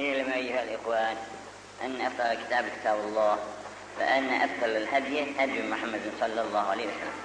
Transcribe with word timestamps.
اعلم 0.00 0.32
أيها 0.32 0.62
الإخوان؟ 0.62 1.16
أن 1.84 2.00
أفضل 2.00 2.46
كتاب 2.46 2.64
كتاب 2.80 2.98
الله 3.04 3.38
وأن 3.98 4.30
أفضل 4.30 4.70
الهدي 4.76 5.24
هدي 5.38 5.62
محمد 5.62 6.00
صلى 6.20 6.40
الله 6.40 6.60
عليه 6.60 6.84
وسلم. 6.84 7.18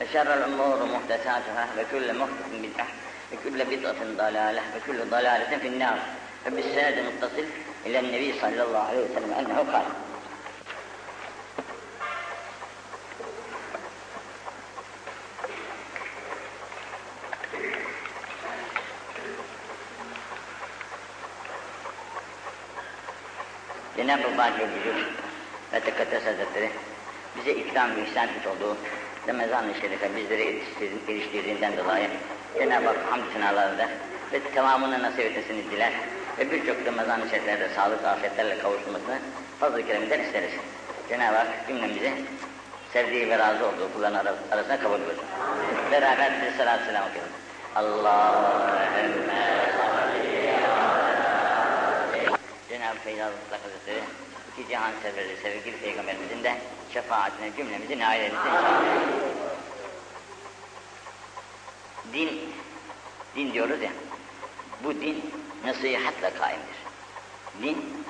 وشر 0.00 0.34
الأمور 0.34 0.84
محدثاتها 0.84 1.68
وكل 1.78 2.18
محدث 2.18 2.48
بدعة 2.52 2.86
وكل 3.32 3.64
بدعة 3.64 4.04
ضلالة 4.16 4.62
وكل 4.76 4.98
ضلالة 5.10 5.58
في 5.58 5.68
النار. 5.68 5.98
فبالسند 6.44 6.98
المتصل 6.98 7.44
إلى 7.86 7.98
النبي 7.98 8.34
صلى 8.40 8.62
الله 8.62 8.78
عليه 8.78 8.98
وسلم 8.98 9.32
أنه 9.38 9.56
قال 9.72 9.84
Cenab-ı 24.22 24.38
Bâcı 24.38 24.62
Vücud 24.62 25.06
ve 25.72 25.80
Tekaddes 25.80 26.26
Hazretleri 26.26 26.70
bize 27.36 27.52
ikram 27.52 27.96
ve 27.96 28.02
ihsan 28.02 28.28
etmiş 28.28 28.46
olduğu 28.46 28.76
Ramazan-ı 29.28 29.74
Şerif'e 29.80 30.16
bizleri 30.16 30.62
eriştirdiğinden 31.08 31.76
dolayı 31.76 32.08
Cenab-ı 32.58 32.86
Hak 32.86 32.96
hamd 33.10 33.32
sınalarında 33.32 33.88
ve 34.32 34.40
tamamını 34.54 35.02
nasip 35.02 35.20
etmesini 35.20 35.70
diler 35.70 35.92
ve 36.38 36.52
birçok 36.52 36.86
Ramazan-ı 36.86 37.30
Şerif'lerde 37.30 37.68
sağlık 37.68 38.04
afiyetlerle 38.04 38.58
kavuşulmasını 38.58 39.18
fazl-ı 39.60 39.86
kereminden 39.86 40.20
isteriz. 40.20 40.52
Cenab-ı 41.08 41.36
Hak 41.36 41.48
cümlemizi 41.68 42.12
sevdiği 42.92 43.30
ve 43.30 43.38
razı 43.38 43.66
olduğu 43.66 43.92
kulların 43.94 44.26
arasına 44.52 44.78
kabul 44.80 44.98
buyursun. 44.98 45.24
Beraber 45.92 46.32
bir 46.42 46.58
salat 46.58 46.80
selam 46.86 47.04
okuyalım. 47.08 47.32
Allahümme 47.74 49.57
Cenab-ı 52.88 53.36
Mutlak 53.36 53.64
Hazretleri 53.64 54.00
iki 54.52 54.68
cihan 54.68 54.92
serveri 55.02 55.36
sevgili 55.42 55.76
Peygamberimizin 55.76 56.44
de 56.44 56.58
şefaatine 56.92 57.56
cümlemizi 57.56 57.98
nail 57.98 58.24
inşallah. 58.24 58.82
Din, 62.12 62.40
din 63.36 63.52
diyoruz 63.52 63.82
ya, 63.82 63.90
bu 64.84 64.94
din 65.00 65.32
nasihatla 65.64 66.34
kaimdir. 66.34 66.78
Din, 67.62 68.04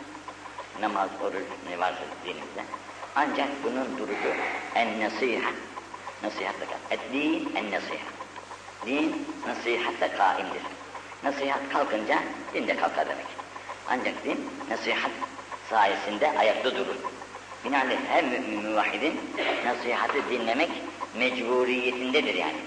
namaz, 0.81 1.11
oruç 1.23 1.47
ne 1.69 1.79
varsa 1.79 2.03
dinimizde. 2.25 2.65
Ancak 3.17 3.49
bunun 3.65 3.99
duruşu 3.99 4.33
en 4.75 5.01
nasihat, 5.01 5.55
nasihatla 6.23 6.65
kaim. 6.67 6.83
Et-din 6.91 7.57
en 7.57 7.71
nasihat. 7.71 8.13
Din 8.87 9.27
nasihatla 9.47 10.17
kaimdir. 10.17 10.63
Nasihat 11.23 11.61
kalkınca 11.73 12.23
din 12.55 12.67
de 12.67 12.77
kalkar 12.77 13.09
demek. 13.09 13.38
Ancak 13.89 14.25
din 14.25 14.37
nasihat 14.69 15.11
sayesinde 15.71 16.29
ayakta 16.39 16.77
durur. 16.77 16.97
Binaenaleyh 17.65 17.99
her 18.09 18.25
mümin 18.25 18.61
müvahhidin 18.61 19.21
nasihatı 19.65 20.31
dinlemek 20.31 20.71
mecburiyetindedir 21.15 22.35
yani. 22.35 22.61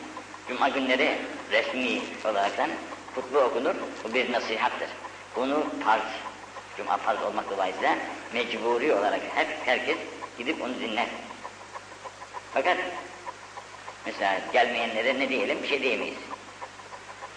Cuma 0.48 0.70
günleri 0.70 1.18
resmi 1.52 2.02
olaraktan 2.26 2.70
hutbe 3.16 3.38
okunur, 3.38 3.76
bu 4.04 4.14
bir 4.14 4.32
nasihattır. 4.32 4.90
Bunu 5.36 5.66
farz, 5.86 6.04
cuma 6.78 6.98
farz 6.98 7.24
olmak 7.24 7.50
dolayısıyla 7.50 7.98
mecburi 8.34 8.94
olarak 8.94 9.22
hep 9.36 9.48
herkes 9.66 9.98
gidip 10.38 10.62
onu 10.62 10.80
dinler. 10.80 11.08
Fakat 12.54 12.78
mesela 14.06 14.42
gelmeyenlere 14.54 15.20
ne 15.20 15.30
diyelim 15.30 15.64
bir 15.64 15.68
şey 15.68 15.84
diyemeyiz. 15.84 16.18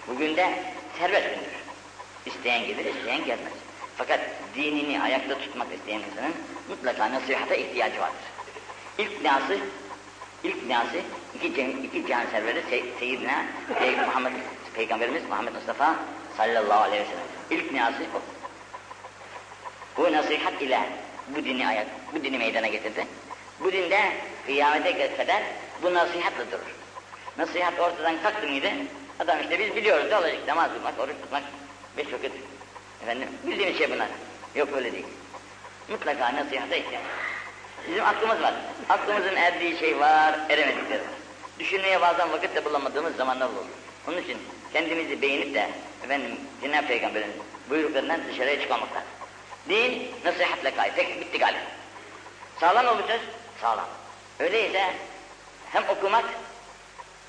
Bugün 0.09 0.37
de 0.37 0.55
serbest 0.98 1.25
gündür. 1.25 1.55
İsteyen 2.27 2.67
gelir, 2.67 2.85
isteyen 2.85 3.25
gelmez. 3.25 3.64
Fakat 3.98 4.20
dinini 4.55 5.03
ayakta 5.03 5.39
tutmak 5.39 5.69
isteyen 5.75 6.00
insanın 6.00 6.34
mutlaka 6.69 7.12
nasihata 7.12 7.55
ihtiyacı 7.55 8.01
vardır. 8.01 8.25
İlk 8.98 9.25
nası, 9.25 9.59
ilk 10.45 10.67
nası 10.67 11.01
iki, 11.42 11.63
iki 11.63 12.07
can 12.07 12.27
serveri 12.27 12.63
Sey, 12.70 12.85
Seyyidina 12.98 13.45
Pey 13.79 13.96
Muhammed 13.96 14.33
Peygamberimiz 14.74 15.23
Muhammed 15.29 15.55
Mustafa 15.55 15.96
sallallahu 16.36 16.83
aleyhi 16.83 17.02
ve 17.02 17.07
sellem. 17.07 17.61
İlk 17.63 17.73
nası 17.73 18.02
o. 18.14 18.20
Bu 19.96 20.13
nasihat 20.13 20.63
ile 20.63 20.80
bu 21.29 21.45
dini 21.45 21.69
ayak, 21.69 21.86
bu 22.14 22.24
dini 22.24 22.39
meydana 22.39 22.67
getirdi. 22.67 23.07
Bu 23.61 23.73
dinde 23.73 24.13
kıyamete 24.46 25.17
kadar 25.17 25.42
bu 25.83 25.95
nasihatla 25.95 26.51
durur. 26.52 26.74
Nasihat 27.39 27.80
ortadan 27.80 28.23
kalktı 28.23 28.48
mıydı? 28.48 28.69
Adam 29.20 29.40
işte 29.40 29.58
biz 29.58 29.77
biliyoruz 29.77 30.07
ne 30.11 30.17
olacak? 30.17 30.39
Namaz 30.48 30.70
kılmak, 30.73 31.01
oruç 31.01 31.17
tutmak, 31.23 31.42
beş 31.96 32.13
vakit 32.13 32.33
Efendim 33.05 33.29
bildiğimiz 33.47 33.79
şey 33.79 33.91
bunlar. 33.91 34.09
Yok 34.55 34.69
öyle 34.77 34.92
değil. 34.92 35.07
Mutlaka 35.89 36.35
nasihata 36.35 36.77
ihtiyaç 36.77 37.03
Bizim 37.89 38.05
aklımız 38.05 38.42
var. 38.42 38.55
Aklımızın 38.89 39.37
erdiği 39.37 39.79
şey 39.79 40.01
var, 40.01 40.35
eremedikleri 40.48 41.01
var. 41.01 41.09
Düşünmeye 41.59 42.01
bazen 42.01 42.33
vakit 42.33 42.55
de 42.55 42.64
bulamadığımız 42.64 43.17
zamanlar 43.17 43.47
olur. 43.47 43.64
Onun 44.09 44.19
için 44.19 44.39
kendimizi 44.73 45.23
beğenip 45.23 45.55
de 45.55 45.70
efendim 46.05 46.37
Cenab-ı 46.63 46.87
Peygamber'in 46.87 47.33
buyruklarından 47.70 48.20
dışarıya 48.29 48.61
çıkmamak. 48.61 48.89
Din 49.69 50.11
nasihatle 50.25 50.75
kay. 50.75 50.95
Tek 50.95 51.20
bitti 51.20 51.39
galiba. 51.39 51.61
Sağlam 52.61 52.87
mı? 52.97 53.03
Sağlam. 53.61 53.89
Öyleyse 54.39 54.95
hem 55.73 55.89
okumak 55.89 56.25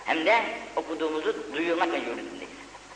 hem 0.06 0.26
de 0.26 0.44
okuduğumuzu 0.76 1.36
duyurmak 1.54 1.92
mecburiyetindeyiz. 1.92 2.50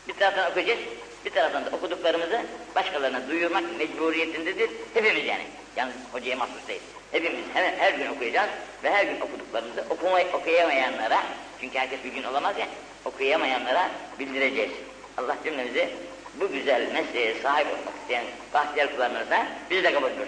Bir 0.08 0.14
taraftan 0.14 0.50
okuyacağız, 0.50 0.80
bir 1.24 1.30
taraftan 1.30 1.64
da 1.64 1.70
okuduklarımızı 1.76 2.42
başkalarına 2.74 3.28
duyurmak 3.28 3.64
mecburiyetindedir. 3.78 4.70
Hepimiz 4.94 5.26
yani. 5.26 5.42
Yalnız 5.76 5.94
hocaya 6.12 6.36
mahsus 6.36 6.68
değil. 6.68 6.80
Hepimiz 7.12 7.44
her, 7.54 7.72
her 7.72 7.92
gün 7.92 8.06
okuyacağız 8.06 8.50
ve 8.84 8.90
her 8.90 9.04
gün 9.04 9.20
okuduklarımızı 9.20 9.84
okumay, 9.90 10.26
okuyamayanlara, 10.34 11.22
çünkü 11.60 11.78
herkes 11.78 12.04
bir 12.04 12.12
gün 12.12 12.22
olamaz 12.22 12.58
ya, 12.58 12.66
okuyamayanlara 13.04 13.90
bildireceğiz. 14.18 14.70
Allah 15.18 15.36
cümlemizi 15.44 15.88
bu 16.34 16.52
güzel 16.52 16.92
mesleğe 16.92 17.34
sahip 17.42 17.66
olmak 17.66 17.94
isteyen 18.02 18.24
bahtiyar 18.54 18.92
kullarımızdan 18.96 19.46
bizi 19.70 19.84
de 19.84 19.92
kabul 19.92 20.10
ediyor. 20.10 20.26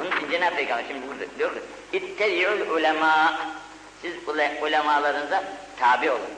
Onun 0.00 0.16
için 0.16 0.30
Cenab-ı 0.30 0.56
Peygamber 0.56 0.84
şimdi 0.88 1.08
burada 1.08 1.38
diyor 1.38 1.54
ki, 1.54 1.60
İttebi'ül 1.92 2.70
ulema, 2.70 3.40
siz 4.02 4.12
ule, 4.28 4.58
ulemalarınıza 4.62 5.44
tabi 5.78 6.10
olun. 6.10 6.30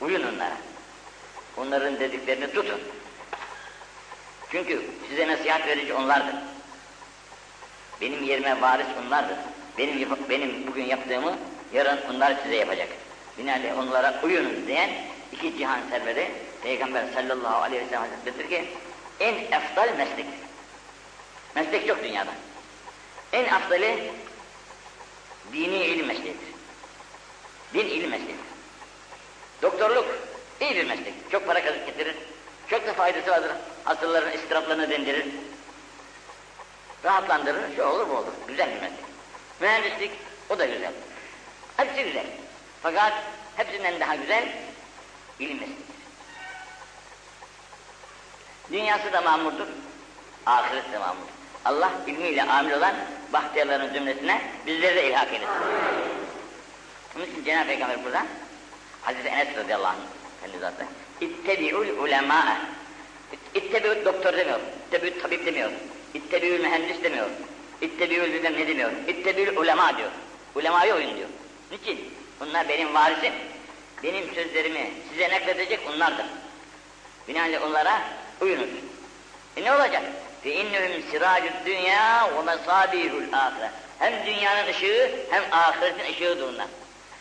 Uyun 0.00 0.22
onlara. 0.22 0.56
Onların 1.60 2.00
dediklerini 2.00 2.52
tutun. 2.52 2.80
Çünkü 4.50 4.82
size 5.08 5.28
nasihat 5.28 5.66
verici 5.66 5.94
onlardır. 5.94 6.34
Benim 8.00 8.22
yerime 8.22 8.60
varis 8.60 8.86
onlardır. 9.00 9.36
Benim 9.78 10.08
benim 10.28 10.66
bugün 10.66 10.84
yaptığımı 10.84 11.36
yarın 11.72 11.98
onlar 12.10 12.36
size 12.42 12.56
yapacak. 12.56 12.88
Binaenaleyh 13.38 13.78
onlara 13.78 14.20
uyunuz 14.22 14.66
diyen 14.66 14.90
iki 15.32 15.58
cihan 15.58 15.80
serveri 15.90 16.30
Peygamber 16.62 17.04
sallallahu 17.14 17.62
aleyhi 17.62 17.82
ve 17.84 17.88
sellem 17.88 18.02
hazretleridir 18.02 18.48
ki 18.48 18.64
en 19.20 19.34
eftal 19.34 19.96
meslek. 19.96 20.26
Meslek 21.54 21.86
çok 21.86 22.02
dünyada. 22.02 22.30
En 23.32 23.48
aftali 23.48 24.12
dini 25.52 25.84
ilim 25.84 26.06
mesleğidir. 26.06 26.50
Din 27.74 27.86
ilim 27.86 28.10
mesleğidir. 28.10 28.44
Doktorluk 29.62 30.29
iyi 30.60 30.74
bir 30.74 30.86
meslek. 30.86 31.14
Çok 31.32 31.46
para 31.46 31.64
kazık 31.64 31.86
getirir. 31.86 32.16
Çok 32.70 32.86
da 32.86 32.92
faydası 32.92 33.30
vardır. 33.30 33.50
Hastaların 33.84 34.32
istiraplarını 34.32 34.90
dindirir. 34.90 35.26
Rahatlandırır. 37.04 37.76
Şu 37.76 37.84
olur 37.84 38.08
bu 38.08 38.12
olur. 38.12 38.32
Güzel 38.48 38.68
bir 38.70 38.80
meslek. 38.80 39.04
Mühendislik 39.60 40.10
o 40.50 40.58
da 40.58 40.66
güzel. 40.66 40.92
Hepsi 41.76 42.04
güzel. 42.04 42.26
Fakat 42.82 43.12
hepsinden 43.56 44.00
daha 44.00 44.14
güzel 44.14 44.48
ilim 45.38 45.58
mesleğidir. 45.58 45.84
Dünyası 48.72 49.12
da 49.12 49.20
mamurdur. 49.20 49.66
Ahiret 50.46 50.92
de 50.92 50.98
mamurdur. 50.98 51.30
Allah 51.64 51.90
ilmiyle 52.06 52.42
amil 52.42 52.72
olan 52.72 52.94
bahtiyarların 53.32 53.94
cümlesine 53.94 54.42
bizleri 54.66 54.96
de 54.96 55.08
ilhak 55.08 55.32
eylesin. 55.32 55.54
Onun 57.16 57.26
için 57.26 57.44
Cenab-ı 57.44 57.66
Peygamber 57.66 58.04
burada 58.04 58.26
Hazreti 59.02 59.28
Enes 59.28 59.56
radıyallahu 59.56 59.88
anh 59.88 60.19
Halil 60.40 60.60
zaten. 60.60 60.86
İttebi'ül 61.20 61.98
ulema'e. 61.98 62.56
İttebi'ül 63.54 64.04
doktor 64.04 64.32
demiyor. 64.36 64.60
İttebi'ül 64.86 65.20
tabip 65.20 65.46
demiyor. 65.46 65.70
İttebi'ül 66.14 66.60
mühendis 66.60 67.02
demiyor. 67.02 67.26
İttebi'ül 67.80 68.32
bilmem 68.32 68.52
ne 68.52 68.68
demiyor. 68.68 68.90
İttebi'ül 69.08 69.56
ulema 69.56 69.96
diyor. 69.96 70.10
Ulemayı 70.54 70.94
oyun 70.94 71.16
diyor. 71.16 71.28
Niçin? 71.70 72.14
Bunlar 72.40 72.68
benim 72.68 72.94
varisim. 72.94 73.32
Benim 74.02 74.34
sözlerimi 74.34 74.90
size 75.10 75.28
nakledecek 75.28 75.80
onlardır. 75.88 76.26
Binaenle 77.28 77.60
onlara 77.60 78.02
uyunuz. 78.40 78.68
E 79.56 79.64
ne 79.64 79.72
olacak? 79.72 80.02
Ve 80.44 80.54
innehum 80.54 81.02
siracud 81.10 81.66
dünya 81.66 82.30
ve 82.36 82.42
mesabihul 82.42 83.32
ahire. 83.32 83.70
Hem 83.98 84.26
dünyanın 84.26 84.70
ışığı 84.70 85.10
hem 85.30 85.42
ahiretin 85.52 86.12
ışığıdır 86.12 86.54
onlar. 86.54 86.66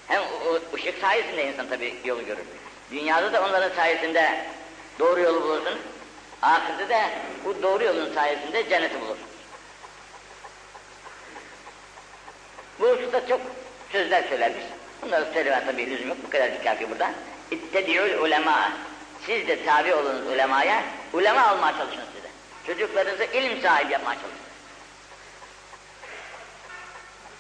Hem 0.08 0.22
o, 0.22 0.26
o 0.50 0.76
ışık 0.76 1.02
sayesinde 1.02 1.48
insan 1.48 1.70
tabi 1.70 1.96
yolu 2.06 2.26
görür. 2.26 2.44
Dünyada 2.92 3.34
da 3.34 3.46
onların 3.46 3.76
sayesinde 3.76 4.46
doğru 5.00 5.20
yolu 5.20 5.44
bulursun. 5.44 5.80
ahirette 6.42 6.90
de 6.90 7.10
bu 7.46 7.64
doğru 7.64 7.84
yolun 7.84 8.14
sayesinde 8.14 8.70
cenneti 8.70 9.02
bulur. 9.02 9.18
Bu 12.80 12.90
hususta 12.90 13.28
çok 13.28 13.42
sözler 13.92 14.24
söylermiş. 14.30 14.64
Bunları 15.02 15.34
söyleme 15.34 15.66
tabii 15.66 15.90
lüzum 15.90 16.08
yok. 16.08 16.18
Bu 16.28 16.30
kadar 16.30 16.64
kafi 16.64 16.90
burada. 16.90 17.12
İttedi'ül 17.52 18.18
ulema. 18.18 18.72
Siz 19.26 19.48
de 19.48 19.66
tabi 19.66 19.94
olunuz 19.94 20.28
ulemaya. 20.28 20.84
Ulema 21.14 21.54
olmaya 21.54 21.78
çalışın 21.78 22.04
size. 22.16 22.30
Çocuklarınızı 22.68 23.24
ilim 23.24 23.62
sahibi 23.62 23.94
yapmaya 23.94 24.16
çalışın. 24.16 24.40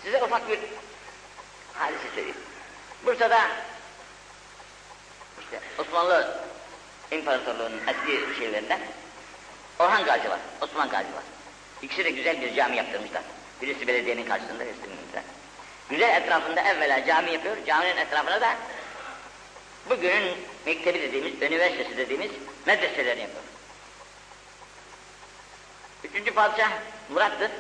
Size 0.03 0.23
ufak 0.23 0.49
bir 0.49 0.59
hadise 1.73 2.09
söyleyeyim. 2.15 2.37
Bursa'da 3.05 3.39
işte 5.51 5.81
Osmanlı 5.81 6.39
İmparatorluğu'nun 7.11 7.81
eski 7.87 8.39
şeylerinden 8.39 8.79
Orhan 9.79 10.05
Gazi 10.05 10.29
var, 10.29 10.39
Osman 10.61 10.89
Gazi 10.89 11.13
var. 11.13 11.23
İkisi 11.81 12.05
de 12.05 12.09
güzel 12.09 12.41
bir 12.41 12.55
cami 12.55 12.77
yaptırmışlar. 12.77 13.21
Birisi 13.61 13.87
belediyenin 13.87 14.25
karşısında, 14.25 14.65
birisi. 14.65 14.79
Güzel 15.89 16.21
etrafında 16.21 16.61
evvela 16.61 17.05
cami 17.05 17.31
yapıyor, 17.31 17.57
caminin 17.65 17.97
etrafına 17.97 18.41
da 18.41 18.55
bugünün 19.89 20.37
mektebi 20.65 21.01
dediğimiz, 21.01 21.41
üniversitesi 21.41 21.97
dediğimiz 21.97 22.31
medreselerini 22.65 23.21
yapıyor. 23.21 23.43
Üçüncü 26.03 26.31
padişah 26.31 26.71
Murat'tır. 27.09 27.51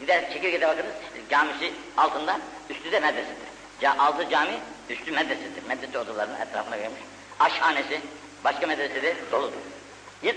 Gider 0.00 0.32
çekirgede 0.32 0.68
bakınız, 0.68 0.92
camisi 1.30 1.72
altında, 1.96 2.40
üstü 2.70 2.92
de 2.92 3.00
medresedir. 3.00 3.98
Altı 3.98 4.28
cami, 4.30 4.58
üstü 4.90 5.12
medresedir. 5.12 5.62
Medrese 5.68 5.98
odalarının 5.98 6.40
etrafına 6.40 6.78
vermiş. 6.78 7.00
Aşhanesi, 7.40 8.00
başka 8.44 8.66
medresede 8.66 9.16
doludur. 9.32 9.58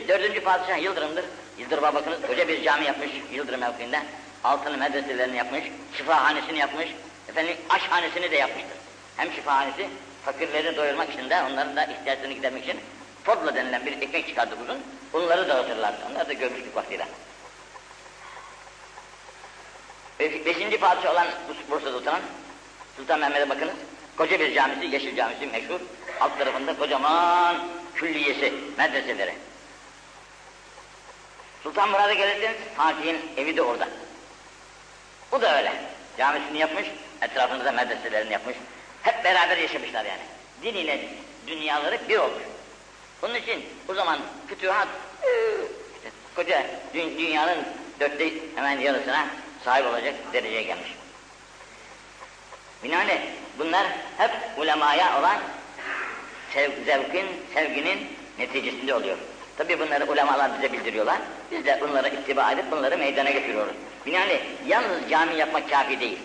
Dördüncü 0.08 0.42
padişah 0.42 0.84
Yıldırım'dır. 0.84 1.26
Yıldırım'a 1.58 1.96
bakınız, 1.96 2.22
koca 2.28 2.48
bir 2.48 2.64
cami 2.64 2.86
yapmış 2.86 3.10
Yıldırım 3.32 3.60
mevkiinde. 3.60 4.02
Altını 4.44 4.78
medreselerini 4.78 5.38
yapmış, 5.38 5.64
şifahanesini 5.98 6.58
yapmış, 6.58 6.88
efendim 7.30 7.58
aşhanesini 7.70 8.32
de 8.32 8.36
yapmıştır. 8.36 8.78
Hem 9.18 9.32
şifahanesi, 9.32 9.90
fakirleri 10.26 10.78
doyurmak 10.78 11.14
için 11.14 11.30
de 11.30 11.42
onların 11.42 11.76
da 11.76 11.84
ihtiyaçlarını 11.84 12.34
gidermek 12.34 12.64
için 12.64 12.80
fodla 13.24 13.56
denilen 13.56 13.86
bir 13.86 13.92
ekmek 13.92 14.28
çıkardı 14.28 14.56
uzun, 14.64 14.78
bunları 15.14 15.50
dağıtırlardı. 15.50 15.98
Onları 16.12 16.30
da 16.30 16.34
görmüştük 16.34 16.76
vaktiyle. 16.76 17.08
Beşinci 20.20 20.80
padişah 20.80 21.12
olan 21.12 21.28
Bursa'da 21.72 21.98
oturan 21.98 22.22
Sultan 22.98 23.20
Mehmet'e 23.20 23.50
bakınız. 23.50 23.76
Koca 24.20 24.40
bir 24.40 24.54
camisi, 24.54 24.86
Yeşil 24.86 25.16
Camisi 25.16 25.48
meşhur. 25.48 25.80
Alt 26.20 26.38
tarafında 26.38 26.78
kocaman 26.78 27.68
külliyesi, 27.96 28.54
medreseleri. 28.78 29.34
Sultan 31.64 31.90
Murad'a 31.90 32.14
gelirseniz 32.14 32.58
Fatih'in 32.78 33.22
evi 33.38 33.58
de 33.58 33.62
orada. 33.62 33.88
Bu 35.32 35.42
da 35.42 35.58
öyle. 35.58 35.74
Camisini 36.18 36.58
yapmış, 36.58 36.86
etrafında 37.22 37.66
da 37.66 37.72
medreselerini 37.72 38.34
yapmış. 38.34 38.56
Hep 39.02 39.24
beraber 39.24 39.58
yaşamışlar 39.58 40.06
yani. 40.06 40.22
Din 40.64 40.74
ile 40.74 41.10
dünyaları 41.48 42.00
bir 42.10 42.18
olmuş. 42.18 42.44
Bunun 43.22 43.36
için 43.36 43.66
o 43.88 43.94
zaman 43.94 44.20
fütühat, 44.48 44.88
işte 45.96 46.10
koca 46.36 46.66
dünyanın 46.94 47.58
dörtte 48.00 48.30
hemen 48.56 48.80
yarısına 48.80 49.28
sahip 49.66 49.86
olacak 49.86 50.16
dereceye 50.34 50.64
gelmiş. 50.64 50.90
Binaenaleyh 52.84 53.22
bunlar 53.60 53.88
hep 54.18 54.32
ulemaya 54.58 55.20
olan 55.20 55.38
sev, 56.54 56.72
zevkin, 56.86 57.26
sevginin 57.54 58.08
neticesinde 58.40 58.94
oluyor. 58.94 59.18
Tabi 59.58 59.80
bunları 59.80 60.06
ulemalar 60.12 60.52
bize 60.58 60.74
bildiriyorlar. 60.74 61.18
Biz 61.52 61.66
de 61.66 61.78
bunları 61.82 62.08
ittiba 62.08 62.52
edip 62.52 62.72
bunları 62.72 62.98
meydana 62.98 63.30
getiriyoruz. 63.30 63.74
Binaenaleyh 64.06 64.42
yalnız 64.68 65.10
cami 65.10 65.36
yapmak 65.36 65.70
kafi 65.70 66.00
değil. 66.00 66.20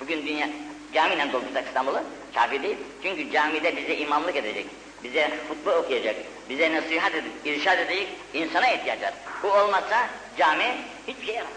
Bugün 0.00 0.26
dünya 0.26 0.48
camiyle 0.94 1.32
doldursak 1.32 1.66
İstanbul'u 1.66 2.02
kafi 2.34 2.62
değil. 2.62 2.76
Çünkü 3.02 3.30
camide 3.30 3.76
bize 3.76 3.96
imamlık 3.96 4.36
edecek, 4.36 4.66
bize 5.04 5.30
hutbe 5.48 5.70
okuyacak, 5.70 6.16
bize 6.48 6.74
nasihat 6.74 7.14
edip, 7.14 7.32
irşad 7.44 7.78
edecek 7.78 8.08
insana 8.34 8.68
ihtiyaç 8.68 9.02
var. 9.02 9.12
Bu 9.42 9.52
olmazsa 9.52 10.08
cami 10.38 10.76
hiçbir 11.06 11.26
şey 11.26 11.34
yaramaz. 11.34 11.56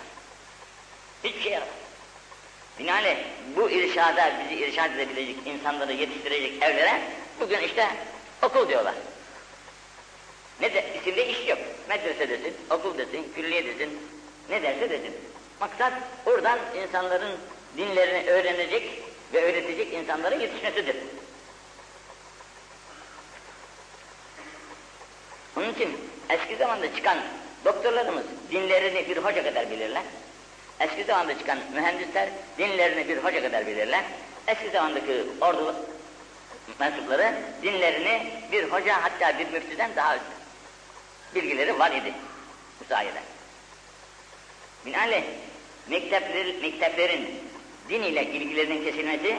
Hiçbir 1.24 1.42
şey 1.42 1.52
yaramaz. 1.52 1.87
Binaenaleyh 2.80 3.18
bu 3.56 3.70
irşada 3.70 4.34
bizi 4.44 4.64
irşad 4.64 4.96
edebilecek 4.96 5.36
insanları 5.46 5.94
yetiştirecek 5.94 6.64
evlere 6.64 7.02
bugün 7.40 7.60
işte 7.60 7.88
okul 8.42 8.70
diyorlar. 8.70 8.94
Ne 10.62 10.74
de 10.74 10.86
isimde 11.00 11.28
iş 11.28 11.48
yok. 11.48 11.60
Medrese 11.90 12.30
desin, 12.30 12.56
okul 12.70 12.98
desin, 12.98 13.34
külliye 13.36 13.66
desin, 13.66 14.00
ne 14.50 14.62
derse 14.62 14.90
desin. 14.90 15.14
Maksat 15.60 15.94
oradan 16.26 16.60
insanların 16.84 17.32
dinlerini 17.78 18.30
öğrenecek 18.30 19.02
ve 19.34 19.42
öğretecek 19.44 19.94
insanların 19.94 20.40
yetişmesidir. 20.40 20.96
Onun 25.58 25.74
için 25.74 25.98
eski 26.30 26.56
zamanda 26.56 26.96
çıkan 26.96 27.18
doktorlarımız 27.66 28.26
dinlerini 28.52 29.10
bir 29.10 29.18
hoca 29.18 29.44
kadar 29.44 29.72
bilirler. 29.72 30.04
Eski 30.80 31.04
zamanda 31.04 31.40
çıkan 31.40 31.58
mühendisler 31.74 32.30
dinlerini 32.58 33.08
bir 33.08 33.18
hoca 33.18 33.42
kadar 33.42 33.68
bilirler. 33.68 34.04
Eski 34.48 34.70
zamandaki 34.70 35.24
ordu 35.42 35.76
mensupları 36.80 37.34
dinlerini 37.64 38.32
bir 38.52 38.64
hoca 38.64 39.04
hatta 39.04 39.40
bir 39.40 39.48
müftüden 39.48 39.96
daha 39.96 40.16
üstün. 40.16 40.32
Bilgileri 41.36 41.80
var 41.80 41.92
idi 41.92 42.14
bu 42.80 42.86
sayede. 42.86 43.20
Binaenaleyh 44.86 45.24
mektepler, 45.88 46.46
mekteplerin 46.62 47.28
din 47.90 48.04
ile 48.04 48.26
ilgilerinin 48.26 48.84
kesilmesi, 48.84 49.38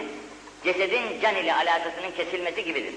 cesedin 0.65 1.21
can 1.21 1.37
ile 1.37 1.55
alakasının 1.55 2.11
kesilmesi 2.11 2.65
gibidir. 2.65 2.95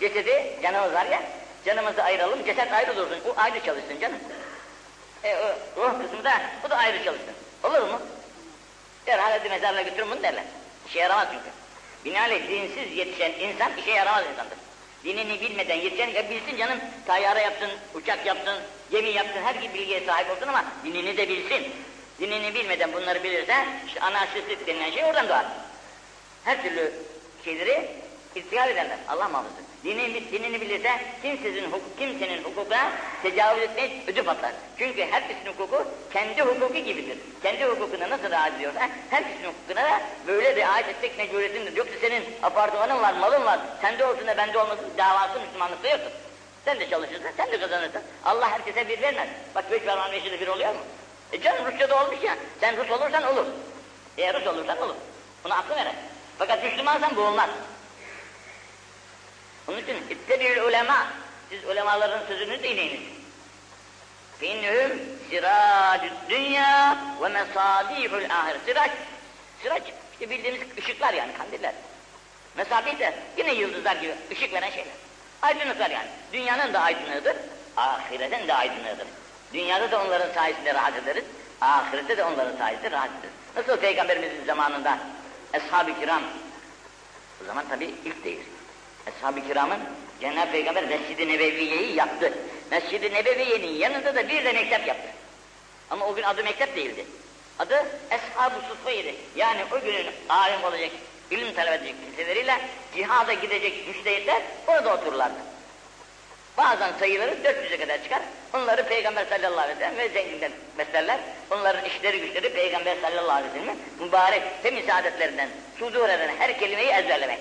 Cesedi, 0.00 0.58
canımız 0.62 0.92
var 0.92 1.06
ya, 1.06 1.22
canımızı 1.66 2.02
ayıralım, 2.02 2.44
ceset 2.44 2.72
ayrı 2.72 2.96
dursun, 2.96 3.20
o 3.28 3.40
ayrı 3.40 3.64
çalışsın 3.64 4.00
canım. 4.00 4.18
E, 5.24 5.36
o, 5.36 5.82
ruh 5.82 6.02
kısmı 6.02 6.24
da, 6.24 6.42
bu 6.64 6.70
da 6.70 6.76
ayrı 6.76 7.04
çalışsın. 7.04 7.34
Olur 7.64 7.80
mu? 7.80 8.00
Derhal 9.06 9.30
hadi 9.30 9.48
mezarlığa 9.48 9.82
götürün 9.82 10.10
bunu 10.10 10.22
derler. 10.22 10.44
İşe 10.88 10.98
yaramaz 10.98 11.28
çünkü. 11.32 11.50
Binaenaleyh 12.04 12.48
dinsiz 12.48 12.96
yetişen 12.96 13.32
insan 13.32 13.76
işe 13.76 13.90
yaramaz 13.90 14.24
insandır. 14.32 14.58
Dinini 15.04 15.40
bilmeden 15.40 15.74
yetişen, 15.74 16.08
ya 16.08 16.30
bilsin 16.30 16.56
canım, 16.56 16.78
tayyare 17.06 17.40
yaptın, 17.40 17.70
uçak 17.94 18.26
yaptın, 18.26 18.58
gemi 18.90 19.08
yaptın, 19.08 19.42
her 19.42 19.54
gibi 19.54 19.74
bilgiye 19.74 20.06
sahip 20.06 20.30
olsun 20.30 20.48
ama 20.48 20.64
dinini 20.84 21.16
de 21.16 21.28
bilsin. 21.28 21.72
Dinini 22.20 22.54
bilmeden 22.54 22.92
bunları 22.92 23.24
bilirse, 23.24 23.66
işte 23.86 24.00
anarşistlik 24.00 24.66
denilen 24.66 24.90
şey 24.90 25.04
oradan 25.04 25.28
doğar. 25.28 25.46
Her 26.44 26.62
türlü 26.62 26.92
şeyleri 27.44 27.90
irtihal 28.34 28.68
ederler, 28.68 28.98
Allah 29.08 29.28
muhafaza. 29.28 29.69
Dinini, 29.84 30.32
dinini 30.32 30.60
bilirse 30.60 30.90
kimsenin, 31.22 31.64
hukuk, 31.64 31.98
kimsenin 31.98 32.44
hukukuna 32.44 32.92
tecavüz 33.22 33.62
etmeye 33.62 33.90
ödü 34.06 34.22
patlar. 34.22 34.52
Çünkü 34.78 35.06
herkesin 35.10 35.46
hukuku 35.46 35.84
kendi 36.12 36.42
hukuku 36.42 36.74
gibidir. 36.74 37.18
Kendi 37.42 37.64
hukukuna 37.64 38.10
nasıl 38.10 38.30
rahat 38.30 38.54
ediyorsa 38.54 38.88
herkesin 39.10 39.44
hukukuna 39.44 39.84
da 39.84 40.00
böyle 40.26 40.56
riayet 40.56 40.88
etmek 40.88 41.18
mecburiyetindir. 41.18 41.76
Yoksa 41.76 41.94
senin 42.00 42.24
apartmanın 42.42 43.02
var, 43.02 43.12
malın 43.12 43.44
var, 43.44 43.60
sende 43.80 44.06
olsun 44.06 44.26
da 44.26 44.36
bende 44.36 44.58
olmasın 44.58 44.90
davası 44.98 45.40
Müslümanlıkta 45.40 45.88
yoktur. 45.88 46.10
Sen 46.64 46.80
de 46.80 46.90
çalışırsın, 46.90 47.30
sen 47.36 47.52
de 47.52 47.60
kazanırsın. 47.60 48.02
Allah 48.24 48.50
herkese 48.50 48.88
bir 48.88 49.02
vermez. 49.02 49.28
Bak 49.54 49.70
beş 49.70 49.82
parmağın 49.82 50.12
beşi 50.12 50.32
de 50.32 50.40
bir 50.40 50.48
oluyor 50.48 50.74
mu? 50.74 50.80
E 51.32 51.40
canım 51.40 51.66
Rusça'da 51.66 52.04
olmuş 52.04 52.22
ya, 52.22 52.36
sen 52.60 52.76
Rus 52.76 52.90
olursan 52.90 53.22
olur. 53.22 53.46
Eğer 54.18 54.40
Rus 54.40 54.46
olursan 54.46 54.82
olur. 54.82 54.94
Bunu 55.44 55.54
aklı 55.54 55.76
verir. 55.76 55.92
Fakat 56.38 56.64
Müslümansan 56.64 57.16
bu 57.16 57.20
olmaz. 57.20 57.50
Onun 59.70 59.78
için 59.78 59.96
ittebi'ül 60.10 60.62
ulema, 60.62 61.06
siz 61.50 61.64
ulemaların 61.64 62.26
sözünü 62.26 62.62
dinleyiniz. 62.62 63.00
Finnühüm 64.38 65.00
siracü 65.30 66.10
dünya 66.28 66.98
ve 67.22 67.28
mesabihül 67.28 68.34
ahir. 68.34 68.56
Sirac, 68.66 68.92
sirac 69.62 69.82
işte 70.12 70.30
bildiğimiz 70.30 70.60
ışıklar 70.78 71.14
yani 71.14 71.32
kandiller. 71.38 71.74
Mesabih 72.56 72.98
de 72.98 73.14
yine 73.36 73.54
yıldızlar 73.54 73.96
gibi 73.96 74.14
ışık 74.32 74.52
veren 74.52 74.70
şeyler. 74.70 74.94
Aydınlıklar 75.42 75.90
yani. 75.90 76.08
Dünyanın 76.32 76.74
da 76.74 76.80
aydınlığıdır, 76.80 77.36
ahiretin 77.76 78.48
de 78.48 78.54
aydınlığıdır. 78.54 79.06
Dünyada 79.52 79.90
da 79.90 80.02
onların 80.02 80.34
sayesinde 80.34 80.74
rahat 80.74 80.96
ederiz, 80.96 81.24
ahirette 81.60 82.16
de 82.16 82.24
onların 82.24 82.56
sayesinde 82.56 82.90
rahat 82.90 83.10
ederiz. 83.20 83.34
Nasıl 83.56 83.76
Peygamberimizin 83.76 84.44
zamanında 84.46 84.98
Eshab-ı 85.52 86.00
kiram, 86.00 86.22
o 87.42 87.46
zaman 87.46 87.68
tabi 87.68 87.84
ilk 87.84 88.24
değil. 88.24 88.40
Ashab-ı 89.18 89.46
kiramın 89.46 89.78
Cenab-ı 90.20 90.52
Peygamber 90.52 90.84
Mescid-i 90.84 91.28
Nebeviye'yi 91.28 91.96
yaptı. 91.96 92.32
Mescid-i 92.70 93.14
Nebeviye'nin 93.14 93.74
yanında 93.78 94.14
da 94.14 94.28
bir 94.28 94.44
de 94.44 94.52
mektep 94.52 94.86
yaptı. 94.86 95.08
Ama 95.90 96.06
o 96.06 96.14
gün 96.14 96.22
adı 96.22 96.44
mektep 96.44 96.76
değildi. 96.76 97.06
Adı 97.58 97.86
Eshab-ı 98.10 98.60
Suffa'ydı. 98.68 99.08
Yani 99.36 99.60
o 99.72 99.80
günün 99.80 100.06
alim 100.28 100.64
olacak, 100.64 100.90
ilim 101.30 101.54
talep 101.54 101.72
edecek 101.72 101.94
kimseleriyle 102.04 102.60
cihada 102.94 103.32
gidecek 103.32 103.88
müştehitler 103.88 104.42
orada 104.66 104.94
otururlardı. 104.94 105.38
Bazen 106.58 106.92
sayıları 106.98 107.30
400'e 107.30 107.80
kadar 107.80 108.02
çıkar. 108.02 108.22
Onları 108.54 108.88
Peygamber 108.88 109.24
sallallahu 109.24 109.60
aleyhi 109.60 109.80
ve 109.80 109.84
sellem 109.84 109.98
ve 109.98 110.08
zenginler 110.08 110.50
beslerler. 110.78 111.20
Onların 111.50 111.84
işleri 111.84 112.20
güçleri 112.20 112.52
Peygamber 112.52 112.96
sallallahu 113.02 113.36
aleyhi 113.36 113.54
ve 113.54 113.58
sellem 113.58 113.76
mübarek 114.00 114.42
temiz 114.62 114.90
adetlerinden 114.90 115.48
sudur 115.78 116.08
eden 116.08 116.36
her 116.38 116.58
kelimeyi 116.58 116.88
ezberlemek. 116.88 117.38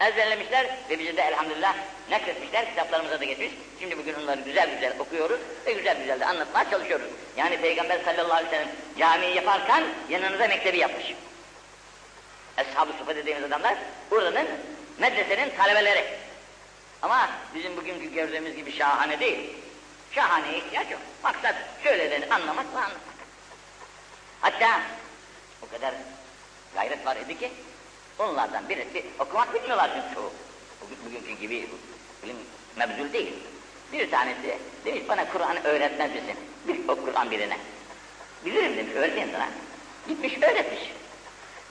Ezberlemişler 0.00 0.66
ve 0.90 0.98
bizi 0.98 1.16
de 1.16 1.22
elhamdülillah 1.22 1.74
nakletmişler, 2.10 2.70
kitaplarımıza 2.70 3.20
da 3.20 3.24
geçmiş. 3.24 3.50
Şimdi 3.80 3.98
bugün 3.98 4.14
onları 4.14 4.40
güzel 4.40 4.74
güzel 4.74 4.98
okuyoruz 4.98 5.40
ve 5.66 5.72
güzel 5.72 5.98
güzel 5.98 6.20
de 6.20 6.26
anlatmaya 6.26 6.70
çalışıyoruz. 6.70 7.06
Yani 7.36 7.60
Peygamber 7.60 8.04
sallallahu 8.04 8.34
aleyhi 8.34 8.52
ve 8.52 8.56
sellem 8.56 8.68
camiyi 8.98 9.36
yaparken 9.36 9.84
yanınıza 10.08 10.48
mektebi 10.48 10.78
yapmış. 10.78 11.14
Eshab-ı 12.56 12.92
Sufa 12.98 13.16
dediğimiz 13.16 13.44
adamlar 13.44 13.74
buranın 14.10 14.46
medresenin 14.98 15.56
talebeleri. 15.56 16.04
Ama 17.02 17.30
bizim 17.54 17.76
bugünkü 17.76 18.12
gördüğümüz 18.12 18.56
gibi 18.56 18.72
şahane 18.72 19.20
değil. 19.20 19.50
Şahane 20.12 20.56
ihtiyaç 20.56 20.90
yok. 20.90 21.00
Maksat 21.22 21.54
söylediğini 21.82 22.34
anlamak 22.34 22.66
ve 22.74 22.78
anlatmak. 22.78 23.16
Hatta 24.40 24.80
o 25.62 25.68
kadar 25.70 25.94
gayret 26.74 27.06
var 27.06 27.16
idi 27.16 27.38
ki 27.38 27.50
onlardan 28.18 28.68
birisi 28.68 29.04
okumak 29.18 29.54
bilmiyorlar 29.54 29.90
çünkü 29.94 30.14
çoğu. 30.14 30.32
Bugün, 30.82 30.98
bugünkü 31.06 31.40
gibi 31.40 31.68
bilim 32.22 32.36
mebzul 32.76 33.12
değil. 33.12 33.32
Bir 33.92 34.10
tanesi 34.10 34.58
demiş 34.84 35.02
bana 35.08 35.28
Kur'an 35.32 35.64
öğretmez 35.64 36.10
misin? 36.10 36.36
Bir 36.68 36.88
o 36.88 36.96
Kur'an 36.96 37.30
birine. 37.30 37.58
Bilirim 38.44 38.76
demiş, 38.76 38.92
öğreteyim 38.94 39.28
sana. 39.32 39.48
Gitmiş 40.08 40.42
öğretmiş. 40.42 40.80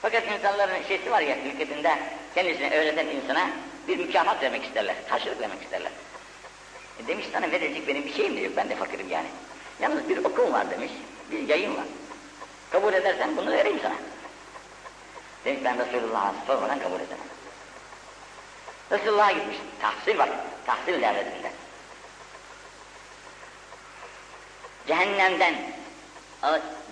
Fakat 0.02 0.22
insanların 0.38 0.82
şeysi 0.88 1.10
var 1.10 1.20
ya, 1.20 1.36
ülkesinde 1.38 1.98
kendisine 2.34 2.76
öğreten 2.76 3.06
insana 3.06 3.50
bir 3.88 3.96
mükafat 3.96 4.42
vermek 4.42 4.64
isterler, 4.64 4.94
karşılık 5.08 5.40
vermek 5.40 5.62
isterler. 5.62 5.92
E 7.04 7.06
demiş 7.06 7.26
sana 7.32 7.50
verecek 7.50 7.88
benim 7.88 8.04
bir 8.04 8.14
şeyim 8.14 8.36
de 8.36 8.40
yok, 8.40 8.52
ben 8.56 8.68
de 8.68 8.76
fakirim 8.76 9.08
yani. 9.10 9.28
Yalnız 9.80 10.08
bir 10.08 10.24
okul 10.24 10.52
var 10.52 10.70
demiş, 10.70 10.92
bir 11.30 11.48
yayın 11.48 11.76
var. 11.76 11.84
Kabul 12.70 12.92
edersen 12.92 13.36
bunu 13.36 13.50
vereyim 13.50 13.78
sana. 13.82 13.94
Demiş 15.46 15.60
ben 15.64 15.78
Resulullah'a 15.78 16.34
sormadan 16.46 16.78
kabul 16.78 17.00
edemem. 17.00 17.26
Resulullah'a 18.90 19.32
gitmiş, 19.32 19.56
tahsil 19.80 20.18
var, 20.18 20.30
tahsil 20.66 20.92
devletinde. 20.92 21.52
Cehennemden, 24.86 25.54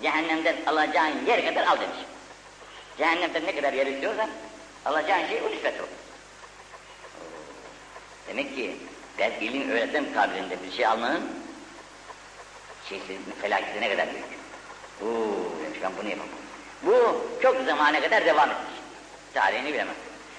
cehennemden 0.01 0.55
alacağın 0.67 1.25
yer 1.25 1.45
kadar 1.45 1.67
al 1.67 1.79
demiş. 1.79 1.97
Cehennemden 2.97 3.45
ne 3.45 3.55
kadar 3.55 3.73
yer 3.73 3.87
istiyorsan 3.87 4.29
alacağın 4.85 5.27
şey 5.27 5.41
o 5.41 5.51
nispet 5.51 5.79
olur. 5.79 5.89
Demek 8.27 8.55
ki 8.55 8.77
ben 9.19 9.31
ilim 9.31 9.69
öğretim 9.69 10.13
kabiliğinde 10.13 10.63
bir 10.63 10.71
şey 10.71 10.85
almanın 10.85 11.29
şeysi, 12.89 13.17
felaketi 13.41 13.81
ne 13.81 13.89
kadar 13.89 14.07
büyük. 14.13 14.25
Uuu 15.01 15.63
demiş 15.63 15.79
ben 15.83 15.91
bunu 15.97 16.09
yapamam. 16.09 16.44
Bu 16.83 17.25
çok 17.41 17.65
zamana 17.65 18.01
kadar 18.01 18.25
devam 18.25 18.49
etmiş. 18.49 18.75
Tarihini 19.33 19.73
bilemem. 19.73 19.95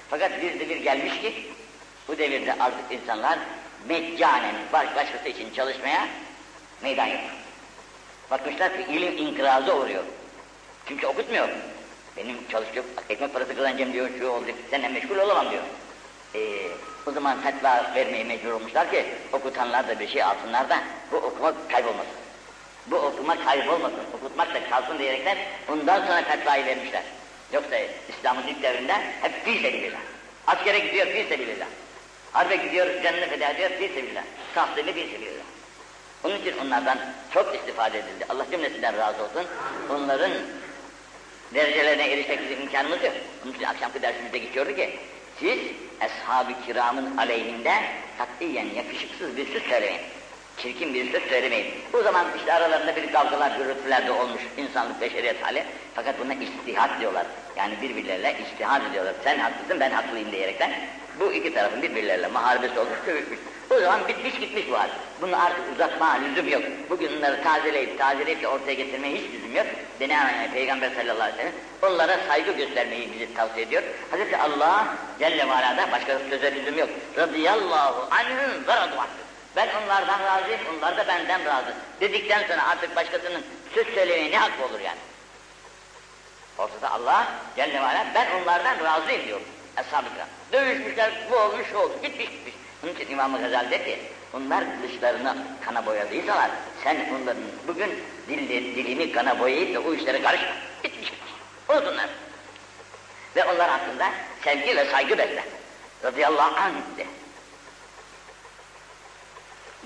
Fakat 0.09 0.41
bir 0.41 0.59
devir 0.59 0.77
gelmiş 0.77 1.21
ki 1.21 1.47
bu 2.07 2.17
devirde 2.17 2.53
artık 2.59 2.91
insanlar 2.91 3.39
meccanen 3.87 4.55
baş 4.73 4.95
başkası 4.95 5.29
için 5.29 5.53
çalışmaya 5.53 6.07
meydan 6.81 7.05
yok. 7.05 7.21
Bakmışlar 8.31 8.77
ki 8.77 8.91
ilim 8.91 9.17
inkıraza 9.17 9.75
uğruyor. 9.77 10.03
Çünkü 10.87 11.07
okutmuyor. 11.07 11.49
Benim 12.17 12.47
çalışacak, 12.51 12.85
ekmek 13.09 13.33
parası 13.33 13.55
kazanacağım 13.55 13.93
diyor, 13.93 14.09
şu 14.19 14.27
olacak, 14.27 14.55
seninle 14.69 14.89
meşgul 14.89 15.17
olamam 15.17 15.51
diyor. 15.51 15.63
Ee, 16.35 16.67
o 17.05 17.11
zaman 17.11 17.41
fetva 17.41 17.91
vermeye 17.95 18.23
mecbur 18.23 18.51
olmuşlar 18.51 18.91
ki 18.91 19.05
okutanlar 19.33 19.87
da 19.87 19.99
bir 19.99 20.07
şey 20.07 20.23
alsınlar 20.23 20.69
da 20.69 20.79
bu 21.11 21.17
okuma 21.17 21.53
kaybolmasın. 21.69 22.26
Bu 22.91 22.95
okuma 22.95 23.43
kaybolmasın, 23.45 23.99
okutmak 24.17 24.53
da 24.53 24.69
kalsın 24.69 24.99
diyerekten 24.99 25.37
ondan 25.71 26.05
sonra 26.05 26.21
fetvayı 26.21 26.65
vermişler. 26.65 27.03
Yoksa 27.53 27.77
İslam'ın 28.09 28.47
ilk 28.47 28.63
devrinde 28.63 28.93
hep 29.21 29.45
fî 29.45 29.61
sebilillah. 29.61 29.99
Askere 30.47 30.79
gidiyor 30.79 31.07
fî 31.07 31.25
sebilillah. 31.29 31.65
Harbe 32.31 32.55
gidiyor 32.55 33.03
canını 33.03 33.29
feda 33.29 33.49
ediyor 33.49 33.69
fî 33.69 33.87
sebilillah. 33.87 34.23
Tahsili 34.55 34.93
fî 34.93 35.07
sebilillah. 35.11 35.43
Onun 36.23 36.41
için 36.41 36.57
onlardan 36.57 36.99
çok 37.33 37.55
istifade 37.55 37.99
edildi. 37.99 38.25
Allah 38.29 38.45
cümlesinden 38.51 38.97
razı 38.97 39.23
olsun. 39.23 39.45
Onların 39.89 40.31
derecelerine 41.53 42.11
erişmek 42.11 42.41
bizim 42.43 42.61
imkanımız 42.61 43.03
yok. 43.03 43.13
Onun 43.45 43.53
için 43.53 43.63
akşamki 43.63 44.01
dersimizde 44.01 44.37
geçiyordu 44.37 44.75
ki 44.75 44.99
siz 45.39 45.59
ashab-ı 46.01 46.65
kiramın 46.65 47.17
aleyhinde 47.17 47.73
katiyen 48.17 48.65
yakışıksız 48.75 49.37
bir 49.37 49.53
söz 49.53 49.63
söylemeyin. 49.63 50.01
Çirkin 50.57 50.93
bir 50.93 51.11
söz 51.11 51.23
söylemeyin. 51.23 51.67
O 51.93 52.03
zaman 52.03 52.25
işte 52.37 52.53
aralarında 52.53 52.95
bir 52.95 53.11
kavgalar, 53.13 53.57
gürültüler 53.57 54.07
de 54.07 54.11
olmuş 54.11 54.41
insanlık 54.57 55.01
beşeriyet 55.01 55.43
hali. 55.43 55.63
Fakat 55.95 56.19
buna 56.19 56.33
istihat 56.33 56.99
diyorlar. 56.99 57.25
Yani 57.55 57.73
birbirleriyle 57.81 58.35
istihad 58.43 58.81
ediyorlar. 58.89 59.13
Sen 59.23 59.39
haklısın 59.39 59.79
ben 59.79 59.91
haklıyım 59.91 60.31
diyerekten. 60.31 60.71
Bu 61.19 61.33
iki 61.33 61.53
tarafın 61.53 61.81
birbirleriyle 61.81 62.27
muharebesi 62.27 62.79
olmuş, 62.79 62.97
dövüşmüş. 63.07 63.39
O 63.69 63.79
zaman 63.79 64.07
bitmiş 64.07 64.39
gitmiş 64.39 64.63
bu 64.71 64.79
hal. 64.79 64.89
Bunu 65.21 65.45
artık 65.45 65.63
uzatma 65.75 66.13
lüzum 66.13 66.49
yok. 66.49 66.63
Bugün 66.89 67.17
bunları 67.17 67.43
tazeleyip 67.43 67.99
tazeleyip 67.99 68.41
de 68.41 68.47
ortaya 68.47 68.73
getirmeye 68.73 69.15
hiç 69.15 69.33
lüzum 69.33 69.55
yok. 69.55 69.65
Binaenaleyh 69.99 70.51
Peygamber 70.53 70.89
sallallahu 70.89 71.21
aleyhi 71.21 71.37
ve 71.37 71.41
sellem 71.41 71.93
onlara 71.93 72.17
saygı 72.27 72.51
göstermeyi 72.51 73.13
bizi 73.13 73.33
tavsiye 73.33 73.65
ediyor. 73.65 73.83
Hazreti 74.11 74.37
Allah 74.37 74.87
Celle 75.19 75.47
ve 75.47 75.53
Ala'da 75.53 75.91
başka 75.91 76.19
söze 76.29 76.55
lüzum 76.55 76.77
yok. 76.77 76.89
Radıyallahu 77.17 78.07
anhüm 78.11 78.67
ve 78.67 78.75
radu 78.75 78.95
Ben 79.55 79.69
onlardan 79.83 80.19
razıyım, 80.19 80.59
onlar 80.77 80.97
da 80.97 81.07
benden 81.07 81.45
razı. 81.45 81.73
Dedikten 82.01 82.47
sonra 82.47 82.67
artık 82.67 82.95
başkasının 82.95 83.45
söz 83.73 83.87
söylemeye 83.87 84.31
ne 84.31 84.37
hakkı 84.37 84.65
olur 84.65 84.79
yani? 84.79 84.99
Ortada 86.57 86.91
Allah 86.91 87.27
Celle 87.55 87.81
ve 87.81 88.05
ben 88.15 88.27
onlardan 88.41 88.83
razıyım 88.83 89.25
diyor. 89.25 89.41
Eshab-ı 89.77 90.09
kiram. 90.13 90.27
Dövüşmüşler, 90.53 91.11
bu 91.31 91.35
olmuş, 91.35 91.67
şu 91.71 91.77
oldu, 91.77 91.93
gitmiş 92.03 92.29
gitmiş. 92.29 92.53
Onun 92.83 92.93
için 92.93 93.11
İmam-ı 93.11 93.41
Gazali 93.41 93.71
der 93.71 93.85
ki, 93.85 93.99
onlar 94.33 94.63
dışlarını 94.83 95.37
kana 95.65 95.85
boyadıysalar, 95.85 96.51
sen 96.83 96.97
onların 97.15 97.43
bugün 97.67 98.03
dilli, 98.27 98.75
dilini 98.75 99.11
kana 99.11 99.39
boyayıp 99.39 99.75
da 99.75 99.79
o 99.79 99.93
işlere 99.93 100.21
karışma. 100.21 100.51
Bitmiş 100.83 101.11
bitmiş. 101.11 101.31
Unutsunlar. 101.69 102.09
Ve 103.35 103.45
onlar 103.45 103.69
hakkında 103.69 104.11
sevgi 104.43 104.77
ve 104.77 104.85
saygı 104.85 105.17
besle. 105.17 105.43
Radıyallahu 106.03 106.55
anh 106.55 106.97
de. 106.97 107.05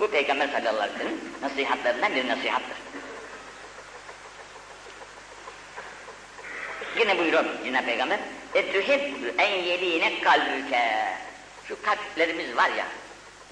Bu 0.02 0.10
Peygamber 0.10 0.48
sallallahu 0.48 0.82
aleyhi 0.82 0.94
ve 0.94 0.98
sellem'in 0.98 1.20
nasihatlerinden 1.42 2.14
bir 2.14 2.28
nasihattır. 2.28 2.76
Yine 6.98 7.18
buyurun 7.18 7.46
yine 7.64 7.84
Peygamber. 7.84 8.18
Etühib 8.54 9.00
en 9.38 9.50
yeline 9.50 10.20
kalbüke. 10.20 11.08
Şu 11.68 11.82
kalplerimiz 11.82 12.56
var 12.56 12.70
ya, 12.70 12.86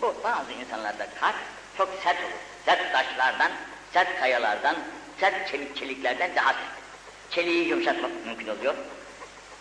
bu 0.02 0.14
bazı 0.24 0.52
insanlarda 0.52 1.06
kalp 1.20 1.34
çok 1.76 1.88
sert 2.04 2.20
olur. 2.20 2.30
Sert 2.64 2.92
taşlardan, 2.92 3.52
sert 3.92 4.20
kayalardan, 4.20 4.76
sert 5.20 5.50
çelik 5.50 5.76
çeliklerden 5.76 6.30
daha 6.36 6.52
sert. 6.52 6.62
Çeliği 7.30 7.68
yumuşatmak 7.68 8.10
mümkün 8.26 8.48
oluyor. 8.48 8.74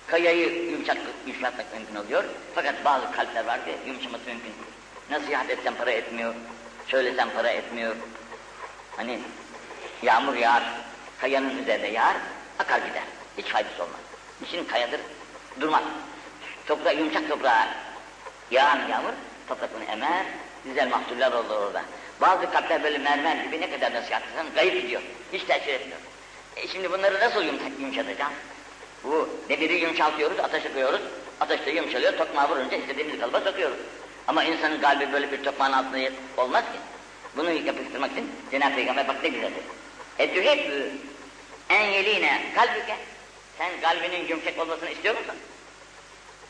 Kayayı 0.08 0.72
yumuşatmak, 0.72 1.14
yumuşatmak 1.28 1.74
mümkün 1.74 1.96
oluyor. 1.96 2.24
Fakat 2.56 2.86
bazı 2.86 3.12
kalpler 3.12 3.46
var 3.46 3.66
ki 3.66 3.72
yumuşaması 3.88 4.26
mümkün 4.26 4.44
değil. 4.44 4.70
Nasihat 5.10 5.50
etsem 5.50 5.76
para 5.76 5.92
etmiyor, 5.92 6.34
söylesem 6.90 7.30
para 7.30 7.50
etmiyor. 7.50 7.96
Hani 8.98 9.20
yağmur 10.04 10.36
yağar, 10.36 10.64
kayanın 11.22 11.64
üzerinde 11.64 11.88
yağar, 11.88 12.16
akar 12.60 12.80
gider. 12.80 13.04
Hiç 13.38 13.46
faydası 13.46 13.84
olmaz. 13.84 14.00
Niçin 14.42 14.66
kayadır? 14.66 15.00
Durmaz. 15.62 15.84
Toprağa, 16.68 16.92
yumuşak 16.92 17.30
toprağa 17.30 17.68
yağan 18.52 18.88
yağmur, 18.90 19.14
toprak 19.48 19.70
bunu 19.76 19.84
emer, 19.84 20.26
güzel 20.66 20.90
mahsuller 20.90 21.32
olur 21.32 21.50
orada. 21.50 21.82
Bazı 22.22 22.52
kalpler 22.52 22.84
böyle 22.84 22.98
mermer 22.98 23.36
gibi 23.36 23.62
ne 23.62 23.72
kadar 23.72 23.94
nasihat 23.94 24.24
etsen 24.24 24.46
kayıp 24.56 24.82
gidiyor. 24.82 25.02
Hiç 25.34 25.44
tesir 25.44 25.74
etmiyor. 25.74 26.00
E 26.56 26.68
şimdi 26.68 26.92
bunları 26.92 27.20
nasıl 27.20 27.44
yumuşatacağım? 27.80 28.34
Bu 29.04 29.30
demiri 29.50 29.74
yumuşaltıyoruz, 29.74 30.40
ateşe 30.40 30.74
koyuyoruz. 30.74 31.02
Ateşte 31.40 31.72
yumuşalıyor, 31.72 32.18
tokmağı 32.18 32.50
vurunca 32.50 32.78
istediğimiz 32.78 33.20
kalıba 33.20 33.42
sokuyoruz. 33.42 33.78
Ama 34.30 34.44
insanın 34.44 34.82
kalbi 34.82 35.14
böyle 35.14 35.32
bir 35.32 35.44
tokmağın 35.44 35.72
altında 35.72 35.98
olmaz 36.38 36.64
ki. 36.64 36.80
Bunu 37.38 37.52
yapıştırmak 37.52 38.12
için 38.12 38.32
Cenab-ı 38.52 38.76
Peygamber 38.76 39.08
bak 39.08 39.24
ne 39.24 39.30
güzel 39.30 39.52
dedi. 39.52 39.64
Edüheb 40.20 40.60
en 41.70 41.86
yeline 41.86 42.42
kalbüke. 42.56 42.96
Sen 43.58 43.82
kalbinin 43.82 44.28
yumuşak 44.28 44.60
olmasını 44.60 44.90
istiyor 44.90 45.18
musun? 45.18 45.36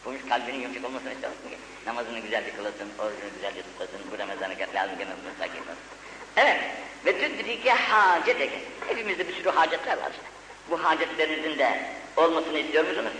Bu 0.05 0.29
kalbinin 0.29 0.61
yumuşak 0.61 0.85
olmasını 0.85 1.13
istiyor 1.13 1.31
musun 1.31 1.49
ki? 1.49 1.57
Namazını 1.85 2.19
güzelce 2.19 2.51
kılasın, 2.55 2.89
orucunu 2.99 3.33
güzelce 3.35 3.61
tutasın, 3.61 3.99
bu 4.11 4.19
Ramazan'ı 4.19 4.75
lazım 4.75 4.97
gene 4.97 5.09
sakin 5.39 5.59
olsun. 5.59 5.75
Evet. 6.37 6.57
Ve 7.05 7.19
tüdrike 7.19 7.71
haceteke. 7.71 8.59
Hepimizde 8.87 9.27
bir 9.27 9.33
sürü 9.33 9.49
hacetler 9.49 9.97
var. 9.97 10.11
Bu 10.69 10.83
hacetlerinizin 10.83 11.59
de 11.59 11.79
olmasını 12.17 12.59
istiyor 12.59 12.87
musunuz? 12.87 13.13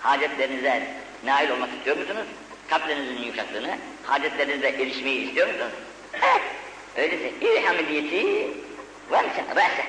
Hacetlerinize 0.00 0.86
nail 1.24 1.50
olmak 1.50 1.70
istiyor 1.78 1.96
musunuz? 1.96 2.26
Kalplerinizin 2.68 3.22
yumuşaklığını, 3.22 3.78
hacetlerinize 4.06 4.68
erişmeyi 4.68 5.26
istiyor 5.26 5.46
musunuz? 5.46 5.72
Eh, 6.22 6.40
öyleyse 6.96 7.30
irhamil 7.40 7.88
yeti 7.88 8.50
vemse 9.12 9.44
rese. 9.56 9.86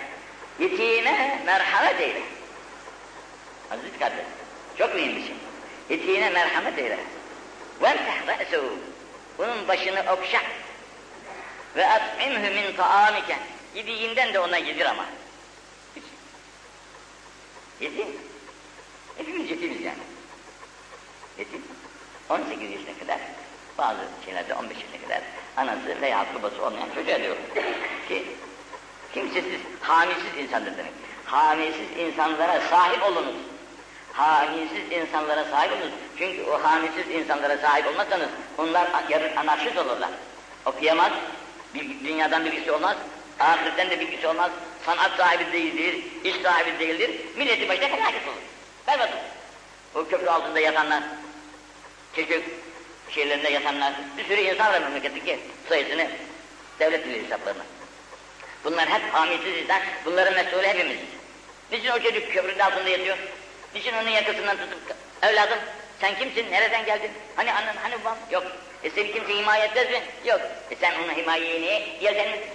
Yetime 0.60 1.42
merhamet 1.46 2.02
eyle. 2.02 2.22
Aziz 3.72 4.00
kardeş, 4.00 4.26
çok 4.78 4.96
mühim 4.96 5.16
bir 5.16 5.22
şey. 5.22 5.36
Yetime 5.90 6.30
merhamet 6.30 6.80
eyle. 6.80 6.98
Vemseh 7.82 8.28
re'sehu. 8.28 8.80
Bunun 9.38 9.68
başını 9.68 10.00
okşa. 10.12 10.42
Ve 11.76 11.88
at'imhu 11.88 12.40
min 12.40 12.76
taamike. 12.78 13.38
Yediğinden 13.76 14.34
de 14.34 14.40
ona 14.40 14.58
yedir 14.58 14.86
ama. 14.86 15.06
Yetim. 17.82 18.08
Hepimiz 19.18 19.52
yetimiz 19.52 19.82
yani. 19.82 19.98
Yetim. 21.38 21.62
18 22.30 22.72
yaşına 22.72 23.00
kadar, 23.00 23.20
bazı 23.78 24.00
şeylerde 24.26 24.54
15 24.54 24.78
yaşına 24.78 25.02
kadar 25.08 25.22
anası 25.58 26.02
veya 26.02 26.26
babası 26.40 26.66
olmayan 26.66 26.90
çocuğa 26.96 27.20
diyor 27.20 27.36
ki 28.08 28.26
kimsesiz, 29.14 29.62
hamisiz 29.82 30.38
insandır 30.38 30.78
demek. 30.78 30.92
Hamisiz 31.26 31.98
insanlara 32.00 32.62
sahip 32.70 33.04
olunuz. 33.04 33.36
Hamisiz 34.14 34.92
insanlara 34.92 35.46
sahip 35.46 35.72
olunuz. 35.72 35.94
Çünkü 36.18 36.44
o 36.44 36.64
hamisiz 36.64 37.10
insanlara 37.10 37.58
sahip 37.58 37.88
olmazsanız 37.88 38.30
onlar 38.58 38.88
yarın 39.10 39.36
anarşist 39.36 39.78
olurlar. 39.78 40.10
Okuyamaz, 40.66 41.12
bilgi, 41.74 42.06
dünyadan 42.06 42.46
bilgisi 42.46 42.72
olmaz, 42.72 42.98
ahiretten 43.40 43.90
de 43.90 44.00
bilgisi 44.00 44.28
olmaz, 44.28 44.52
sanat 44.86 45.12
sahibi 45.18 45.52
değildir, 45.54 46.04
iş 46.24 46.36
sahibi 46.36 46.80
değildir, 46.80 47.12
milleti 47.38 47.70
başına 47.70 47.88
felaket 47.88 48.28
olur. 48.28 48.42
Berbat 48.88 49.10
olur. 49.10 49.20
O 49.96 50.10
köprü 50.10 50.30
altında 50.30 50.60
yatanlar, 50.60 51.04
çocuk 52.16 52.44
şehirlerinde 53.16 53.50
yatanlar, 53.50 53.94
bir 54.18 54.24
sürü 54.24 54.42
insan 54.42 54.74
var 54.74 54.82
memleketteki 54.82 55.40
sayısını 55.70 56.08
devlet 56.80 57.08
bilir 57.08 57.24
hesaplarına. 57.24 57.64
Bunlar 58.64 58.90
hep 58.90 59.02
hamisiz 59.14 59.58
insan, 59.64 59.82
bunların 60.06 60.34
mesulü 60.34 60.68
hepimiz. 60.68 60.98
Niçin 61.72 61.90
o 61.90 62.00
çocuk 62.00 62.32
köprünün 62.32 62.60
altında 62.60 62.90
yatıyor? 62.90 63.18
Niçin 63.76 63.94
onun 63.94 64.10
yakasından 64.10 64.58
tutup, 64.58 64.96
evladım 65.24 65.60
sen 66.02 66.20
kimsin, 66.20 66.52
nereden 66.52 66.86
geldin? 66.86 67.12
Hani 67.36 67.54
annen, 67.54 67.76
hani 67.84 67.96
babam? 68.02 68.18
Yok. 68.32 68.44
E 68.84 68.90
seni 68.90 69.12
kimse 69.12 69.34
himaye 69.38 69.66
etmez 69.66 69.92
mi? 69.92 70.02
Yok. 70.26 70.42
E 70.72 70.76
sen 70.76 70.94
ona 71.04 71.14
himayeyi 71.14 71.62
niye 71.62 71.88
yeltenmişsin? 72.02 72.50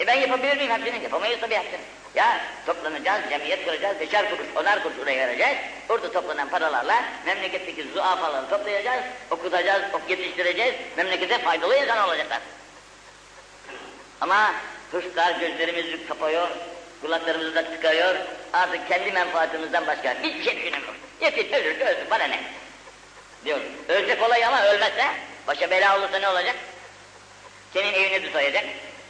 E 0.00 0.06
ben 0.06 0.14
yapabilir 0.14 0.56
miyim 0.56 0.70
hepsini? 0.70 1.02
Yapamayız 1.04 1.40
tabii 1.40 1.54
hepsini. 1.54 1.80
Ya 2.14 2.40
toplanacağız, 2.66 3.22
cemiyet 3.30 3.64
kuracağız, 3.64 4.00
beşer 4.00 4.30
kuruş, 4.30 4.46
onar 4.56 4.82
kuruş 4.82 4.98
oraya 4.98 5.26
vereceğiz. 5.28 5.56
Orada 5.88 6.12
toplanan 6.12 6.48
paralarla 6.48 7.04
memleketteki 7.26 7.88
zuafaları 7.94 8.48
toplayacağız, 8.50 9.04
okutacağız, 9.30 9.82
ok 9.92 10.10
yetiştireceğiz, 10.10 10.74
memlekete 10.96 11.38
faydalı 11.38 11.76
insan 11.76 12.08
olacaklar. 12.08 12.40
Ama 14.20 14.54
hırslar 14.92 15.40
gözlerimizi 15.40 16.06
kapıyor, 16.06 16.48
kulaklarımızı 17.00 17.54
da 17.54 17.64
tıkıyor, 17.64 18.14
artık 18.52 18.88
kendi 18.88 19.12
menfaatimizden 19.12 19.86
başka 19.86 20.14
hiçbir 20.22 20.44
şey 20.44 20.56
düşünemiyoruz. 20.56 21.00
Yetin 21.20 21.52
ölürse 21.52 21.84
ölsün, 21.84 22.10
bana 22.10 22.24
ne? 22.24 22.40
Diyor. 23.44 23.60
Ölse 23.88 24.18
kolay 24.18 24.44
ama 24.44 24.64
ölmezse, 24.64 25.04
başa 25.46 25.70
bela 25.70 25.98
olursa 25.98 26.18
ne 26.18 26.28
olacak? 26.28 26.56
Senin 27.72 27.92
evini 27.92 28.22
de 28.22 28.64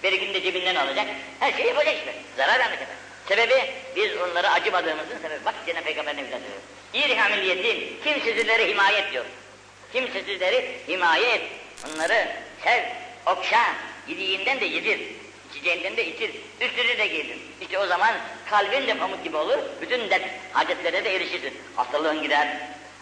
berikini 0.04 0.34
de 0.34 0.42
cebinden 0.42 0.75
alacak, 0.75 1.06
her 1.40 1.52
şeyi 1.52 1.68
yapacak 1.68 1.94
işte. 1.99 2.14
Zarar 2.37 2.58
vermeyecek. 2.58 2.88
Sebebi 3.28 3.70
biz 3.96 4.16
onlara 4.16 4.52
acımadığımızın 4.52 5.18
sebebi. 5.23 5.44
Bak 5.44 5.54
Cenab-ı 5.66 5.84
Peygamber 5.84 6.16
ne 6.16 6.23
güzel 6.23 6.40
söylüyor. 6.40 6.62
İrhamil 6.94 7.42
yetim, 7.42 8.02
kimsesizleri 8.04 8.68
himaye 8.68 8.99
et 8.99 9.12
diyor. 9.12 9.25
Kimsesizleri 9.92 10.80
himaye 10.88 11.34
et. 11.34 11.42
Onları 11.87 12.28
sev, 12.64 12.82
okşa, 13.26 13.61
yediğinden 14.08 14.61
de 14.61 14.64
yedir. 14.64 15.00
İçeceğinden 15.50 15.96
de 15.96 16.06
içir, 16.06 16.30
üstüne 16.61 16.99
de 16.99 17.06
giydir. 17.06 17.37
İşte 17.61 17.78
o 17.78 17.87
zaman 17.87 18.14
kalbin 18.50 18.87
de 18.87 18.99
pamuk 18.99 19.25
gibi 19.25 19.37
olur, 19.37 19.58
bütün 19.80 20.11
dert, 20.11 20.22
hacetlere 20.52 21.05
de 21.05 21.16
erişirsin. 21.16 21.55
Hastalığın 21.76 22.22
gider, 22.22 22.48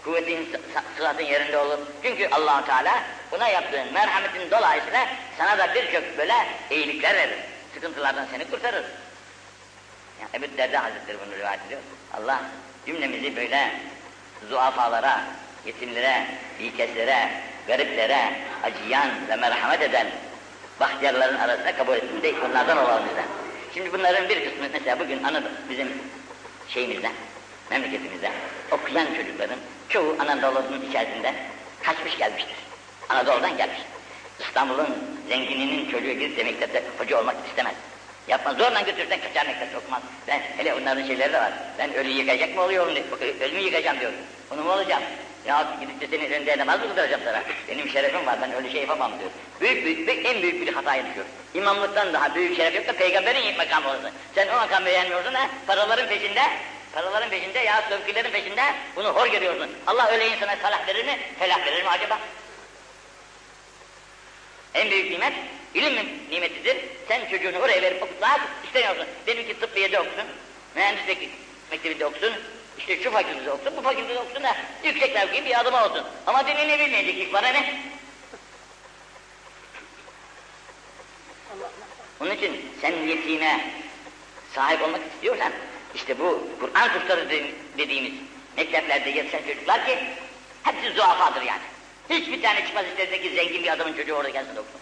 kuvvetin, 0.04 0.56
sıhhatin 0.96 1.26
yerinde 1.26 1.58
olur. 1.58 1.78
Çünkü 2.02 2.28
allah 2.28 2.64
Teala 2.64 3.04
buna 3.32 3.48
yaptığın 3.48 3.92
merhametin 3.92 4.50
dolayısıyla 4.50 5.08
sana 5.38 5.58
da 5.58 5.74
birçok 5.74 6.18
böyle 6.18 6.34
iyilikler 6.70 7.14
verir. 7.14 7.38
Sıkıntılardan 7.74 8.26
seni 8.30 8.50
kurtarır. 8.50 8.84
Yani 10.20 10.44
Ebu 10.44 10.58
Derda 10.58 10.84
Hazretleri 10.84 11.18
bunu 11.26 11.38
rivayet 11.38 11.60
ediyor. 11.66 11.80
Allah 12.14 12.40
cümlemizi 12.86 13.36
böyle 13.36 13.70
zuafalara, 14.48 15.20
yetimlere, 15.66 16.26
bilkeslere, 16.60 17.30
gariplere, 17.66 18.32
acıyan 18.62 19.10
ve 19.28 19.36
merhamet 19.36 19.82
eden 19.82 20.06
bahtiyarların 20.80 21.38
arasında 21.38 21.76
kabul 21.76 21.94
etsin 21.94 22.22
de 22.22 22.34
onlardan 22.46 22.78
olalım 22.78 23.04
bizden. 23.08 23.24
Şimdi 23.74 23.92
bunların 23.92 24.28
bir 24.28 24.44
kısmı 24.44 24.66
mesela 24.72 25.00
bugün 25.00 25.22
Anadolu 25.22 25.52
bizim 25.70 25.88
şeyimizde, 26.68 27.10
memleketimizde 27.70 28.32
okuyan 28.70 29.06
çocukların 29.14 29.58
çoğu 29.88 30.16
Anadolu'nun 30.20 30.88
içerisinde 30.90 31.34
kaçmış 31.82 32.18
gelmiştir. 32.18 32.71
Anadolu'dan 33.08 33.56
gelmiş. 33.56 33.78
İstanbul'un 34.40 34.88
zengininin 35.28 35.90
çocuğu 35.90 36.12
gidip 36.12 36.36
de 36.36 36.44
mektepte 36.44 36.82
hoca 36.98 37.20
olmak 37.20 37.36
istemez. 37.48 37.74
Yapma 38.28 38.54
zorla 38.54 38.80
götürsen 38.80 39.20
kaçar 39.20 39.46
mektepte 39.46 39.78
okumaz. 39.78 40.02
Ben 40.28 40.40
hele 40.56 40.74
onların 40.74 41.06
şeyleri 41.06 41.32
de 41.32 41.38
var. 41.38 41.52
Ben 41.78 41.94
ölü 41.94 42.08
yıkayacak 42.08 42.56
mı 42.56 42.62
oluyorum 42.62 42.94
diye. 42.94 43.04
Ölümü 43.40 43.60
yıkayacağım 43.60 44.00
diyor. 44.00 44.12
Onu 44.50 44.62
mu 44.62 44.72
olacağım? 44.72 45.02
Ya 45.46 45.66
gidip 45.80 46.00
de 46.00 46.06
senin 46.16 46.32
önünde 46.32 46.58
namaz 46.58 46.80
mı 46.80 46.88
kıldıracağım 46.88 47.22
sana? 47.24 47.42
Benim 47.68 47.88
şerefim 47.88 48.26
var, 48.26 48.38
ben 48.42 48.52
öyle 48.52 48.70
şey 48.72 48.80
yapamam 48.80 49.12
diyor. 49.18 49.30
Büyük 49.60 49.84
büyük, 49.84 50.08
büyük 50.08 50.26
en 50.26 50.42
büyük 50.42 50.60
bir 50.60 50.72
hataya 50.72 51.06
düşüyor. 51.06 51.26
İmamlıktan 51.54 52.12
daha 52.12 52.34
büyük 52.34 52.56
şeref 52.56 52.74
yok 52.74 52.88
da 52.88 52.92
peygamberin 52.92 53.56
makamı 53.56 53.88
olsun. 53.88 54.10
Sen 54.34 54.48
o 54.48 54.56
makamı 54.56 54.86
beğenmiyorsun 54.86 55.34
ha, 55.34 55.48
paraların 55.66 56.08
peşinde, 56.08 56.42
paraların 56.92 57.30
peşinde 57.30 57.58
ya 57.58 57.84
sövkilerin 57.88 58.30
peşinde 58.30 58.62
bunu 58.96 59.08
hor 59.08 59.26
görüyorsun. 59.26 59.70
Allah 59.86 60.08
öyle 60.12 60.28
insana 60.28 60.56
salah 60.62 60.86
verir 60.86 61.04
mi, 61.04 61.18
felah 61.38 61.66
verir 61.66 61.82
mi 61.82 61.88
acaba? 61.88 62.18
En 64.74 64.90
büyük 64.90 65.10
nimet 65.10 65.32
ilim 65.74 66.08
nimetidir. 66.30 66.76
Sen 67.08 67.30
çocuğunu 67.30 67.58
oraya 67.58 67.82
verip 67.82 68.02
okutmak 68.02 68.40
istemiyorsun. 68.64 69.06
Benimki 69.26 69.60
tıbbiyede 69.60 70.00
okusun, 70.00 70.24
mühendislik 70.74 71.30
mektebinde 71.70 72.06
okusun, 72.06 72.32
işte 72.78 73.02
şu 73.02 73.10
fakültede 73.10 73.52
okusun, 73.52 73.76
bu 73.76 73.82
fakültede 73.82 74.18
okusun 74.18 74.42
da 74.42 74.56
yüksek 74.84 75.14
mevki 75.14 75.44
bir 75.44 75.60
adıma 75.60 75.84
olsun. 75.84 76.04
Ama 76.26 76.46
dinini 76.46 76.78
bilmeyecek 76.78 77.18
ilk 77.18 77.32
bana 77.32 77.48
ne? 77.48 77.80
Onun 82.20 82.30
için 82.30 82.70
sen 82.80 82.92
yetime 82.92 83.60
sahip 84.54 84.82
olmak 84.82 85.00
istiyorsan, 85.14 85.52
işte 85.94 86.18
bu 86.18 86.48
Kur'an 86.60 86.92
kursları 86.92 87.28
dediğimiz 87.78 88.12
mekteplerde 88.56 89.10
yetişen 89.10 89.42
çocuklar 89.42 89.86
ki 89.86 89.98
hepsi 90.62 90.92
zuafadır 90.92 91.42
yani. 91.42 91.62
Hiçbir 92.10 92.42
tane 92.42 92.66
çıkmaz 92.66 92.84
içerisindeki 92.94 93.34
zengin 93.34 93.62
bir 93.62 93.72
adamın 93.72 93.96
çocuğu 93.96 94.14
orada 94.14 94.28
gelsin 94.28 94.56
okusun. 94.56 94.80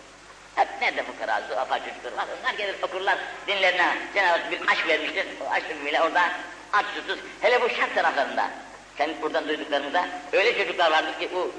Hep 0.55 0.69
nerede 0.81 1.03
fukara, 1.03 1.43
zuafa 1.49 1.79
çocuklar 1.79 2.13
var, 2.13 2.27
onlar 2.41 2.55
gelir 2.55 2.75
okurlar, 2.83 3.19
dinlerine 3.47 3.97
Cenab-ı 4.15 4.39
Hak 4.39 4.53
bir 4.53 4.61
aşk 4.73 4.89
vermiştir, 4.89 5.27
o 5.47 5.51
aşkın 5.51 5.87
bile 5.87 6.03
oradan 6.03 6.31
aç 6.73 6.87
susuz, 6.95 7.19
hele 7.41 7.63
bu 7.63 7.69
şart 7.69 7.95
taraflarında, 7.95 8.51
sen 8.99 9.11
buradan 9.23 9.49
duyduklarınızda 9.49 10.07
öyle 10.33 10.59
çocuklar 10.59 10.91
vardır 10.91 11.19
ki 11.21 11.29
bu 11.35 11.53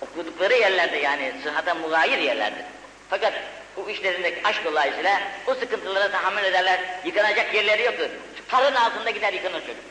okudukları 0.00 0.54
yerlerde 0.54 0.96
yani 0.96 1.32
sıhhata 1.42 1.74
mugayir 1.74 2.18
yerlerdir. 2.18 2.64
Fakat 3.10 3.32
bu 3.76 3.90
işlerindeki 3.90 4.46
aşk 4.46 4.64
dolayısıyla 4.64 5.20
o 5.46 5.54
sıkıntılara 5.54 6.10
tahammül 6.10 6.44
ederler, 6.44 6.80
yıkanacak 7.04 7.54
yerleri 7.54 7.82
yoktur. 7.82 8.08
Karın 8.48 8.74
altında 8.74 9.10
gider 9.10 9.32
yıkanır 9.32 9.60
çocuk. 9.60 9.84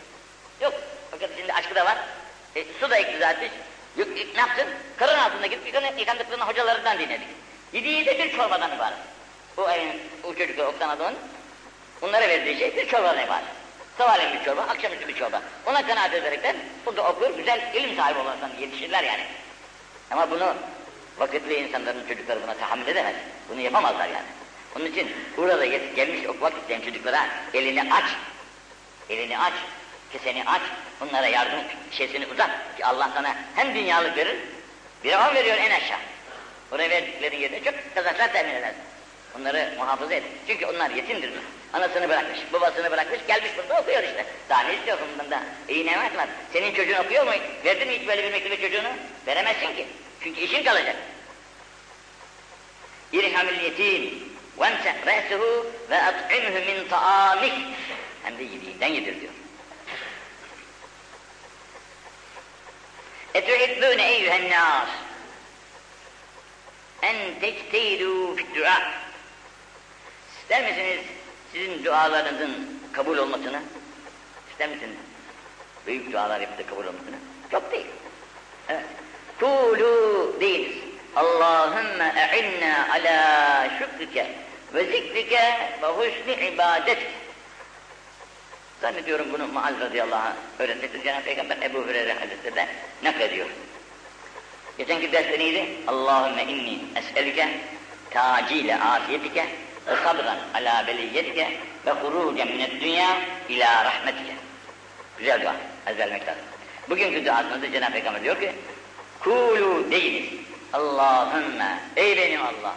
Yok, 0.61 0.73
fakat 1.11 1.29
şimdi 1.37 1.53
aşkı 1.53 1.75
da 1.75 1.85
var, 1.85 1.97
e, 2.55 2.63
su 2.79 2.89
da 2.89 2.97
iktiza 2.97 3.31
etmiş, 3.31 3.51
Yok, 3.51 3.74
ne 3.97 4.39
yaptın? 4.39 4.67
Karın 4.97 5.17
altında 5.17 5.47
gidip 5.47 5.67
yıkanıp, 5.67 5.99
yıkandıklarını 5.99 6.43
hocalarından 6.43 6.99
dinledik. 6.99 7.27
Yediği 7.73 8.05
de 8.05 8.19
bir 8.19 8.37
çorbadan 8.37 8.75
ibaret. 8.75 8.97
Bu 9.57 9.69
evin, 9.69 10.01
o 10.23 10.35
çocuklar 10.35 10.65
Oktan 10.65 10.89
Adam'ın 10.89 11.15
onlara 12.01 12.29
verdiği 12.29 12.59
şey 12.59 12.75
bir 12.75 12.87
çorbadan 12.87 13.25
ibaret. 13.25 13.45
Sabahleyin 13.97 14.39
bir 14.39 14.45
çorba, 14.45 14.61
akşamüstü 14.61 15.07
bir 15.07 15.15
çorba. 15.15 15.41
Ona 15.65 15.87
kanaat 15.87 16.13
ederekten 16.13 16.55
burada 16.85 17.09
okur, 17.09 17.37
güzel 17.37 17.73
ilim 17.73 17.95
sahibi 17.95 18.19
olursan 18.19 18.51
yetişirler 18.59 19.03
yani. 19.03 19.23
Ama 20.11 20.31
bunu 20.31 20.53
vakitli 21.17 21.55
insanların 21.55 22.07
çocukları 22.07 22.43
buna 22.43 22.53
tahammül 22.53 22.87
edemez. 22.87 23.15
Bunu 23.49 23.61
yapamazlar 23.61 24.07
yani. 24.07 24.27
Onun 24.75 24.85
için 24.85 25.11
burada 25.37 25.65
gelmiş 25.65 26.27
okumak 26.27 26.53
isteyen 26.61 26.81
çocuklara 26.81 27.27
elini 27.53 27.93
aç. 27.93 28.05
Elini 29.09 29.39
aç. 29.39 29.53
Keseni 30.17 30.43
aç. 30.45 30.61
Onlara 31.01 31.27
yardım 31.27 31.59
şeysini 31.91 32.25
uzat. 32.25 32.49
Ki 32.77 32.85
Allah 32.85 33.11
sana 33.13 33.35
hem 33.55 33.75
dünyalık 33.75 34.17
verir, 34.17 34.35
bir 35.03 35.13
on 35.13 35.35
veriyor 35.35 35.57
en 35.57 35.71
aşağı. 35.71 35.97
Oraya 36.71 36.89
verdikleri 36.89 37.41
yerine 37.41 37.63
çok 37.63 37.73
kazançlar 37.95 38.33
temin 38.33 38.55
edersin. 38.55 38.81
Onları 39.39 39.73
muhafaza 39.77 40.13
et. 40.13 40.23
Çünkü 40.47 40.65
onlar 40.65 40.89
yetimdir. 40.89 41.31
Anasını 41.73 42.09
bırakmış, 42.09 42.39
babasını 42.53 42.91
bırakmış, 42.91 43.19
gelmiş 43.27 43.51
burada 43.57 43.81
okuyor 43.81 44.03
işte. 44.03 44.25
Daha 44.49 44.61
ne 44.61 44.75
istiyorsun 44.75 45.07
bundan? 45.23 45.43
İyi 45.69 45.85
ne 45.85 45.97
var? 45.97 46.27
Senin 46.53 46.73
çocuğun 46.73 47.05
okuyor 47.05 47.25
mu? 47.25 47.31
Verdin 47.65 47.87
mi 47.87 47.99
hiç 47.99 48.07
böyle 48.07 48.23
bir 48.23 48.31
mektubu 48.31 48.61
çocuğunu? 48.61 48.89
Veremezsin 49.27 49.75
ki. 49.75 49.87
Çünkü 50.23 50.41
işin 50.41 50.63
kalacak. 50.63 50.95
İrhamil 53.13 53.61
yetim 53.61 54.19
venseh 54.59 55.05
re'sehu 55.05 55.65
ve 55.89 56.01
at'imhu 56.01 56.65
min 56.65 56.87
ta'amik. 56.89 57.53
Hem 58.23 58.37
de 58.37 58.43
yediğinden 58.43 58.87
yedir 58.87 59.21
diyor. 59.21 59.33
Etuhibbûne 63.35 64.07
eyyühen 64.11 64.49
nâs 64.49 64.89
en 67.01 67.15
tectehidû 67.41 68.37
dua. 68.55 68.77
İster 70.41 70.63
misiniz 70.63 70.99
sizin 71.53 71.85
dualarınızın 71.85 72.79
kabul 72.93 73.17
olmasını? 73.17 73.61
İster 74.51 74.69
misiniz? 74.69 74.95
Büyük 75.87 76.13
dualar 76.13 76.39
yapıp 76.41 76.69
kabul 76.69 76.85
olmasını? 76.85 77.15
Çok 77.51 77.71
değil. 77.71 77.85
Evet. 78.69 78.85
Kulu 79.39 80.35
deyiniz. 80.41 80.77
Allahümme 81.15 82.29
e'inna 82.33 82.87
ala 82.93 83.69
şükrike 83.79 84.31
ve 84.73 84.83
zikrike 84.83 85.71
ve 85.81 85.87
husni 85.87 86.33
ibadetik. 86.33 87.07
Zannediyorum 88.85 89.27
bunu 89.33 89.47
Muaz 89.47 89.79
radıyallahu 89.79 90.27
anh 90.27 90.35
öğretmesi 90.59 91.03
Cenab-ı 91.03 91.23
Peygamber 91.23 91.57
Ebu 91.61 91.79
Hureyre 91.79 92.13
Hazretleri'den 92.13 92.67
naklediyor. 93.03 93.47
Geçenki 94.77 95.11
derste 95.11 95.39
neydi? 95.39 95.65
Allahümme 95.87 96.43
inni 96.43 96.79
es'elike 96.95 97.49
tacile 98.09 98.75
afiyetike 98.75 99.45
ve 99.87 99.95
sabran 99.95 100.37
ala 100.53 100.87
beliyyetike 100.87 101.57
ve 101.85 101.91
hurucen 101.91 102.47
minet 102.47 102.81
dünya 102.81 103.17
ila 103.49 103.85
rahmetike. 103.85 104.33
Güzel 105.17 105.41
dua, 105.41 105.55
ezberlemek 105.87 106.27
lazım. 106.27 106.43
Bugünkü 106.89 107.25
duasında 107.25 107.71
Cenab-ı 107.71 107.91
Peygamber 107.91 108.23
diyor 108.23 108.39
ki, 108.39 108.51
Kulu 109.19 109.91
deyiniz, 109.91 110.29
Allahümme, 110.73 111.79
ey 111.95 112.17
benim 112.17 112.41
Allah, 112.41 112.75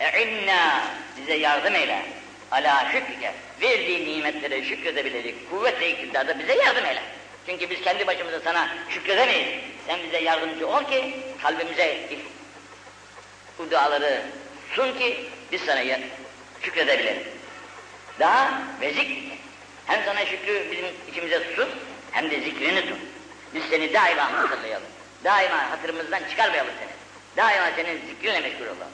e'inna, 0.00 0.82
bize 1.16 1.34
yardım 1.34 1.74
eyle, 1.74 2.02
ala 2.50 2.92
şükrike, 2.92 3.34
verdiğin 3.60 4.08
nimetlere 4.08 4.64
şükredebilecek 4.64 5.50
kuvvet 5.50 5.80
ve 5.80 5.90
iktidarda 5.90 6.38
bize 6.38 6.54
yardım 6.54 6.84
eyle. 6.84 7.02
Çünkü 7.46 7.70
biz 7.70 7.80
kendi 7.80 8.06
başımıza 8.06 8.40
sana 8.40 8.68
şükredemeyiz. 8.90 9.48
Sen 9.86 9.98
bize 10.02 10.18
yardımcı 10.18 10.68
ol 10.68 10.84
ki 10.84 11.14
kalbimize 11.42 12.08
bu 13.58 13.70
duaları 13.70 14.22
sun 14.74 14.98
ki 14.98 15.30
biz 15.52 15.60
sana 15.60 15.80
şükredebilelim. 16.62 17.22
Daha 18.20 18.62
ve 18.80 18.92
zikri. 18.92 19.30
Hem 19.86 20.04
sana 20.04 20.26
şükrü 20.26 20.70
bizim 20.72 20.86
içimize 21.10 21.42
sun 21.56 21.68
hem 22.10 22.30
de 22.30 22.40
zikrini 22.40 22.80
tut. 22.80 22.98
Biz 23.54 23.64
seni 23.70 23.94
daima 23.94 24.32
hatırlayalım. 24.32 24.88
Daima 25.24 25.70
hatırımızdan 25.70 26.20
çıkarmayalım 26.30 26.72
seni. 26.78 26.90
Daima 27.36 27.76
senin 27.76 28.00
zikrinle 28.06 28.40
meşgul 28.40 28.64
olalım. 28.64 28.92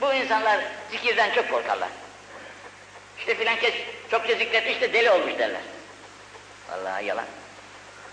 Bu 0.00 0.12
insanlar 0.12 0.60
zikirden 0.90 1.34
çok 1.34 1.50
korkarlar. 1.50 1.88
İşte 3.18 3.34
filan 3.34 3.56
kes 3.56 3.74
çokça 4.10 4.34
zikretmiş 4.34 4.80
de 4.80 4.92
deli 4.92 5.10
olmuş 5.10 5.38
derler. 5.38 5.60
Vallahi 6.70 7.04
yalan. 7.04 7.24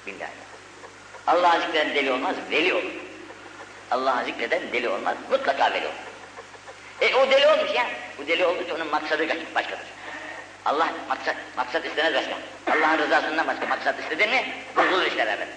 Billahi. 0.08 0.32
Allah'ı 1.28 1.62
zikreden 1.62 1.96
deli 1.96 2.12
olmaz, 2.12 2.36
veli 2.52 2.74
olur. 2.74 2.92
Allah'ı 3.92 4.26
zikreden 4.26 4.62
deli 4.74 4.90
olmaz, 4.90 5.18
mutlaka 5.32 5.74
veli 5.74 5.86
olur. 5.86 6.14
E 7.02 7.16
o 7.16 7.32
deli 7.32 7.48
olmuş 7.48 7.76
ya. 7.76 7.86
Bu 8.18 8.28
deli 8.28 8.46
olduysa 8.46 8.76
onun 8.76 8.88
maksadı 8.88 9.28
başkadır. 9.56 9.88
Allah 10.66 10.90
maksat, 11.10 11.36
maksat 11.58 11.86
istemez 11.86 12.14
başka. 12.14 12.34
Allah'ın 12.72 12.98
rızasından 12.98 13.48
başka 13.48 13.66
maksat 13.66 14.00
istedin 14.00 14.30
mi 14.30 14.54
bozulur 14.76 15.06
işler 15.06 15.28
efendim. 15.28 15.56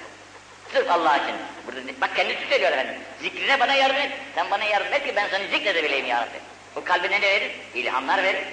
Sırf 0.73 0.91
Allah 0.91 1.17
için. 1.17 1.37
Burada, 1.67 1.81
bak 2.01 2.17
kendisi 2.17 2.49
söylüyor 2.49 2.73
efendim. 2.73 2.95
Zikrine 3.23 3.61
bana 3.61 3.75
yardım 3.75 3.97
et. 3.97 4.13
Sen 4.35 4.51
bana 4.51 4.65
yardım 4.65 4.93
et 4.93 5.07
ki 5.07 5.17
ben 5.17 5.29
seni 5.29 5.49
zikredebileyim 5.49 6.07
ya 6.07 6.21
Rabbi. 6.23 6.39
Bu 6.77 6.85
kalbine 6.85 7.21
ne 7.21 7.31
verir? 7.31 7.53
İlhamlar 7.75 8.23
verir. 8.23 8.45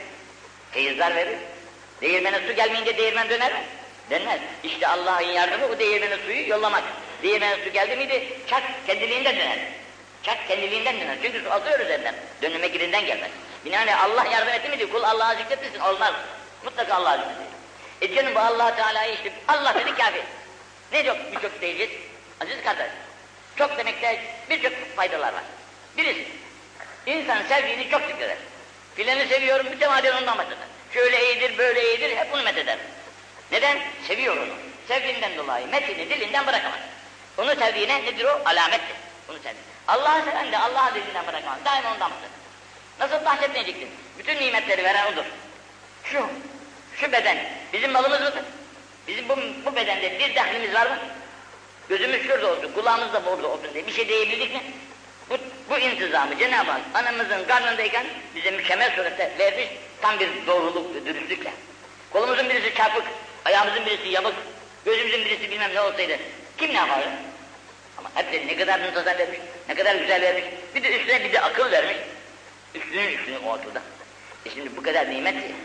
Feyizler 0.73 1.15
verir. 1.15 1.37
Değirmene 2.01 2.39
su 2.47 2.53
gelmeyince 2.53 2.97
değirmen 2.97 3.29
döner 3.29 3.53
mi? 3.53 3.63
Dönmez. 4.09 4.39
İşte 4.63 4.87
Allah'ın 4.87 5.27
yardımı 5.27 5.69
bu 5.69 5.79
değirmene 5.79 6.17
suyu 6.17 6.49
yollamak. 6.49 6.83
Değirmene 7.23 7.57
su 7.63 7.69
geldi 7.73 7.95
miydi 7.95 8.27
çak 8.47 8.63
kendiliğinden 8.87 9.35
döner. 9.35 9.57
Çak 10.23 10.47
kendiliğinden 10.47 10.99
döner. 10.99 11.17
Çünkü 11.23 11.41
su 11.43 11.51
azıyor 11.51 11.79
üzerinden. 11.79 12.15
Dönüme 12.41 12.67
girinden 12.67 13.05
gelmez. 13.05 13.31
Binaenaleyh 13.65 14.03
Allah 14.03 14.25
yardım 14.25 14.53
etti 14.53 14.69
miydi? 14.69 14.91
Kul 14.91 15.03
Allah'a 15.03 15.35
zikretmesin. 15.35 15.79
Olmaz. 15.79 16.13
Mutlaka 16.63 16.95
Allah'a 16.95 17.17
zikretsin. 17.17 17.53
E 18.01 18.15
canım 18.15 18.35
bu 18.35 18.39
allah 18.39 18.75
Teala'yı 18.75 19.13
işte 19.13 19.31
Allah 19.47 19.75
dedi 19.75 19.95
kafi. 19.95 20.21
Ne 20.91 21.05
çok 21.05 21.17
birçok 21.31 21.61
diyeceğiz? 21.61 21.91
Aziz 22.41 22.63
kardeş. 22.63 22.87
Çok 23.55 23.77
demekte 23.77 24.21
birçok 24.49 24.73
faydalar 24.95 25.33
var. 25.33 25.43
Birisi, 25.97 26.27
insan 27.05 27.43
sevdiğini 27.43 27.89
çok 27.89 28.01
zikreder. 28.01 28.37
Filanı 28.95 29.27
seviyorum, 29.27 29.69
mütemadiyen 29.69 30.21
ondan 30.21 30.37
bahseder. 30.37 30.67
Şöyle 30.93 31.33
iyidir, 31.33 31.57
böyle 31.57 31.89
iyidir, 31.89 32.17
hep 32.17 32.33
bunu 32.33 32.43
metheder. 32.43 32.77
Neden? 33.51 33.79
Seviyor 34.07 34.37
onu. 34.37 34.53
Sevdiğinden 34.87 35.37
dolayı 35.37 35.67
metini 35.67 36.09
dilinden 36.09 36.47
bırakamaz. 36.47 36.79
Onu 37.37 37.55
sevdiğine 37.55 38.03
nedir 38.03 38.25
o? 38.25 38.41
Alamettir. 38.45 38.95
Bunu 39.27 39.37
sevdi. 39.37 39.57
Allah'ı 39.87 40.25
seven 40.25 40.51
de 40.51 40.57
Allah'ı 40.57 40.95
dilinden 40.95 41.27
bırakamaz. 41.27 41.59
Daima 41.65 41.93
ondan 41.93 42.11
bahseder. 42.11 42.29
Nasıl 42.99 43.25
bahsetmeyecektin? 43.25 43.89
Bütün 44.19 44.35
nimetleri 44.39 44.83
veren 44.83 45.13
odur. 45.13 45.25
Şu, 46.03 46.27
şu 46.95 47.11
beden 47.11 47.37
bizim 47.73 47.91
malımız 47.91 48.21
mıdır? 48.21 48.43
Bizim 49.07 49.29
bu, 49.29 49.35
bu 49.65 49.75
bedende 49.75 50.19
bir 50.19 50.35
dahlimiz 50.35 50.73
var 50.73 50.87
mı? 50.87 50.97
Gözümüz 51.89 52.23
şurada 52.23 52.51
olsun, 52.51 52.71
kulağımız 52.73 53.13
da 53.13 53.25
burada 53.25 53.47
olsun 53.47 53.73
diye 53.73 53.87
bir 53.87 53.93
şey 53.93 54.07
diyebildik 54.07 54.53
mi? 54.53 54.61
Bu, 55.29 55.37
bu 55.69 55.77
intizamı 55.77 56.37
Cenab-ı 56.37 56.71
Hak 56.71 56.81
anamızın 56.93 57.45
karnındayken 57.47 58.05
bize 58.35 58.51
mükemmel 58.51 58.95
surette 58.95 59.31
vermiş 59.39 59.67
tam 60.01 60.19
bir 60.19 60.29
doğruluk 60.47 60.95
ve 60.95 61.05
dürüstlükle. 61.05 61.51
Kolumuzun 62.11 62.49
birisi 62.49 62.75
çarpık, 62.75 63.03
ayağımızın 63.45 63.85
birisi 63.85 64.07
yamuk, 64.07 64.33
gözümüzün 64.85 65.25
birisi 65.25 65.51
bilmem 65.51 65.75
ne 65.75 65.81
olsaydı 65.81 66.17
kim 66.57 66.69
ne 66.69 66.77
yapardı? 66.77 67.07
Ama 67.97 68.09
hepsi 68.15 68.47
ne 68.47 68.55
kadar 68.55 68.79
muntazam 68.79 69.17
vermiş, 69.17 69.39
ne 69.69 69.75
kadar 69.75 69.95
güzel 69.95 70.21
vermiş, 70.21 70.43
bir 70.75 70.83
de 70.83 70.99
üstüne 70.99 71.23
bir 71.23 71.33
de 71.33 71.41
akıl 71.41 71.71
vermiş. 71.71 71.97
Üstünün 72.75 73.17
üstünü 73.17 73.37
o 73.37 73.53
akılda. 73.53 73.81
E 74.45 74.49
şimdi 74.49 74.77
bu 74.77 74.83
kadar 74.83 75.09
nimet 75.09 75.35
ki, 75.35 75.55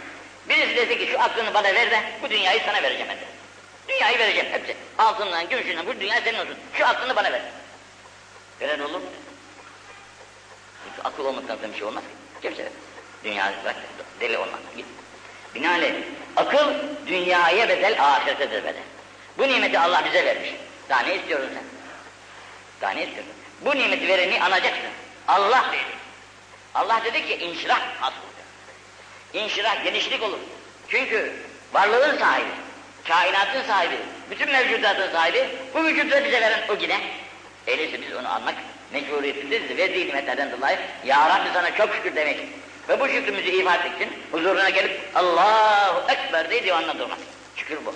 birisi 0.48 0.76
dese 0.76 0.98
ki 0.98 1.08
şu 1.12 1.20
aklını 1.20 1.54
bana 1.54 1.74
ver 1.74 1.90
de 1.90 2.02
bu 2.22 2.30
dünyayı 2.30 2.60
sana 2.66 2.82
vereceğim 2.82 3.08
ben. 3.08 3.18
Dünyayı 3.88 4.18
vereceğim 4.18 4.48
hepsi. 4.52 4.76
Altından, 4.98 5.48
gümüşünden 5.48 5.86
bu 5.86 6.00
dünya 6.00 6.20
senin 6.20 6.38
olsun. 6.38 6.56
Şu 6.72 6.86
aklını 6.86 7.16
bana 7.16 7.32
ver. 7.32 7.42
Veren 8.60 8.78
olur 8.78 9.00
mu? 9.00 9.06
Akıl 11.04 11.24
olmaktan 11.24 11.58
bir 11.72 11.78
şey 11.78 11.84
olmaz 11.84 12.02
ki. 12.02 12.42
Kimse 12.42 12.62
vermez. 12.62 12.78
Dünya 13.24 13.52
bak, 13.64 13.76
deli 14.20 14.38
olmaz. 14.38 14.60
Git. 14.76 14.86
Binaenaleyh 15.54 15.94
akıl 16.36 16.74
dünyaya 17.06 17.68
bedel, 17.68 18.04
ahirete 18.04 18.50
de 18.50 18.64
bedel. 18.64 18.82
Bu 19.38 19.42
nimeti 19.42 19.78
Allah 19.78 20.04
bize 20.04 20.24
vermiş. 20.24 20.50
Daha 20.88 21.00
ne 21.00 21.16
istiyorsun 21.16 21.48
sen? 21.54 21.64
Daha 22.80 22.90
ne 22.90 23.04
istiyorsun? 23.04 23.32
Bu 23.60 23.76
nimeti 23.76 24.08
vereni 24.08 24.42
anacaksın. 24.42 24.90
Allah 25.28 25.64
dedi. 25.72 25.98
Allah 26.74 27.00
dedi 27.04 27.26
ki 27.26 27.34
inşirah 27.34 27.80
hasıl. 28.00 28.28
İnşirah 29.34 29.84
genişlik 29.84 30.22
olur. 30.22 30.38
Çünkü 30.88 31.32
varlığın 31.72 32.18
sahibi, 32.18 32.50
kainatın 33.08 33.62
sahibi, 33.62 33.96
bütün 34.30 34.52
mevcudatın 34.52 35.12
sahibi, 35.12 35.48
bu 35.74 35.84
vücudu 35.84 36.24
bize 36.24 36.40
veren 36.40 36.62
o 36.68 36.74
yine. 36.80 37.00
Öyleyse 37.66 38.02
biz 38.02 38.16
onu 38.16 38.34
almak 38.34 38.54
mecburiyetindeyiz. 38.92 39.76
Verdiği 39.76 40.06
nimetlerden 40.06 40.52
dolayı 40.52 40.78
Ya 41.04 41.28
Rabbi 41.28 41.48
sana 41.54 41.74
çok 41.76 41.94
şükür 41.94 42.16
demek. 42.16 42.40
Ve 42.88 43.00
bu 43.00 43.08
şükrümüzü 43.08 43.50
ifade 43.50 43.88
için 43.96 44.12
huzuruna 44.32 44.70
gelip 44.70 45.00
Allahu 45.14 46.10
Ekber 46.12 46.50
diye 46.50 46.64
divanla 46.64 46.98
durmak. 46.98 47.18
Şükür 47.56 47.78
bu. 47.86 47.94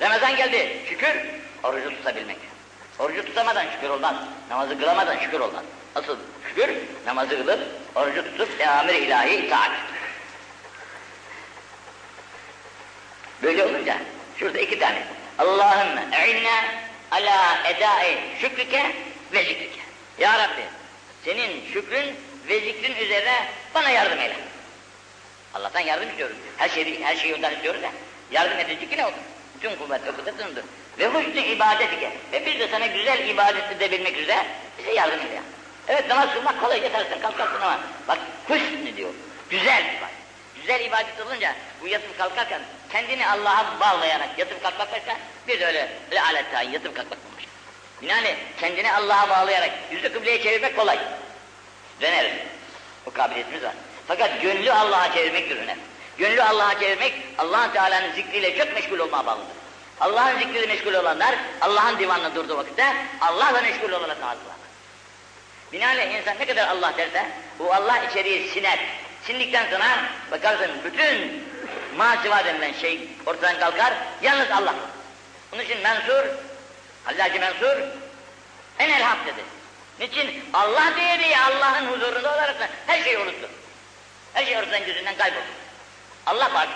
Ramazan 0.00 0.36
geldi. 0.36 0.76
Şükür 0.88 1.16
orucu 1.62 1.90
tutabilmek. 1.90 2.36
Orucu 2.98 3.24
tutamadan 3.24 3.64
şükür 3.74 3.88
olmaz. 3.88 4.14
Namazı 4.50 4.78
kılamadan 4.78 5.18
şükür 5.18 5.40
olmaz. 5.40 5.64
Asıl 5.94 6.16
şükür 6.48 6.70
namazı 7.06 7.30
kılıp 7.30 7.60
orucu 7.94 8.24
tutup 8.24 8.60
emir 8.60 8.94
ilahi 8.94 9.34
itaat. 9.34 9.70
Böyle 13.42 13.64
olunca 13.64 13.96
şurada 14.38 14.58
iki 14.58 14.78
tane. 14.78 15.02
Allahümme 15.38 16.04
e'inna 16.12 16.64
ala 17.10 17.68
edai 17.68 18.18
şükrike 18.40 18.96
ve 19.32 19.44
zikrike. 19.44 19.79
Ya 20.20 20.38
Rabbi 20.38 20.62
senin 21.24 21.72
şükrün 21.72 22.16
ve 22.48 22.60
zikrin 22.60 22.94
üzerine 22.94 23.46
bana 23.74 23.90
yardım 23.90 24.20
eyle. 24.20 24.36
Allah'tan 25.54 25.80
yardım 25.80 26.08
istiyoruz. 26.08 26.36
Her 26.56 26.68
şeyi, 26.68 27.04
her 27.04 27.16
şeyi 27.16 27.34
ondan 27.34 27.54
istiyoruz 27.54 27.82
ya. 27.82 27.92
Yardım 28.30 28.58
edecek 28.58 28.98
ne 28.98 29.06
oldu? 29.06 29.14
Bütün 29.56 29.76
kuvvet 29.76 30.06
ve 30.06 30.10
kudretindir. 30.12 30.64
Ve 30.98 31.06
husnü 31.06 31.40
ibadetike. 31.40 32.12
Ve 32.32 32.46
biz 32.46 32.60
de 32.60 32.68
sana 32.68 32.86
güzel 32.86 33.28
ibadet 33.28 33.72
edebilmek 33.72 34.16
üzere 34.16 34.46
bize 34.78 34.92
yardım 34.92 35.20
eyle. 35.20 35.42
Evet 35.88 36.08
namaz 36.08 36.34
kılmak 36.34 36.60
kolay 36.60 36.82
yetersin 36.82 37.20
kalkarsın 37.20 37.60
ama 37.60 37.80
bak 38.08 38.18
husnü 38.48 38.96
diyor. 38.96 39.10
Güzel 39.50 39.84
ibadet. 39.84 40.20
Güzel 40.60 40.80
ibadet 40.80 41.26
olunca 41.26 41.54
bu 41.82 41.88
yatıp 41.88 42.18
kalkarken 42.18 42.60
kendini 42.92 43.26
Allah'a 43.26 43.80
bağlayarak 43.80 44.38
yatıp 44.38 44.62
kalkmak 44.62 44.92
başka 44.92 45.16
bir 45.48 45.60
de 45.60 45.66
öyle 45.66 45.88
öyle 46.10 46.22
aletten 46.22 46.62
yatıp 46.62 46.96
kalkmak 46.96 47.29
Yani 48.02 48.36
kendini 48.60 48.92
Allah'a 48.92 49.28
bağlayarak 49.28 49.70
yüzü 49.92 50.12
kıbleye 50.12 50.42
çevirmek 50.42 50.76
kolay. 50.76 50.98
Döneriz. 52.00 52.32
Bu 53.06 53.12
kabiliyetimiz 53.12 53.62
var. 53.62 53.74
Fakat 54.08 54.42
gönlü 54.42 54.72
Allah'a 54.72 55.12
çevirmektir 55.12 55.56
önemli. 55.56 55.80
Gönlü 56.18 56.42
Allah'a 56.42 56.80
çevirmek, 56.80 57.14
allah 57.38 57.72
Teala'nın 57.72 58.12
zikriyle 58.12 58.58
çok 58.58 58.74
meşgul 58.74 58.98
olmaya 58.98 59.26
bağlıdır. 59.26 59.46
Allah'ın 60.00 60.38
zikriyle 60.38 60.66
meşgul 60.66 60.94
olanlar, 60.94 61.34
Allah'ın 61.60 61.98
divanına 61.98 62.34
durduğu 62.34 62.56
vakitte 62.56 62.84
Allah'la 63.20 63.60
meşgul 63.60 63.92
olarak 63.92 64.16
ağzılar. 64.16 64.60
Binaenaleyh 65.72 66.18
insan 66.18 66.38
ne 66.38 66.46
kadar 66.46 66.68
Allah 66.68 66.92
derse, 66.98 67.26
bu 67.58 67.74
Allah 67.74 68.04
içeriye 68.10 68.48
siner. 68.48 68.78
Sindikten 69.22 69.70
sonra 69.70 69.86
bakarsın 70.30 70.70
bütün 70.84 71.44
masiva 71.96 72.44
denilen 72.44 72.72
şey 72.72 73.08
ortadan 73.26 73.58
kalkar, 73.58 73.94
yalnız 74.22 74.50
Allah. 74.50 74.74
Onun 75.52 75.62
için 75.62 75.78
Mensur, 75.80 76.24
Hallacı 77.10 77.40
Mensur, 77.40 77.76
en 78.78 78.90
el 78.90 79.02
hak 79.02 79.26
dedi. 79.26 79.44
Niçin? 80.00 80.44
Allah 80.52 80.92
diye 80.96 81.18
diye 81.18 81.40
Allah'ın 81.40 81.86
huzurunda 81.86 82.34
olarak 82.34 82.56
her 82.86 83.04
şeyi 83.04 83.18
unuttu. 83.18 83.48
Her 84.34 84.46
şey 84.46 84.58
ortadan 84.58 84.84
gözünden 84.84 85.16
kayboldu. 85.16 85.42
Allah 86.26 86.54
var. 86.54 86.68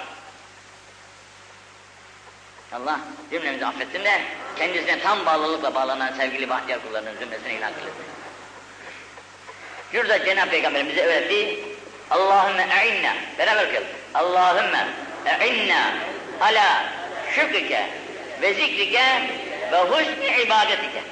Allah 2.72 3.00
cümlemizi 3.30 3.66
affetsin 3.66 4.04
de 4.04 4.20
kendisine 4.58 5.00
tam 5.00 5.26
bağlılıkla 5.26 5.74
bağlanan 5.74 6.12
sevgili 6.16 6.48
bahtiyar 6.48 6.82
kullarının 6.82 7.18
zümresine 7.18 7.54
ilan 7.54 7.72
kılsın. 7.72 7.92
Şurada 9.92 10.24
Cenab-ı 10.24 10.50
Peygamber 10.50 10.88
bize 10.88 11.02
öğretti. 11.02 11.64
Allahümme 12.10 12.68
e'inna. 12.82 13.14
Beraber 13.38 13.64
okuyalım. 13.64 13.88
Allahümme 14.14 14.88
e'inna 15.40 15.92
ala 16.40 16.84
şükrike 17.34 17.88
ve 18.42 18.54
zikrike 18.54 19.30
ve 19.74 19.78
husni 19.78 20.42
ibadetike. 20.42 21.02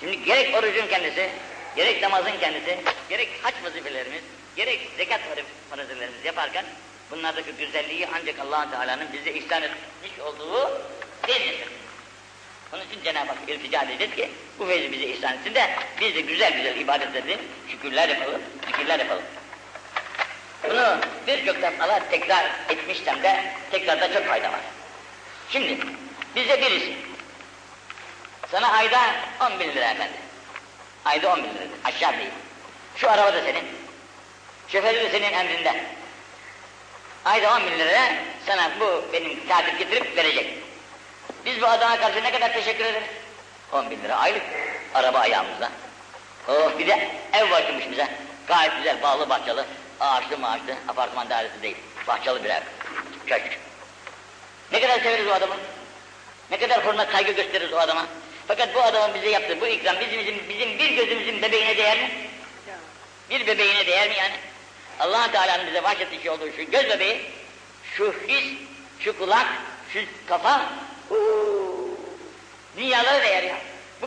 Şimdi 0.00 0.24
gerek 0.24 0.54
orucun 0.54 0.86
kendisi, 0.86 1.30
gerek 1.76 2.02
namazın 2.02 2.38
kendisi, 2.40 2.78
gerek 3.08 3.28
haç 3.42 3.54
vazifelerimiz, 3.64 4.22
gerek 4.56 4.80
zekat 4.96 5.20
vazifelerimiz 5.70 6.24
yaparken 6.24 6.64
bunlardaki 7.10 7.52
güzelliği 7.52 8.08
ancak 8.14 8.38
allah 8.38 8.70
Teala'nın 8.70 9.12
bize 9.12 9.30
ihsan 9.30 9.62
etmiş 9.62 10.18
olduğu 10.26 10.82
delildir. 11.28 11.68
Onun 12.72 12.82
için 12.82 13.04
Cenab-ı 13.04 13.28
Hak 13.28 13.48
iltica 13.48 13.82
edeceğiz 13.82 14.14
ki 14.14 14.30
bu 14.58 14.66
feyzi 14.66 14.92
bize 14.92 15.04
ihsan 15.04 15.34
etsin 15.34 15.54
de 15.54 15.70
biz 16.00 16.14
de 16.14 16.20
güzel 16.20 16.52
güzel 16.52 16.76
ibadet 16.76 17.16
edelim, 17.16 17.40
şükürler 17.70 18.08
yapalım, 18.08 18.42
zikirler 18.66 18.98
yapalım. 18.98 19.22
Bunu 20.64 20.98
birçok 21.26 21.62
defalar 21.62 22.10
tekrar 22.10 22.44
etmişsem 22.68 23.22
de 23.22 23.44
tekrarda 23.70 24.12
çok 24.12 24.26
fayda 24.26 24.52
var. 24.52 24.60
Şimdi 25.52 25.78
bize 26.36 26.62
birisi 26.62 26.96
sana 28.50 28.72
ayda 28.72 29.00
10 29.40 29.60
bin 29.60 29.68
lira 29.68 29.90
efendi. 29.90 30.12
Ayda 31.04 31.32
10 31.32 31.38
bin 31.38 31.48
lira. 31.48 31.64
Aşağı 31.84 32.18
değil. 32.18 32.30
Şu 32.96 33.10
araba 33.10 33.32
da 33.32 33.42
senin. 33.44 33.64
Şoförü 34.68 34.94
de 34.94 35.10
senin 35.10 35.32
emrinde. 35.32 35.84
Ayda 37.24 37.56
10 37.56 37.66
bin 37.66 37.78
lira 37.78 38.00
sana 38.46 38.70
bu 38.80 39.04
benim 39.12 39.48
katip 39.48 39.78
getirip 39.78 40.16
verecek. 40.16 40.58
Biz 41.44 41.62
bu 41.62 41.66
adama 41.66 41.96
karşı 42.00 42.24
ne 42.24 42.32
kadar 42.32 42.52
teşekkür 42.52 42.84
ederiz? 42.84 43.08
10 43.72 43.90
bin 43.90 44.02
lira 44.02 44.16
aylık. 44.16 44.42
Araba 44.94 45.18
ayağımızda. 45.18 45.70
Oh 46.48 46.78
bir 46.78 46.86
de 46.86 47.10
ev 47.32 47.50
bakılmış 47.50 47.90
bize. 47.90 48.08
Gayet 48.46 48.76
güzel, 48.76 49.02
bağlı 49.02 49.28
bahçeli, 49.28 49.64
ağaçlı 50.00 50.38
maaşlı, 50.38 50.74
apartman 50.88 51.30
dairesi 51.30 51.62
değil. 51.62 51.76
Bahçeli 52.08 52.44
bir 52.44 52.50
ev. 52.50 52.62
Köşk. 53.26 53.58
Ne 54.72 54.80
kadar 54.80 55.00
severiz 55.00 55.26
o 55.26 55.32
adamı. 55.32 55.54
Ne 56.50 56.58
kadar 56.58 56.86
hürmet 56.86 57.10
saygı 57.10 57.32
gösteririz 57.32 57.72
o 57.72 57.76
adama. 57.76 58.06
Fakat 58.48 58.74
bu 58.74 58.82
adamın 58.82 59.14
bize 59.14 59.30
yaptığı 59.30 59.60
bu 59.60 59.66
ikram 59.66 59.96
bizim, 60.00 60.18
bizim, 60.18 60.48
bizim 60.48 60.78
bir 60.78 60.90
gözümüzün 60.90 61.42
bebeğine 61.42 61.76
değer 61.76 61.98
mi? 61.98 62.10
Bir 63.30 63.46
bebeğine 63.46 63.86
değer 63.86 64.08
mi 64.08 64.14
yani? 64.18 64.34
allah 65.00 65.32
Teala'nın 65.32 65.66
bize 65.66 65.82
bahşetmiş 65.82 66.26
olduğu 66.26 66.52
şu 66.56 66.70
göz 66.70 66.84
bebeği, 66.84 67.20
şu 67.96 68.14
his, 68.28 68.44
şu 69.00 69.18
kulak, 69.18 69.46
şu 69.92 70.00
kafa, 70.26 70.72
huu, 71.08 71.98
dünyalara 72.76 73.22
değer 73.22 73.42
ya. 73.42 73.56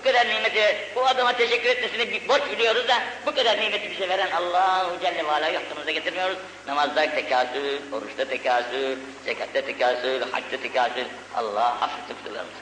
Bu 0.03 0.07
kadar 0.07 0.27
nimeti, 0.27 0.77
bu 0.95 1.05
adama 1.05 1.33
teşekkür 1.33 1.69
etmesini 1.69 2.11
bir 2.11 2.27
borç 2.27 2.41
biliyoruz 2.51 2.87
da 2.87 2.93
bu 3.25 3.35
kadar 3.35 3.57
nimeti 3.57 3.91
bize 3.91 4.09
veren 4.09 4.31
Allahu 4.31 4.99
Celle 5.01 5.25
ve 5.25 5.31
Ala'yı 5.31 5.59
aklımıza 5.59 5.91
getirmiyoruz. 5.91 6.37
Namazda 6.67 7.15
tekasül, 7.15 7.79
oruçta 7.91 8.25
tekasül, 8.25 8.97
zekatta 9.25 9.61
tekasül, 9.61 10.21
hacda 10.31 10.57
tekasül. 10.61 11.05
Allah 11.35 11.67
affetsin 11.81 12.15
kusurlarımızı. 12.15 12.57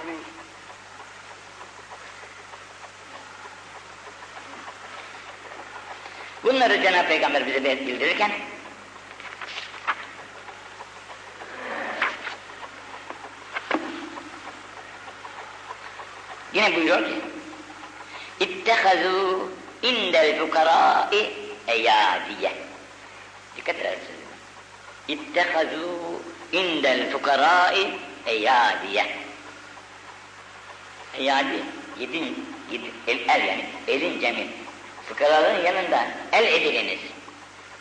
Amin. 0.00 0.18
Bunları 6.44 6.82
Cenab-ı 6.82 7.08
Peygamber 7.08 7.46
bize 7.46 7.64
bildirirken 7.64 8.30
Yine 16.54 16.76
buyuruyor 16.76 17.04
ki 17.08 17.14
İttehazû 18.40 19.46
indel 19.82 20.38
fukarâi 20.38 21.32
eyâdiye 21.68 22.52
Dikkat 23.56 23.76
edersiniz. 23.76 24.24
İttehazû 25.08 25.86
indel 26.52 27.10
fukarâi 27.10 27.90
eyâdiye 28.26 29.06
Eyâdi 31.18 31.62
yedin, 32.00 32.46
yedin 32.70 32.92
el, 33.06 33.18
el 33.28 33.46
yani 33.46 33.64
elin 33.88 34.20
cemil. 34.20 34.46
Fukaraların 35.08 35.62
yanında 35.62 36.06
el 36.32 36.44
edininiz. 36.44 36.98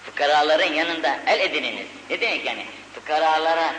Fukaraların 0.06 0.74
yanında 0.74 1.20
el 1.28 1.40
edininiz. 1.40 1.88
Ne 2.10 2.22
demek 2.22 2.46
yani? 2.46 2.66
Fukaralara 2.96 3.74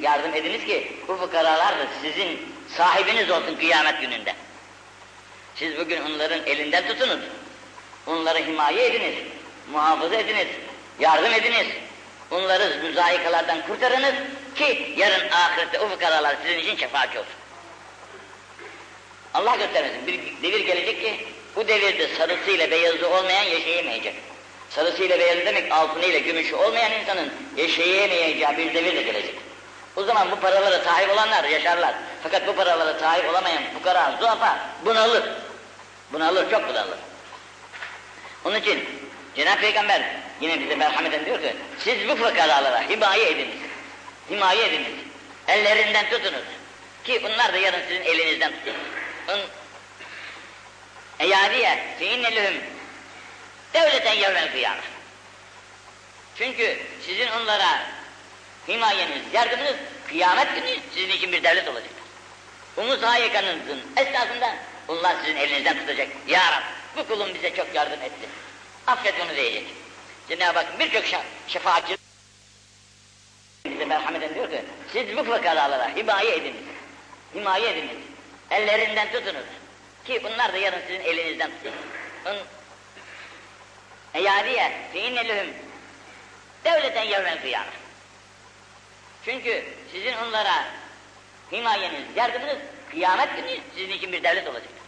Yardım 0.00 0.34
ediniz 0.34 0.64
ki 0.64 0.92
bu 1.08 1.16
fıkaralar 1.16 1.78
da 1.78 1.86
sizin 2.02 2.38
sahibiniz 2.76 3.30
olsun 3.30 3.56
kıyamet 3.56 4.00
gününde. 4.00 4.34
Siz 5.54 5.78
bugün 5.78 6.02
onların 6.02 6.46
elinden 6.46 6.88
tutunuz. 6.88 7.20
Onları 8.06 8.38
himaye 8.38 8.86
ediniz. 8.86 9.14
Muhafaza 9.72 10.14
ediniz. 10.14 10.46
Yardım 11.00 11.32
ediniz. 11.32 11.66
Onları 12.30 12.82
müzayikalardan 12.82 13.66
kurtarınız 13.66 14.14
ki 14.54 14.94
yarın 14.96 15.28
ahirette 15.28 15.80
o 15.80 15.88
fıkaralar 15.88 16.36
sizin 16.42 16.58
için 16.58 16.76
şefaatçi 16.76 17.18
olsun. 17.18 17.34
Allah 19.34 19.56
göstermesin. 19.56 20.06
Bir 20.06 20.20
devir 20.42 20.66
gelecek 20.66 21.00
ki 21.00 21.26
bu 21.56 21.68
devirde 21.68 22.08
sarısıyla 22.08 22.70
beyazı 22.70 23.10
olmayan 23.10 23.42
yaşayamayacak. 23.42 24.14
Sarısıyla 24.70 25.18
beyazı 25.18 25.46
demek 25.46 25.72
altınıyla 25.72 26.18
gümüşü 26.18 26.54
olmayan 26.54 26.92
insanın 26.92 27.32
yaşayamayacağı 27.56 28.56
bir 28.58 28.74
devir 28.74 28.96
de 28.96 29.02
gelecek. 29.02 29.34
O 29.96 30.02
zaman 30.02 30.30
bu 30.30 30.40
paralara 30.40 30.84
sahip 30.84 31.10
olanlar 31.10 31.44
yaşarlar. 31.44 31.94
Fakat 32.22 32.46
bu 32.46 32.56
paralara 32.56 32.98
sahip 32.98 33.30
olamayan 33.30 33.62
fukara, 33.74 34.16
zuhafa 34.20 34.58
bunalır. 34.84 35.24
Bunalır, 36.12 36.50
çok 36.50 36.68
bunalır. 36.68 36.98
Onun 38.44 38.56
için 38.56 38.88
Cenab-ı 39.36 39.60
Peygamber 39.60 40.02
yine 40.40 40.60
bize 40.60 40.74
merhameten 40.74 41.26
diyor 41.26 41.42
ki 41.42 41.56
siz 41.78 42.08
bu 42.08 42.16
fukaralara 42.16 42.82
himaye 42.88 43.30
ediniz. 43.30 43.56
Himaye 44.30 44.66
ediniz. 44.66 44.92
Ellerinden 45.48 46.10
tutunuz. 46.10 46.44
Ki 47.04 47.20
bunlar 47.24 47.52
da 47.52 47.56
yarın 47.56 47.82
sizin 47.88 48.02
elinizden 48.02 48.52
tutun. 48.52 48.74
Eyadiye 51.18 51.84
fe 51.98 52.06
inne 52.06 52.36
lehum 52.36 52.54
devleten 53.74 54.12
yevmel 54.12 54.52
kıyamet. 54.52 54.84
Çünkü 56.38 56.78
sizin 57.06 57.28
onlara 57.28 57.86
himayeniz, 58.68 59.22
yardımınız 59.32 59.76
kıyamet 60.08 60.54
günü 60.54 60.78
sizin 60.94 61.08
için 61.08 61.32
bir 61.32 61.42
devlet 61.42 61.68
olacaktır. 61.68 62.04
Umuz 62.76 63.02
hayekanınızın 63.02 63.80
esnasında 63.96 64.56
onlar 64.88 65.16
sizin 65.24 65.36
elinizden 65.36 65.78
tutacak. 65.78 66.08
Ya 66.28 66.52
Rab 66.52 66.62
bu 66.96 67.08
kulum 67.08 67.34
bize 67.34 67.54
çok 67.54 67.74
yardım 67.74 68.02
etti. 68.02 68.28
Affet 68.86 69.14
onu 69.20 69.36
diyecek. 69.36 69.64
Cenab-ı 70.28 70.58
Hak 70.58 70.78
birçok 70.78 71.04
şefaatçi 71.48 71.96
bize 73.64 73.84
merhameten 73.84 74.34
diyor 74.34 74.50
ki 74.50 74.64
siz 74.92 75.16
bu 75.16 75.24
fakaralara 75.24 75.96
himaye 75.96 76.36
ediniz. 76.36 76.62
Himaye 77.34 77.70
ediniz. 77.70 77.96
Ellerinden 78.50 79.12
tutunuz. 79.12 79.44
Ki 80.04 80.20
bunlar 80.24 80.52
da 80.52 80.56
yarın 80.56 80.80
sizin 80.86 81.00
elinizden 81.00 81.50
tutun. 81.50 81.72
Eyadiye 84.14 84.72
fe 84.92 85.00
inne 85.00 85.28
lehum 85.28 85.48
devleten 86.64 87.04
yevmel 87.04 87.42
kıyamet. 87.42 87.83
Çünkü 89.24 89.64
sizin 89.92 90.12
onlara 90.12 90.64
himayeniz, 91.52 92.04
yardımınız 92.16 92.58
kıyamet 92.90 93.36
günü 93.36 93.58
sizin 93.76 93.92
için 93.92 94.12
bir 94.12 94.22
devlet 94.22 94.48
olacaktır. 94.48 94.84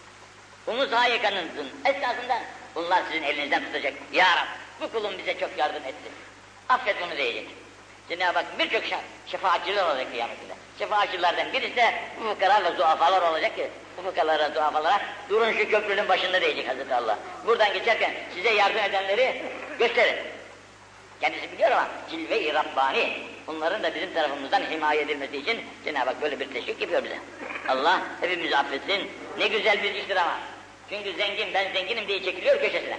Umuz 0.67 0.93
hayekanınızın 0.93 1.69
esnasında 1.85 2.43
bunlar 2.75 3.03
sizin 3.09 3.23
elinizden 3.23 3.65
tutacak. 3.65 3.95
Ya 4.13 4.37
Rab 4.37 4.47
bu 4.81 4.93
kulum 4.93 5.19
bize 5.19 5.39
çok 5.39 5.59
yardım 5.59 5.85
etti. 5.85 6.11
Affet 6.69 7.03
onu 7.03 7.17
diyecek. 7.17 7.49
Cenab-ı 8.09 8.39
Hak 8.39 8.59
birçok 8.59 8.83
şefaatçiler 9.27 9.85
olacak 9.85 10.11
kıyametinde. 10.11 10.55
Şefaatçilerden 10.79 11.53
birisi 11.53 11.77
de 11.77 11.95
bu 12.21 12.29
fukara 12.29 12.65
ve 12.65 12.77
zuafalar 12.77 13.23
olacak 13.23 13.57
ki 13.57 13.71
bu 13.97 14.03
fukalara, 14.03 14.51
zuafalara 14.51 15.01
durun 15.29 15.53
şu 15.53 15.71
köprünün 15.71 16.09
başında 16.09 16.41
diyecek 16.41 16.69
Hazreti 16.69 16.95
Allah. 16.95 17.19
Buradan 17.47 17.73
geçerken 17.73 18.15
size 18.35 18.55
yardım 18.55 18.79
edenleri 18.79 19.43
gösterin. 19.79 20.17
Kendisi 21.21 21.53
biliyor 21.53 21.71
ama 21.71 21.89
cilve-i 22.11 22.55
Rabbani. 22.55 23.36
Bunların 23.47 23.83
da 23.83 23.95
bizim 23.95 24.15
tarafımızdan 24.15 24.63
himaye 24.63 25.03
edilmesi 25.03 25.37
için 25.37 25.61
Cenab-ı 25.85 26.11
Hak 26.11 26.23
böyle 26.23 26.41
bir 26.41 26.53
teşvik 26.53 26.81
yapıyor 26.81 27.05
bize. 27.05 27.19
Allah 27.69 28.01
hepimizi 28.21 28.57
affetsin. 28.57 29.11
Ne 29.39 29.49
güzel 29.49 29.83
bir 29.83 29.95
iştir 29.95 30.17
ama. 30.17 30.39
Çünkü 30.91 31.13
zengin, 31.13 31.55
ben 31.55 31.73
zenginim 31.73 32.09
diye 32.09 32.23
çekiliyor 32.23 32.61
köşesine. 32.61 32.99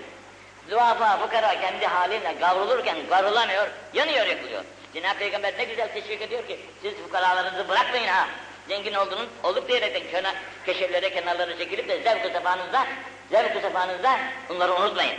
Zuafa, 0.69 1.17
fukara 1.17 1.61
kendi 1.61 1.85
haline 1.85 2.39
kavrulurken 2.39 2.97
kavrulamıyor, 3.09 3.67
yanıyor, 3.93 4.25
yakılıyor. 4.25 4.63
Cenab-ı 4.93 5.19
Peygamber 5.19 5.57
ne 5.57 5.63
güzel 5.63 5.93
teşvik 5.93 6.21
ediyor 6.21 6.47
ki, 6.47 6.59
siz 6.81 6.93
fukaralarınızı 6.93 7.69
bırakmayın 7.69 8.07
ha. 8.07 8.27
Zengin 8.67 8.93
oldunuz, 8.93 9.27
olduk 9.43 9.67
diyerek 9.67 10.11
kenar, 10.11 10.35
köşelere, 10.65 11.13
kenarlara 11.13 11.57
çekilip 11.57 11.89
de 11.89 12.01
zevk-ı 12.03 12.29
sefanızda, 12.33 12.87
zevk-ı 13.31 13.61
sefanızda 13.61 14.19
bunları 14.49 14.75
unutmayın. 14.75 15.15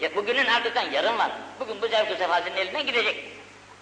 Ya, 0.00 0.16
bugünün 0.16 0.46
ardından 0.46 0.90
yarın 0.90 1.18
var. 1.18 1.30
Bugün 1.60 1.82
bu 1.82 1.88
zevk-ı 1.88 2.16
sefasının 2.16 2.56
elinden 2.56 2.86
gidecek. 2.86 3.24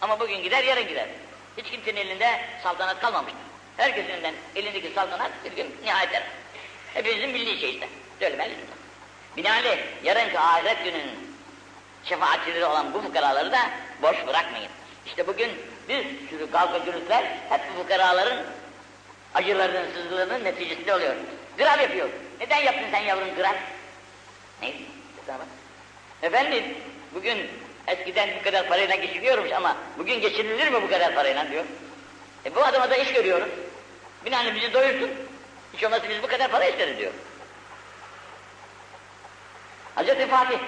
Ama 0.03 0.21
bugün 0.21 0.43
gider, 0.43 0.65
yarın 0.65 0.88
gider. 0.88 1.09
Hiç 1.57 1.71
kimsenin 1.71 2.01
elinde 2.01 2.41
saltanat 2.62 3.01
kalmamıştır. 3.01 3.41
Herkesin 3.77 4.11
elinden 4.11 4.35
elindeki 4.57 4.91
saltanat 4.95 5.31
bir 5.45 5.53
gün 5.53 5.77
nihayet 5.85 6.12
erer. 6.12 6.27
Hepimizin 6.95 7.35
bildiği 7.35 7.61
şey 7.61 7.71
işte. 7.71 7.88
Söylemeliyiz. 8.21 8.61
Binaenaleyh 9.37 9.79
yarınki 10.05 10.38
ahiret 10.38 10.85
gününün 10.85 11.37
şefaatçileri 12.05 12.65
olan 12.65 12.95
bu 12.95 13.01
fukaraları 13.01 13.53
da 13.53 13.71
boş 14.03 14.27
bırakmayın. 14.27 14.71
İşte 15.07 15.27
bugün 15.27 15.51
bir 15.88 16.29
sürü 16.31 16.51
kavga 16.51 16.79
gürültüler 16.79 17.25
hep 17.49 17.61
bu 17.71 17.83
fukaraların 17.83 18.38
acılarının, 19.35 19.93
sızılarının 19.95 20.45
neticesinde 20.45 20.95
oluyor. 20.95 21.15
Grab 21.59 21.81
yapıyor. 21.81 22.09
Neden 22.41 22.59
yaptın 22.59 22.87
sen 22.91 23.01
yavrum 23.01 23.35
grab? 23.37 23.55
Ne? 24.62 24.73
Tamam. 25.27 25.47
Efendim, 26.23 26.65
bugün 27.15 27.51
eskiden 27.87 28.31
bu 28.40 28.45
kadar 28.45 28.68
parayla 28.68 28.97
geçiliyormuş 28.97 29.53
ama 29.53 29.77
bugün 29.99 30.21
geçinilir 30.21 30.68
mi 30.68 30.83
bu 30.83 30.90
kadar 30.90 31.14
parayla 31.14 31.51
diyor. 31.51 31.64
E 32.47 32.55
bu 32.55 32.64
adama 32.64 32.90
da 32.90 32.97
iş 32.97 33.12
görüyoruz. 33.12 33.49
Binaenaleyh 34.25 34.55
bizi 34.62 34.73
doyursun. 34.73 35.11
Hiç 35.73 35.85
olmazsa 35.85 36.09
biz 36.09 36.23
bu 36.23 36.27
kadar 36.27 36.51
para 36.51 36.64
isteriz 36.64 36.99
diyor. 36.99 37.12
Hazreti 39.95 40.27
Fatih 40.27 40.59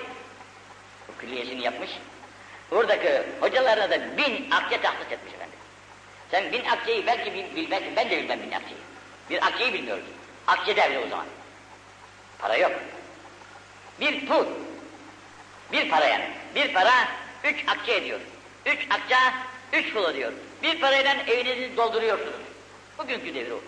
bu 1.08 1.20
külliyesini 1.20 1.62
yapmış. 1.62 1.90
Buradaki 2.70 3.22
hocalarına 3.40 3.90
da 3.90 4.16
bin 4.16 4.50
akçe 4.50 4.80
tahsis 4.80 5.12
etmiş 5.12 5.34
efendim. 5.34 5.58
Sen 6.30 6.52
bin 6.52 6.64
akçeyi 6.64 7.06
belki 7.06 7.34
bil, 7.34 7.56
bilmezsin, 7.56 7.96
ben 7.96 8.10
de 8.10 8.18
bilmem 8.18 8.42
bin 8.42 8.52
akçeyi. 8.52 8.80
Bir 9.30 9.46
akçeyi 9.46 9.72
bilmiyoruz. 9.72 10.04
Akçe 10.46 10.76
devri 10.76 10.98
o 10.98 11.08
zaman. 11.08 11.26
Para 12.38 12.56
yok. 12.56 12.72
Bir 14.00 14.26
pul, 14.26 14.46
bir 15.72 15.90
para 15.90 16.06
yani. 16.06 16.30
Bir 16.54 16.72
para 16.72 17.08
üç 17.44 17.64
akçe 17.68 17.94
ediyor. 17.94 18.20
Üç 18.66 18.86
akça, 18.90 19.34
üç 19.72 19.92
pul 19.92 20.10
ediyor. 20.10 20.32
Bir 20.62 20.80
parayla 20.80 21.16
evinizi 21.26 21.76
dolduruyorsunuz. 21.76 22.34
Bugünkü 22.98 23.34
devir 23.34 23.50
o. 23.50 23.60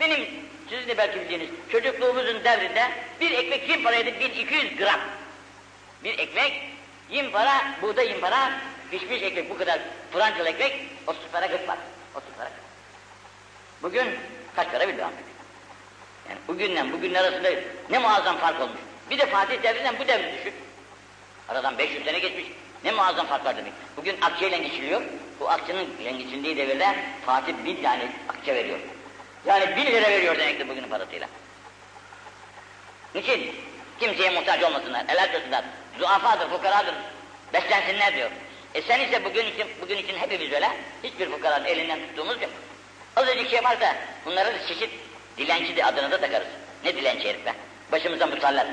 Benim 0.00 0.28
sizin 0.70 0.88
de 0.88 0.98
belki 0.98 1.20
bildiğiniz 1.20 1.48
çocukluğumuzun 1.72 2.44
devrinde 2.44 2.90
bir 3.20 3.30
ekmek 3.30 3.68
yim 3.68 3.84
paraydı 3.84 4.20
1200 4.20 4.76
gram. 4.76 5.00
Bir 6.04 6.18
ekmek 6.18 6.62
yim 7.10 7.30
para, 7.30 7.74
buğday 7.82 8.08
yim 8.08 8.20
para, 8.20 8.52
pişmiş 8.90 9.22
ekmek 9.22 9.50
bu 9.50 9.58
kadar 9.58 9.80
Fransız 10.12 10.46
ekmek 10.46 10.86
30 11.06 11.22
para 11.32 11.48
40 11.48 11.68
var. 11.68 11.78
30 12.14 12.28
para 12.38 12.48
40. 12.48 12.58
Bugün 13.82 14.18
kaç 14.56 14.72
para 14.72 14.88
bilmiyorum. 14.88 15.14
Yani 16.28 16.38
bugünden 16.48 16.92
bugün 16.92 17.14
arasında 17.14 17.50
ne 17.90 17.98
muazzam 17.98 18.38
fark 18.38 18.60
olmuş. 18.60 18.80
Bir 19.10 19.18
de 19.18 19.26
Fatih 19.26 19.62
devrinden 19.62 19.98
bu 19.98 20.08
devri 20.08 20.38
düşün. 20.38 20.54
Aradan 21.52 21.78
500 21.78 22.04
sene 22.04 22.18
geçmiş. 22.18 22.44
Ne 22.84 22.92
muazzam 22.92 23.26
fark 23.26 23.44
var 23.44 23.56
demek. 23.56 23.72
Bugün 23.96 24.20
akçeyle 24.20 24.58
geçiliyor. 24.58 25.02
Bu 25.40 25.50
akçenin 25.50 26.18
geçildiği 26.18 26.56
devirde 26.56 26.96
Fatih 27.26 27.52
bin 27.64 27.82
tane 27.82 28.12
akçe 28.28 28.54
veriyor. 28.54 28.78
Yani 29.46 29.76
bin 29.76 29.86
lira 29.86 30.10
veriyor 30.10 30.38
demektir 30.38 30.68
bugünün 30.68 30.88
parasıyla. 30.88 31.28
Niçin? 33.14 33.54
Kimseye 34.00 34.30
muhtaç 34.30 34.62
olmasınlar, 34.62 35.04
el 35.08 35.22
açmasınlar. 35.22 35.64
Zuafadır, 35.98 36.50
fukaradır, 36.50 36.94
beslensinler 37.52 38.14
diyor. 38.14 38.30
E 38.74 38.82
sen 38.82 39.00
ise 39.00 39.24
bugün 39.24 39.46
için, 39.46 39.66
bugün 39.82 39.96
için 39.96 40.16
hepimiz 40.16 40.52
öyle, 40.52 40.70
hiçbir 41.02 41.30
fukaranın 41.30 41.64
elinden 41.64 41.98
tuttuğumuz 41.98 42.42
yok. 42.42 42.50
Azıcık 43.16 43.50
şey 43.50 43.64
varsa 43.64 43.96
bunları 44.26 44.54
da 44.54 44.66
çeşit 44.66 44.90
dilenci 45.38 45.76
de 45.76 45.84
adını 45.84 46.10
da 46.10 46.20
takarız. 46.20 46.48
Ne 46.84 46.94
dilenci 46.94 47.28
herif 47.28 47.46
be? 47.46 47.54
Başımıza 47.92 48.26
musallat. 48.26 48.66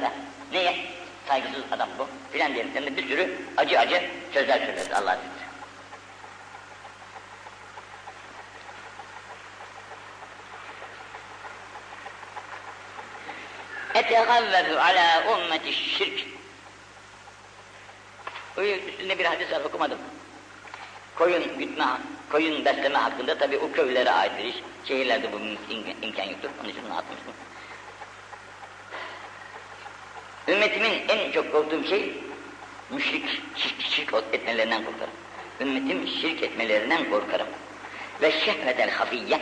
Niye? 0.51 0.98
Saygısız 1.29 1.63
adam 1.71 1.89
bu. 1.99 2.07
Filan 2.31 2.55
de 2.55 2.97
bir 2.97 3.07
sürü 3.07 3.37
acı 3.57 3.79
acı 3.79 4.09
sözler 4.33 4.59
söyleriz 4.59 4.91
Allah'a 4.91 5.15
izniyle. 5.15 5.49
Etegavvezu 13.93 14.77
ala 14.77 15.33
ummeti 15.33 15.73
şirk. 15.73 16.25
Üstünde 18.57 19.19
bir 19.19 19.25
hadis 19.25 19.51
var 19.51 19.61
okumadım. 19.61 19.99
Koyun 21.15 21.57
gütme, 21.57 21.85
koyun 22.31 22.65
besleme 22.65 22.97
hakkında 22.97 23.37
tabi 23.37 23.57
o 23.57 23.71
köylere 23.71 24.11
ait 24.11 24.31
bir 24.37 24.43
iş. 24.43 24.55
Şehirlerde 24.85 25.33
bu 25.33 25.39
imkan 26.01 26.23
yoktur. 26.23 26.49
Onun 26.61 26.69
için 26.69 26.89
atmıştım. 26.89 27.33
Ümmetimin 30.47 31.01
en 31.09 31.31
çok 31.31 31.51
korktuğum 31.51 31.83
şey 31.83 32.13
müşrik, 32.89 33.41
şirk, 33.55 33.81
şirk 33.81 34.13
etmelerinden 34.33 34.85
korkarım. 34.85 35.13
Ümmetim 35.61 36.07
şirk 36.07 36.43
etmelerinden 36.43 37.09
korkarım. 37.09 37.47
Ve 38.21 38.31
şehvetel 38.31 38.89
hafiyye, 38.89 39.39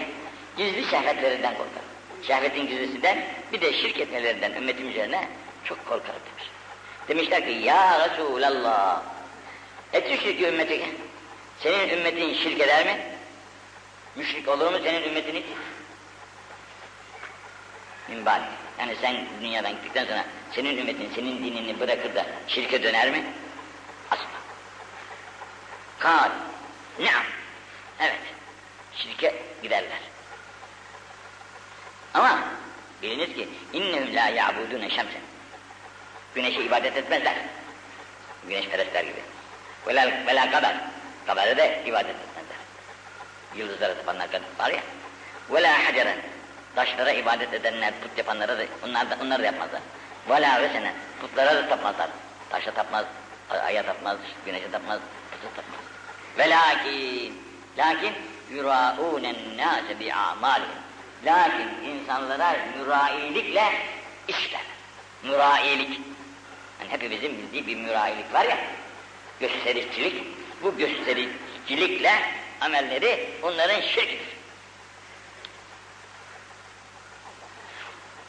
gizli 0.58 0.90
şehvetlerinden 0.90 1.54
korkarım. 1.54 1.88
Şehvetin 2.24 2.68
gizlisinden 2.68 3.26
bir 3.54 3.62
de 3.62 3.74
şirk 3.74 4.00
etmelerinden 4.00 4.52
ümmetim 4.52 4.90
üzerine 4.90 5.28
çok 5.64 5.86
korkarım 5.86 6.20
demiş. 6.30 6.50
Demişler 7.08 7.46
ki 7.46 7.52
ya 7.52 8.10
Resulallah 8.10 9.04
etüşrik 9.94 10.42
ümmeti 10.42 10.82
senin 11.60 11.90
ümmetin 11.90 12.34
şirk 12.34 12.62
eder 12.62 12.86
mi? 12.86 12.98
Müşrik 14.16 14.48
olur 14.48 14.72
mu 14.72 14.78
senin 14.84 15.04
ümmetin 15.04 15.36
hiç? 15.36 15.46
Minbali. 18.10 18.44
Yani 18.80 18.96
sen 19.02 19.26
dünyadan 19.42 19.72
gittikten 19.72 20.06
sonra 20.06 20.26
senin 20.52 20.78
ümmetin 20.78 21.12
senin 21.16 21.44
dinini 21.44 21.80
bırakır 21.80 22.16
da 22.16 22.26
şirke 22.48 22.84
döner 22.84 23.12
mi? 23.12 23.24
Asla. 24.12 24.26
Kal. 26.00 26.30
Neam. 27.00 27.24
Evet. 28.00 28.22
Şirke 28.96 29.36
giderler. 29.64 30.00
Ama 32.14 32.40
biliniz 33.02 33.36
ki 33.36 33.50
innehum 33.74 34.16
la 34.16 34.28
ya'budune 34.28 34.90
şemsen. 34.90 35.22
Güneşe 36.36 36.62
ibadet 36.62 36.98
etmezler. 36.98 37.36
Güneş 38.48 38.68
perestler 38.68 39.04
gibi. 39.04 39.22
Vela, 39.88 40.26
vela 40.28 40.52
kadar. 40.52 40.76
Kadara 41.28 41.58
da 41.58 41.66
ibadet 41.66 42.16
etmezler. 42.16 42.58
Yıldızlara 43.56 43.96
tapanlar 43.96 44.28
var 44.60 44.70
ya. 44.70 44.82
Vela 45.50 45.88
haceren. 45.88 46.18
Taşlara 46.78 47.12
ibadet 47.12 47.54
edenler, 47.54 47.94
put 48.02 48.18
yapanlara 48.18 48.58
da, 48.58 48.64
onlar 48.86 49.10
da, 49.10 49.18
onlar 49.24 49.40
da 49.40 49.46
yapmazlar. 49.46 49.82
Vela 50.30 50.62
vesene. 50.62 50.94
Putlara 51.22 51.56
da 51.56 51.70
tapmazlar. 51.70 52.10
Taşa 52.50 52.72
tapmaz, 52.72 53.06
aya 53.50 53.84
tapmaz, 53.84 54.18
güneşe 54.46 54.72
tapmaz, 54.72 55.00
putu 55.32 55.56
tapmaz. 55.56 55.80
Ve 56.38 56.50
lakin, 56.50 57.42
lakin 57.78 58.14
yuraûnen 58.52 59.36
nâse 59.58 60.00
bi'amâlihim. 60.00 60.82
Lakin 61.26 61.70
insanlara 61.86 62.56
mürailikle 62.78 63.64
işler. 64.28 64.62
Mürailik. 65.24 66.02
Yani 66.80 66.90
hepimizin 66.90 67.38
bildiği 67.38 67.68
bir 67.68 67.76
mürailik 67.76 68.34
var 68.34 68.46
ya, 68.46 68.58
göstericilik. 69.40 70.24
Bu 70.64 70.78
göstericilikle 70.78 72.14
amelleri 72.62 73.30
onların 73.44 73.82
şirkidir. 73.82 74.37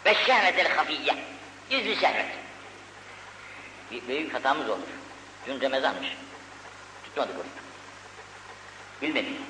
Ve 0.08 0.14
şehvetel 0.14 0.68
hafiyye. 0.68 1.14
Gizli 1.70 1.96
şehvet. 1.96 2.26
Bir 3.90 4.08
büyük 4.08 4.34
hatamız 4.34 4.70
olmuş. 4.70 4.88
Dün 5.46 5.60
Ramazanmış. 5.60 6.08
Tutmadık 7.04 7.34
onu. 7.36 7.44
Bilmedik. 9.02 9.40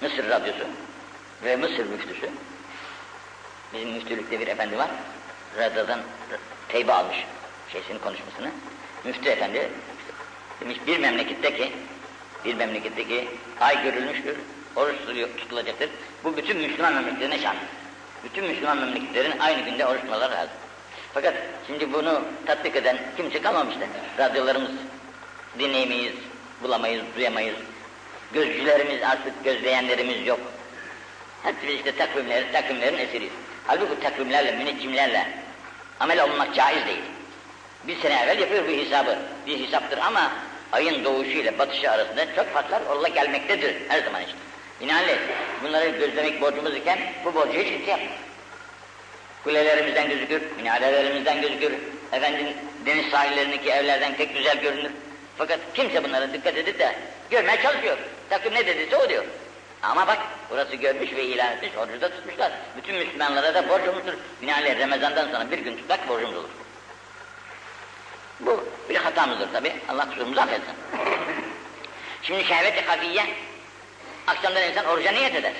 Mısır 0.00 0.28
radyosu 0.28 0.64
ve 1.44 1.56
Mısır 1.56 1.86
müftüsü. 1.86 2.30
Bizim 3.74 3.90
müftülükte 3.90 4.40
bir 4.40 4.46
efendi 4.46 4.78
var. 4.78 4.90
Radyodan 5.58 6.00
teybe 6.68 6.92
almış 6.92 7.16
şeysini 7.72 7.98
konuşmasını. 7.98 8.50
Müftü 9.04 9.28
efendi 9.28 9.70
Demiş 10.60 10.78
bir 10.86 10.98
memleketteki 10.98 11.72
bir 12.44 12.54
memleketteki 12.54 13.28
ay 13.60 13.82
görülmüştür, 13.82 14.36
oruç 14.76 14.96
tutulacaktır. 15.36 15.90
Bu 16.24 16.36
bütün 16.36 16.56
Müslüman 16.56 16.94
memleketlerine 16.94 17.38
şan. 17.38 17.56
Bütün 18.24 18.44
Müslüman 18.44 18.78
memleketlerin 18.78 19.38
aynı 19.38 19.60
günde 19.60 19.86
oruç 19.86 20.00
tutmaları 20.00 20.32
lazım. 20.32 20.54
Fakat 21.14 21.34
şimdi 21.66 21.92
bunu 21.92 22.22
tatbik 22.46 22.76
eden 22.76 22.98
kimse 23.16 23.42
kalmamıştır. 23.42 23.88
Radyolarımız 24.18 24.70
dinleyemeyiz, 25.58 26.14
bulamayız, 26.62 27.02
duyamayız. 27.16 27.56
Gözcülerimiz 28.32 29.02
artık 29.02 29.44
gözleyenlerimiz 29.44 30.26
yok. 30.26 30.40
Hepsi 31.42 31.72
işte 31.72 31.96
takvimler, 31.96 32.52
takvimlerin 32.52 32.98
esiriyiz. 32.98 33.32
Halbuki 33.66 34.00
takvimlerle, 34.00 34.52
müneccimlerle 34.52 35.28
amel 36.00 36.24
olmak 36.24 36.54
caiz 36.54 36.86
değil. 36.86 37.02
Bir 37.84 38.00
sene 38.00 38.22
evvel 38.22 38.38
yapıyor 38.38 38.64
bu 38.68 38.72
hesabı. 38.72 39.18
Bir 39.46 39.66
hesaptır 39.66 39.98
ama 39.98 40.32
ayın 40.72 41.04
doğuşu 41.04 41.30
ile 41.30 41.58
batışı 41.58 41.90
arasında 41.90 42.34
çok 42.34 42.52
farklar 42.52 42.82
orla 42.82 43.08
gelmektedir 43.08 43.76
her 43.88 44.02
zaman 44.02 44.22
için. 44.22 44.36
Binaenaleyh 44.80 45.18
bunları 45.62 45.88
gözlemek 45.88 46.40
borcumuz 46.40 46.76
iken 46.76 46.98
bu 47.24 47.34
borcu 47.34 47.52
hiç 47.52 47.68
kimse 47.68 47.90
yapmaz. 47.90 48.18
Kulelerimizden 49.44 50.08
gözükür, 50.08 50.42
minarelerimizden 50.56 51.40
gözükür, 51.40 51.72
efendim 52.12 52.46
deniz 52.86 53.06
sahillerindeki 53.06 53.70
evlerden 53.70 54.14
pek 54.14 54.34
güzel 54.34 54.60
görünür. 54.60 54.90
Fakat 55.38 55.58
kimse 55.74 56.04
bunlara 56.04 56.32
dikkat 56.32 56.56
edip 56.56 56.78
de 56.78 56.96
görmeye 57.30 57.62
çalışıyor. 57.62 57.98
Takım 58.30 58.54
ne 58.54 58.66
dediyse 58.66 58.96
o 58.96 59.08
diyor. 59.08 59.24
Ama 59.82 60.06
bak 60.06 60.18
burası 60.50 60.76
görmüş 60.76 61.12
ve 61.12 61.24
ilan 61.24 61.52
etmiş, 61.52 61.70
orucu 61.76 62.00
da 62.00 62.10
tutmuşlar. 62.10 62.52
Bütün 62.76 62.94
Müslümanlara 62.94 63.54
da 63.54 63.68
borcumuzdur. 63.68 64.14
Binaenaleyh 64.42 64.80
Ramazan'dan 64.80 65.26
sonra 65.26 65.50
bir 65.50 65.58
gün 65.58 65.76
tutmak 65.76 66.08
borcumuz 66.08 66.36
olur. 66.36 66.48
Bu 68.40 68.64
bir 68.88 68.96
hatamızdır 68.96 69.52
tabi. 69.52 69.72
Allah 69.88 70.08
kusurumuzu 70.08 70.40
affetsin. 70.40 70.74
Şimdi 72.22 72.44
şehvet-i 72.44 72.86
hafiye, 72.86 73.26
akşamdan 74.26 74.62
insan 74.62 74.86
oruca 74.86 75.12
niyet 75.12 75.34
eder. 75.34 75.52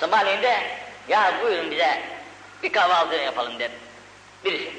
Sabahleyin 0.00 0.42
de, 0.42 0.62
ya 1.08 1.34
buyurun 1.42 1.70
bize 1.70 2.02
bir 2.62 2.72
kahvaltı 2.72 3.14
yapalım 3.14 3.58
der 3.58 3.70
birisi. 4.44 4.72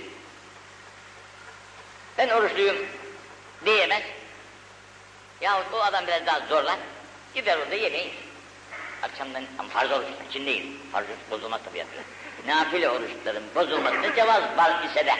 Ben 2.18 2.30
oruçluyum 2.30 2.78
diyemez. 3.66 4.04
Yahut 5.42 5.74
o 5.74 5.80
adam 5.84 6.08
biraz 6.08 6.26
daha 6.26 6.40
zorlar, 6.40 6.78
gider 7.34 7.58
orada 7.58 7.76
yemeği. 7.76 8.14
Akşamdan, 9.04 9.44
ama 9.60 9.70
farz 9.70 9.92
oruç 9.92 10.08
için 10.30 10.46
değil, 10.46 10.72
farz 10.92 11.06
bozulmaz 11.32 11.62
tabi 11.66 11.78
yapıyor. 11.78 12.04
Nafile 12.48 12.90
oruçların 12.90 13.44
bozulmasına 13.56 14.16
cevaz 14.16 14.44
var 14.58 14.84
ise 14.90 15.06
de, 15.06 15.14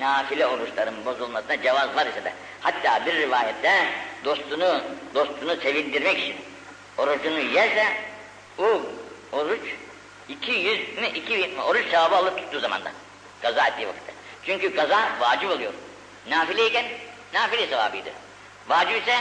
nafile 0.00 0.46
oruçların 0.46 1.04
bozulmasına 1.04 1.62
cevaz 1.62 1.96
var 1.96 2.06
ise 2.06 2.24
de, 2.24 2.32
hatta 2.60 3.06
bir 3.06 3.14
rivayette 3.14 3.86
dostunu, 4.24 4.80
dostunu 5.14 5.56
sevindirmek 5.56 6.18
için 6.18 6.36
orucunu 6.98 7.40
yerse, 7.40 7.86
o 8.58 8.82
oruç 9.32 9.60
200 10.28 10.98
mi 10.98 11.08
2000 11.08 11.54
mi 11.54 11.62
oruç 11.62 11.90
sevabı 11.90 12.16
alıp 12.16 12.38
tuttuğu 12.38 12.60
zamanda, 12.60 12.92
gaza 13.42 13.66
ettiği 13.66 13.88
vakitte. 13.88 14.12
Çünkü 14.46 14.74
gaza 14.74 15.08
vacip 15.20 15.50
oluyor. 15.50 15.72
Nafileyken 16.28 16.84
nafile 17.34 17.66
sevabıydı. 17.66 18.10
Vacip 18.68 19.02
ise 19.02 19.16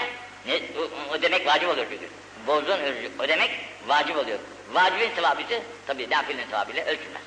ne, 0.45 0.59
o, 0.79 1.13
o 1.13 1.21
demek 1.21 1.47
vacip 1.47 1.69
oluyor 1.69 1.87
çünkü. 1.91 2.05
Bozduğun 2.47 2.79
orucu 2.79 3.09
o 3.19 3.27
demek 3.27 3.51
vacip 3.87 4.17
oluyor. 4.17 4.39
Vacibin 4.73 5.15
sevabı 5.15 5.41
ise 5.41 5.61
tabi 5.87 6.09
nafilenin 6.09 6.49
sevabıyla 6.49 6.85
ölçülmez. 6.85 7.21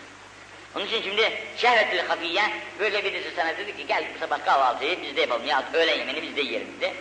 Onun 0.76 0.86
için 0.86 1.02
şimdi 1.02 1.32
şehvetli 1.56 2.02
hafiye 2.02 2.42
böyle 2.78 3.04
birisi 3.04 3.30
sana 3.36 3.58
dedi 3.58 3.76
ki 3.76 3.86
gel 3.86 4.04
bu 4.14 4.18
sabah 4.18 4.44
kahvaltıyı 4.44 5.02
biz 5.02 5.16
de 5.16 5.20
yapalım 5.20 5.46
ya 5.46 5.64
öğlen 5.72 5.98
yemeğini 5.98 6.22
biz 6.22 6.36
de 6.36 6.40
yiyelim 6.40 6.80
dedi. 6.80 6.94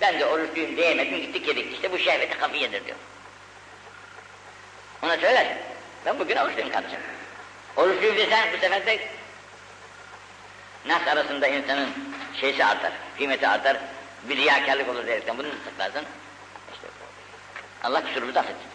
Ben 0.00 0.20
de 0.20 0.26
oruçluyum 0.26 0.76
diyemedim 0.76 1.20
gittik 1.20 1.48
yedik 1.48 1.74
işte 1.74 1.92
bu 1.92 1.98
şehveti 1.98 2.38
hafiyedir 2.38 2.84
diyor. 2.86 2.96
Ona 5.02 5.16
söyler. 5.16 5.56
Ben 6.06 6.18
bugün 6.18 6.36
oruçluyum 6.36 6.70
kardeşim. 6.70 7.00
Oruçluyum 7.76 8.16
desen 8.16 8.48
bu 8.52 8.58
sefer 8.58 8.86
de 8.86 8.98
nas 10.86 11.08
arasında 11.08 11.46
insanın 11.46 11.88
şeysi 12.40 12.64
artar, 12.64 12.92
kıymeti 13.18 13.48
artar, 13.48 13.76
bir 14.22 14.36
riyakarlık 14.36 14.88
olur 14.88 15.06
diyerekten 15.06 15.38
bunu 15.38 15.48
saklarsın. 15.64 16.08
İşte 16.72 16.86
Allah 17.84 18.04
kusurumuzu 18.04 18.38
affetsin. 18.38 18.70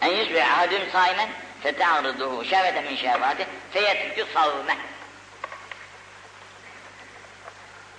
En 0.00 0.08
yusbi 0.08 0.42
ahadun 0.42 0.88
saimen 0.92 1.28
feta'riduhu 1.62 2.44
şehvete 2.44 2.80
min 2.80 2.96
şehvati 2.96 3.46
feyetkü 3.72 4.26
savme. 4.34 4.76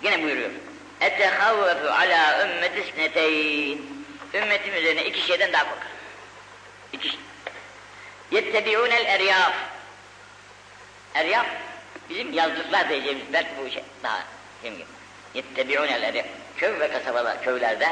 Yine 0.03 0.23
buyuruyor. 0.23 0.49
Ettehavvefu 1.01 1.87
ala 1.87 2.47
ümmeti 2.47 2.91
sneteyn. 2.91 3.81
Ümmetim 4.33 4.75
üzerine 4.75 5.05
iki 5.05 5.21
şeyden 5.21 5.53
daha 5.53 5.63
korkar. 5.63 5.87
İki 6.93 7.09
şey. 7.09 7.19
Yettebi'unel 8.31 9.05
eryaf. 9.05 9.53
Eryaf, 11.15 11.45
bizim 12.09 12.33
yazlıklar 12.33 12.89
diyeceğimiz 12.89 13.23
belki 13.33 13.49
bu 13.59 13.69
şey 13.69 13.83
daha 14.03 14.23
kim 14.63 14.73
gibi. 14.73 14.85
Yettebi'unel 15.33 16.03
eryaf. 16.03 16.25
Köy 16.57 16.79
ve 16.79 16.91
kasabalar, 16.91 17.43
köylerde 17.43 17.87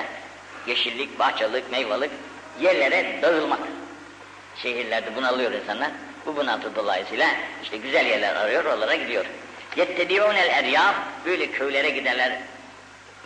yeşillik, 0.68 1.20
bahçalık, 1.20 1.72
meyvalık 1.72 2.12
yerlere 2.62 3.22
dağılmak. 3.22 3.60
Şehirlerde 4.56 5.16
bunalıyor 5.16 5.52
insanlar. 5.52 5.92
Bu 6.26 6.36
bunaltı 6.36 6.76
dolayısıyla 6.76 7.28
işte 7.64 7.78
güzel 7.78 8.06
yerler 8.06 8.36
arıyor, 8.36 8.66
oralara 8.66 8.96
gidiyor. 8.96 9.26
Yettebi'unel 9.76 10.50
eryaf, 10.50 10.96
böyle 11.26 11.52
köylere 11.52 11.90
giderler. 11.90 12.34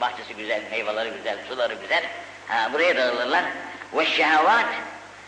Bahçesi 0.02 0.34
güzel, 0.34 0.62
meyveleri 0.72 1.10
güzel, 1.18 1.38
suları 1.48 1.74
güzel. 1.74 2.04
Ha, 2.48 2.70
buraya 2.74 2.98
dağılırlar. 2.98 3.44
Ve 3.94 4.06
şehvat, 4.06 4.66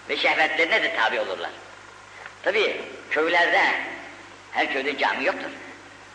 ve 0.10 0.18
şehvetlerine 0.18 0.84
de 0.84 0.96
tabi 0.96 1.20
olurlar. 1.20 1.50
Tabi 2.44 2.82
köylerde, 3.10 3.62
her 4.52 4.74
köyde 4.74 4.98
cami 4.98 5.26
yoktur. 5.26 5.50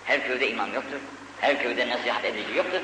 Her 0.04 0.26
köyde 0.26 0.50
imam 0.50 0.74
yoktur. 0.74 0.98
Her 1.40 1.62
köyde 1.62 1.88
nasihat 1.88 2.24
edici 2.24 2.56
yoktur. 2.56 2.80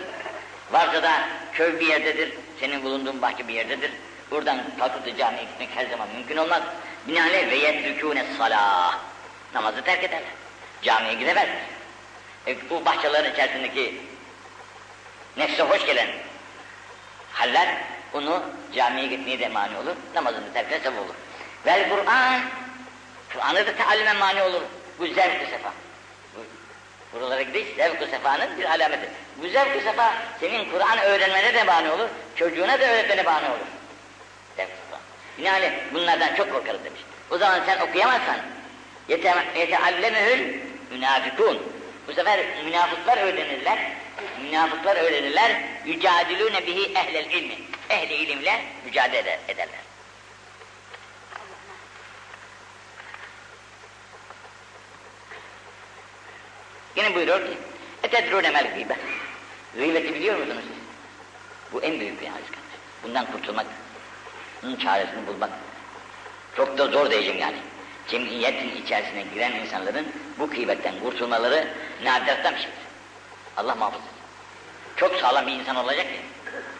Varsa 0.72 1.02
da 1.02 1.28
köy 1.52 1.80
bir 1.80 1.86
yerdedir, 1.86 2.32
senin 2.60 2.82
bulunduğun 2.82 3.22
bahçe 3.22 3.48
bir 3.48 3.54
yerdedir. 3.54 3.90
Buradan 4.30 4.58
kalkıp 4.78 5.06
da 5.06 5.16
camiye 5.16 5.44
gitmek 5.44 5.68
her 5.74 5.86
zaman 5.86 6.08
mümkün 6.16 6.36
olmaz. 6.36 6.62
Binaenaleyh 7.08 7.50
ve 7.50 7.56
yetrükûne 7.56 8.24
salâh. 8.38 8.98
Namazı 9.54 9.82
terk 9.82 10.04
ederler. 10.04 10.30
Camiye 10.82 11.14
gidemez. 11.14 11.48
E, 12.46 12.70
bu 12.70 12.84
bahçelerin 12.84 13.32
içerisindeki 13.32 14.00
nefse 15.36 15.62
hoş 15.62 15.86
gelen 15.86 16.08
haller 17.32 17.68
onu 18.14 18.42
camiye 18.74 19.06
gitmeye 19.06 19.38
de 19.38 19.48
mani 19.48 19.76
olur, 19.76 19.96
namazını 20.14 20.52
terkine 20.52 20.78
sebep 20.78 20.98
olur. 20.98 21.14
Vel 21.66 21.88
Kur'an, 21.88 22.40
Kur'an'ı 23.32 23.66
da 23.66 23.76
teallüme 23.76 24.12
mani 24.12 24.42
olur. 24.42 24.62
Bu 24.98 25.06
zevk-ı 25.06 25.50
sefa. 25.50 25.72
Buralara 27.12 27.42
gidiş 27.42 27.66
zevk-ı 27.76 28.06
sefanın 28.06 28.58
bir 28.58 28.64
alameti. 28.64 29.10
Bu 29.42 29.48
zevk-ı 29.48 29.80
sefa 29.84 30.14
senin 30.40 30.70
Kur'an 30.70 30.98
öğrenmene 30.98 31.54
de 31.54 31.64
mani 31.64 31.90
olur, 31.90 32.08
çocuğuna 32.36 32.80
da 32.80 32.84
öğretmene 32.84 33.22
mani 33.22 33.46
olur. 33.46 33.77
Binaenaleyh 35.38 35.72
bunlardan 35.94 36.34
çok 36.34 36.52
korkarız 36.52 36.84
demiş. 36.84 37.00
O 37.30 37.38
zaman 37.38 37.60
sen 37.66 37.80
okuyamazsan 37.80 38.36
yeteallemehül 39.54 40.58
münafikun. 40.90 41.62
Bu 42.08 42.12
sefer 42.12 42.40
münafıklar 42.64 43.18
öğrenirler, 43.18 43.78
münafıklar 44.42 44.96
öğrenirler, 44.96 45.62
yücadilûne 45.86 46.66
bihi 46.66 46.92
ehlel 46.94 47.30
ilmi. 47.30 47.54
Ehli 47.90 48.14
ilimle 48.14 48.62
mücadele 48.84 49.40
ederler. 49.48 49.78
Yine 56.96 57.14
buyuruyor 57.14 57.46
ki, 57.46 57.58
etedrûne 58.02 58.50
mel 58.50 58.74
gıybe. 58.74 58.96
Gıybeti 59.74 60.14
biliyor 60.14 60.38
musunuz? 60.38 60.64
Bu 61.72 61.82
en 61.82 62.00
büyük 62.00 62.20
bir 62.20 62.26
kardeşim. 62.26 62.54
Bundan 63.02 63.32
kurtulmak, 63.32 63.66
bunun 64.62 64.76
çaresini 64.76 65.26
bulmak 65.26 65.50
çok 66.56 66.78
da 66.78 66.86
zor 66.86 67.10
diyeceğim 67.10 67.38
yani. 67.38 67.56
Cemiyetin 68.08 68.82
içerisine 68.82 69.22
giren 69.34 69.52
insanların 69.52 70.06
bu 70.38 70.50
gıybetten 70.50 70.94
kurtulmaları 71.02 71.68
nadirattan 72.04 72.54
bir 72.54 72.58
şeydir. 72.58 72.78
Allah 73.56 73.74
muhafaza. 73.74 74.04
Çok 74.96 75.14
sağlam 75.16 75.46
bir 75.46 75.52
insan 75.52 75.76
olacak 75.76 76.06
ki 76.06 76.20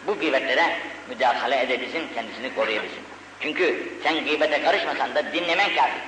bu 0.07 0.19
gıybetlere 0.19 0.79
müdahale 1.09 1.61
edebilsin, 1.61 2.07
kendisini 2.15 2.55
koruyabilsin. 2.55 3.03
Çünkü 3.39 3.89
sen 4.03 4.25
gıybete 4.25 4.63
karışmasan 4.63 5.15
da 5.15 5.33
dinlemen 5.33 5.75
kafi. 5.75 5.99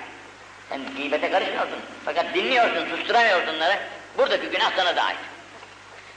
Sen 0.70 0.82
gıybete 0.98 1.32
karışmıyorsun. 1.32 1.80
Fakat 2.06 2.34
dinliyorsun, 2.36 2.96
susturamıyorsun 2.96 3.56
onları. 3.56 3.80
Buradaki 4.18 4.48
günah 4.48 4.76
sana 4.76 4.96
da 4.96 5.04
ait. 5.04 5.18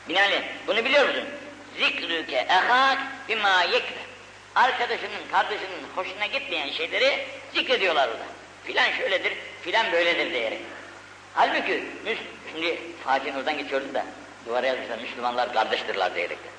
Binaenaleyh 0.09 0.43
bunu 0.67 0.85
biliyor 0.85 1.09
musun? 1.09 1.25
Zikrüke 1.79 2.37
ehak 2.37 2.99
bima 3.29 3.63
yekre. 3.63 4.04
Arkadaşının, 4.55 5.29
kardeşinin 5.33 5.83
hoşuna 5.97 6.27
gitmeyen 6.27 6.71
şeyleri 6.71 7.27
zikrediyorlar 7.55 8.09
orada. 8.09 8.25
Filan 8.65 8.91
şöyledir, 8.91 9.33
filan 9.63 9.93
böyledir 9.93 10.33
diyerek. 10.35 10.61
Halbuki 11.35 11.85
şimdi 12.53 12.81
Fatih'in 13.05 13.35
oradan 13.35 13.59
geçiyordum 13.59 13.95
da 13.95 14.05
Duvara 14.47 14.67
yazmışlar, 14.67 14.99
Müslümanlar 14.99 15.53
kardeştirler 15.53 16.15
diyerekten. 16.15 16.53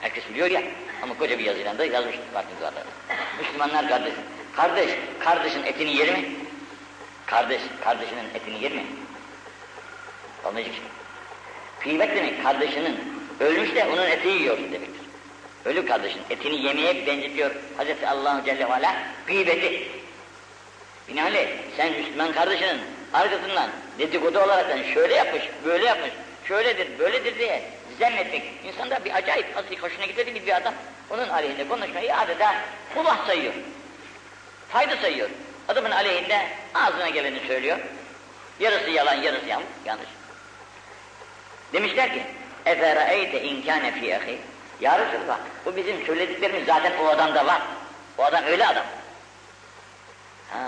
Herkes 0.00 0.28
biliyor 0.28 0.50
ya, 0.50 0.62
ama 1.02 1.18
koca 1.18 1.38
bir 1.38 1.44
yazıyla 1.44 1.78
da 1.78 1.84
yazmışlar 1.84 2.24
farklı 2.34 2.50
duvarlara. 2.60 2.84
Müslümanlar 3.40 3.88
kardeş. 3.88 4.14
Kardeş, 4.56 4.90
kardeşin 5.18 5.62
etini 5.62 5.96
yer 5.96 6.18
mi? 6.18 6.30
Kardeş, 7.26 7.60
kardeşinin 7.84 8.34
etini 8.34 8.62
yer 8.62 8.72
mi? 8.72 8.86
Olmayacak. 10.44 10.74
Kıymet 11.80 12.16
demek, 12.16 12.42
kardeşinin 12.42 12.98
ölmüş 13.40 13.74
de 13.74 13.84
onun 13.84 14.06
etini 14.06 14.32
yiyorsun 14.32 14.72
demektir 14.72 15.05
Ölü 15.65 15.85
kardeşin 15.85 16.21
etini 16.29 16.65
yemeye 16.65 17.07
benzetiyor 17.07 17.51
Hz. 17.51 18.03
Allah 18.07 18.41
Celle 18.45 18.69
ve 18.69 18.73
Ala 18.73 18.95
gıybeti. 19.27 19.87
Binaenaleyh 21.07 21.47
sen 21.77 21.91
Müslüman 21.91 22.33
kardeşinin 22.33 22.81
arkasından 23.13 23.69
dedikodu 23.99 24.39
olarak 24.39 24.85
şöyle 24.93 25.15
yapmış, 25.15 25.43
böyle 25.65 25.85
yapmış, 25.85 26.11
şöyledir, 26.47 26.99
böyledir 26.99 27.39
diye 27.39 27.63
zannetmek. 27.99 28.43
İnsanda 28.63 29.05
bir 29.05 29.15
acayip, 29.15 29.55
nasıl 29.55 29.75
hoşuna 29.75 30.05
gitmedi 30.05 30.47
bir 30.47 30.57
adam 30.57 30.73
onun 31.09 31.29
aleyhinde 31.29 31.67
konuşmayı 31.67 32.17
adeta 32.17 32.55
kullah 32.95 33.27
sayıyor. 33.27 33.53
Fayda 34.69 34.97
sayıyor. 34.97 35.29
Adamın 35.67 35.91
aleyhinde 35.91 36.47
ağzına 36.73 37.09
geleni 37.09 37.39
söylüyor. 37.47 37.77
Yarısı 38.59 38.89
yalan, 38.89 39.15
yarısı 39.15 39.45
yanlış. 39.47 39.67
yanlış. 39.85 40.07
Demişler 41.73 42.13
ki, 42.13 42.23
اَفَرَأَيْتَ 42.65 43.31
اِنْ 43.31 43.63
كَانَ 43.63 43.91
فِي 43.91 44.17
اَخِي 44.17 44.35
ya 44.80 44.98
Resulallah, 44.98 45.38
bu 45.64 45.76
bizim 45.76 46.06
söylediklerimiz 46.06 46.66
zaten 46.66 46.92
o 47.02 47.06
adamda 47.06 47.46
var. 47.46 47.62
O 48.18 48.22
adam 48.22 48.44
öyle 48.44 48.66
adam. 48.66 48.84
Ha. 50.50 50.60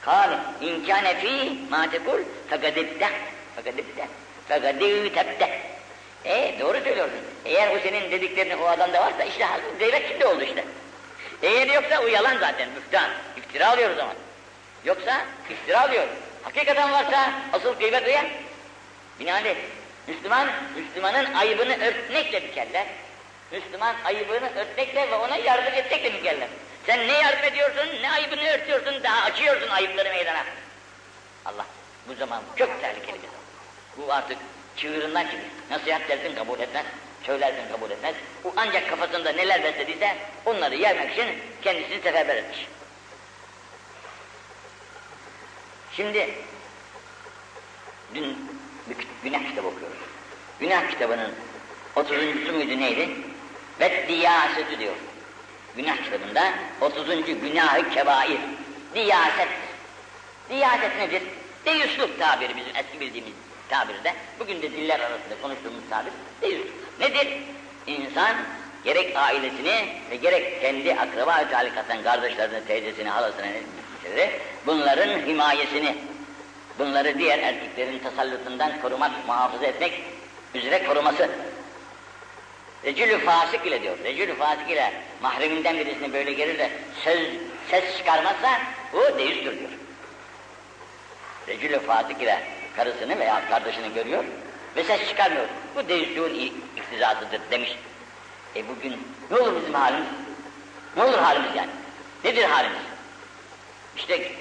Kal, 0.00 0.30
inkâne 0.60 1.20
fî 1.20 1.52
mâ 1.70 1.90
tekul 1.90 2.18
fekadibde, 2.50 3.08
fekadibde, 3.56 4.08
fekadibde. 4.48 5.60
E 6.24 6.56
doğru 6.60 6.80
söylüyorsun. 6.84 7.20
Eğer 7.44 7.74
bu 7.74 7.78
senin 7.82 8.10
dediklerin 8.10 8.58
o 8.58 8.66
adamda 8.66 9.00
varsa 9.00 9.24
işte 9.24 9.46
devlet 9.80 10.08
şimdi 10.08 10.26
oldu 10.26 10.42
işte. 10.42 10.64
Eğer 11.42 11.66
yoksa 11.66 12.02
o 12.02 12.06
yalan 12.06 12.38
zaten 12.38 12.68
müftan. 12.68 13.10
İftira 13.36 13.68
alıyor 13.68 13.90
o 13.90 13.94
zaman. 13.94 14.14
Yoksa 14.84 15.20
iftira 15.50 15.80
alıyor. 15.80 16.06
Hakikaten 16.42 16.92
varsa 16.92 17.32
asıl 17.52 17.74
gıybet 17.74 18.06
o 18.06 18.10
ya. 18.10 18.24
Binaenaleyh 19.20 19.56
Müslüman, 20.06 20.48
Müslümanın 20.76 21.34
ayıbını 21.34 21.84
örtmekle 21.84 22.40
mükellef. 22.40 22.86
Müslüman 23.52 23.96
ayıbını 24.04 24.50
örtmekle 24.56 25.10
ve 25.10 25.14
ona 25.14 25.36
yardım 25.36 25.74
etmekle 25.74 26.10
mükellef. 26.10 26.48
Sen 26.86 27.08
ne 27.08 27.12
yardım 27.12 27.44
ediyorsun, 27.44 28.02
ne 28.02 28.10
ayıbını 28.10 28.48
örtüyorsun, 28.48 29.02
daha 29.02 29.22
açıyorsun 29.24 29.68
ayıpları 29.68 30.08
meydana. 30.08 30.44
Allah 31.44 31.66
bu 32.08 32.14
zaman 32.14 32.42
çok 32.56 32.80
tehlikeli 32.80 33.22
bir 33.22 33.28
zaman. 33.28 33.40
Bu 33.96 34.12
artık 34.12 34.38
çığırından 34.76 35.22
çıkıyor. 35.22 35.44
Nasihat 35.70 36.08
dersin 36.08 36.34
kabul 36.34 36.60
etmez, 36.60 36.86
söylersin 37.22 37.72
kabul 37.72 37.90
etmez. 37.90 38.14
Bu 38.44 38.52
ancak 38.56 38.90
kafasında 38.90 39.32
neler 39.32 39.64
beslediyse 39.64 40.16
onları 40.46 40.74
yermek 40.74 41.12
için 41.12 41.42
kendisini 41.62 42.02
seferber 42.02 42.36
etmiş. 42.36 42.66
Şimdi 45.96 46.34
dün 48.14 48.59
günah 49.24 49.48
kitabı 49.48 49.68
okuyoruz. 49.68 49.98
Günah 50.60 50.90
kitabının 50.90 51.30
30. 51.96 52.18
muydu 52.52 52.80
neydi? 52.80 53.08
Ve 53.80 54.04
diyasetü 54.08 54.78
diyor. 54.78 54.94
Günah 55.76 55.96
kitabında 56.04 56.52
30. 56.80 57.06
günahı 57.26 57.90
kebair. 57.90 58.38
Diyaset. 58.94 59.48
Diyaset 60.50 60.96
nedir? 60.98 61.22
Deyusluk 61.64 62.18
tabiri 62.18 62.56
bizim 62.56 62.76
eski 62.76 63.00
bildiğimiz 63.00 63.32
tabirde. 63.68 64.14
Bugün 64.38 64.62
de 64.62 64.72
diller 64.72 65.00
arasında 65.00 65.34
konuştuğumuz 65.42 65.82
tabir 65.90 66.12
deyusluk. 66.42 67.00
Nedir? 67.00 67.28
İnsan 67.86 68.36
gerek 68.84 69.16
ailesini 69.16 69.88
ve 70.10 70.16
gerek 70.16 70.60
kendi 70.60 70.94
akraba-ı 70.94 71.50
talikattan 71.50 72.02
kardeşlerini, 72.02 72.64
teyzesini, 72.66 73.08
halasını, 73.08 73.46
bunların 74.66 75.26
himayesini, 75.26 75.96
bunları 76.80 77.18
diğer 77.18 77.38
erkeklerin 77.38 77.98
tasallutundan 77.98 78.80
korumak, 78.82 79.26
muhafaza 79.26 79.66
etmek 79.66 80.02
üzere 80.54 80.84
koruması. 80.84 81.30
Recülü 82.84 83.18
fasık 83.18 83.66
ile 83.66 83.82
diyor. 83.82 83.98
Recülü 84.04 84.34
fasık 84.34 84.70
ile 84.70 84.92
mahreminden 85.22 85.76
birisine 85.78 86.12
böyle 86.12 86.32
gelir 86.32 86.58
de 86.58 86.70
söz, 87.04 87.18
ses 87.70 87.96
çıkarmazsa 87.96 88.60
bu 88.92 89.18
deyüzdür 89.18 89.58
diyor. 89.58 89.70
Recülü 91.48 91.78
fasık 91.78 92.22
ile 92.22 92.42
karısını 92.76 93.18
veya 93.18 93.48
kardeşini 93.48 93.94
görüyor 93.94 94.24
ve 94.76 94.84
ses 94.84 95.08
çıkarmıyor. 95.08 95.46
Bu 95.76 95.88
deyüzlüğün 95.88 96.62
iktizasıdır 96.76 97.40
demiş. 97.50 97.76
E 98.56 98.68
bugün 98.68 99.06
ne 99.30 99.36
olur 99.36 99.60
bizim 99.60 99.74
halimiz? 99.74 100.08
Ne 100.96 101.02
olur 101.02 101.18
halimiz 101.18 101.56
yani? 101.56 101.70
Nedir 102.24 102.44
halimiz? 102.44 102.82
İşte 103.96 104.32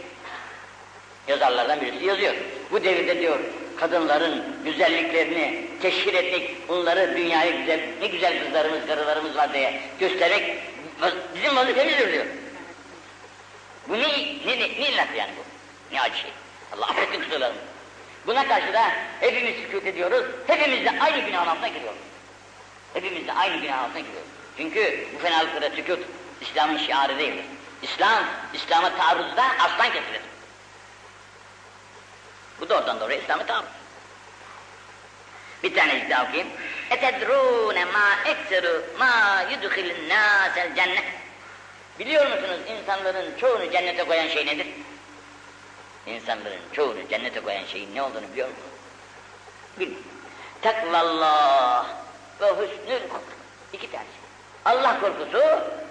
yazarlardan 1.29 1.81
birisi 1.81 2.05
yazıyor. 2.05 2.33
Bu 2.71 2.83
devirde 2.83 3.21
diyor 3.21 3.39
kadınların 3.79 4.43
güzelliklerini 4.65 5.67
teşhir 5.81 6.13
etmek, 6.13 6.51
onları 6.69 7.17
dünyaya 7.17 7.51
güzel, 7.51 7.79
ne 8.01 8.07
güzel 8.07 8.43
kızlarımız, 8.43 8.87
karılarımız 8.87 9.35
var 9.35 9.53
diye 9.53 9.81
göstermek 9.99 10.57
bizim 11.35 11.55
vazifemizdir 11.55 12.13
diyor. 12.13 12.25
Bu 13.87 13.93
ne, 13.93 14.07
ne, 14.45 14.59
ne, 14.59 14.59
ne 14.59 14.89
illat 14.89 15.07
yani 15.17 15.31
bu? 15.37 15.43
Ne 15.95 16.01
acı 16.01 16.17
şey. 16.17 16.31
Allah 16.75 16.85
affetsin 16.85 17.21
kusurlarımızı. 17.23 17.63
Buna 18.27 18.47
karşı 18.47 18.73
da 18.73 18.91
hepimiz 19.19 19.55
sükut 19.55 19.85
ediyoruz, 19.87 20.25
hepimiz 20.47 20.85
de 20.85 20.99
aynı 20.99 21.25
günahın 21.25 21.47
altına 21.47 21.67
giriyoruz. 21.67 21.99
Hepimiz 22.93 23.27
de 23.27 23.33
aynı 23.33 23.61
günahın 23.61 23.83
altına 23.83 23.99
giriyoruz. 23.99 24.29
Çünkü 24.57 25.07
bu 25.15 25.19
fenalıklara 25.19 25.69
sükut 25.75 25.99
İslam'ın 26.41 26.77
şiarı 26.77 27.19
değildir. 27.19 27.45
İslam, 27.81 28.23
İslam'a 28.53 28.97
taarruzda 28.97 29.43
aslan 29.59 29.87
kesilir. 29.87 30.21
Bu 32.60 32.68
doğrudan 32.68 33.00
doğruya 33.00 33.18
İslam'a 33.18 33.46
taarruz. 33.46 33.68
Bir 35.62 35.74
tane 35.74 36.10
daha 36.10 36.24
okuyayım. 36.24 36.48
اَتَدْرُونَ 36.90 37.86
مَا 37.86 38.08
اَكْسَرُ 38.24 38.80
مَا 38.98 39.42
يُدْخِلُ 39.52 39.92
النَّاسَ 39.94 40.54
الْجَنَّةِ 40.56 41.02
Biliyor 41.98 42.26
musunuz 42.26 42.60
insanların 42.68 43.38
çoğunu 43.38 43.70
cennete 43.72 44.04
koyan 44.04 44.28
şey 44.28 44.46
nedir? 44.46 44.66
İnsanların 46.06 46.60
çoğunu 46.72 47.08
cennete 47.08 47.40
koyan 47.40 47.64
şeyin 47.64 47.94
ne 47.94 48.02
olduğunu 48.02 48.32
biliyor 48.32 48.48
musunuz? 48.48 48.70
Bil. 49.78 49.90
Takvallah 50.62 51.86
ve 52.40 52.46
hüsnül 52.46 53.02
İki 53.72 53.90
tane 53.90 54.04
şey. 54.04 54.24
Allah 54.64 55.00
korkusu 55.00 55.42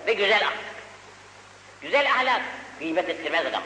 ve 0.08 0.14
güzel 0.14 0.48
ahlak. 0.48 0.58
Güzel 1.82 2.12
ahlak 2.12 2.42
gıybet 2.80 3.10
ettirmez 3.10 3.46
adama. 3.46 3.66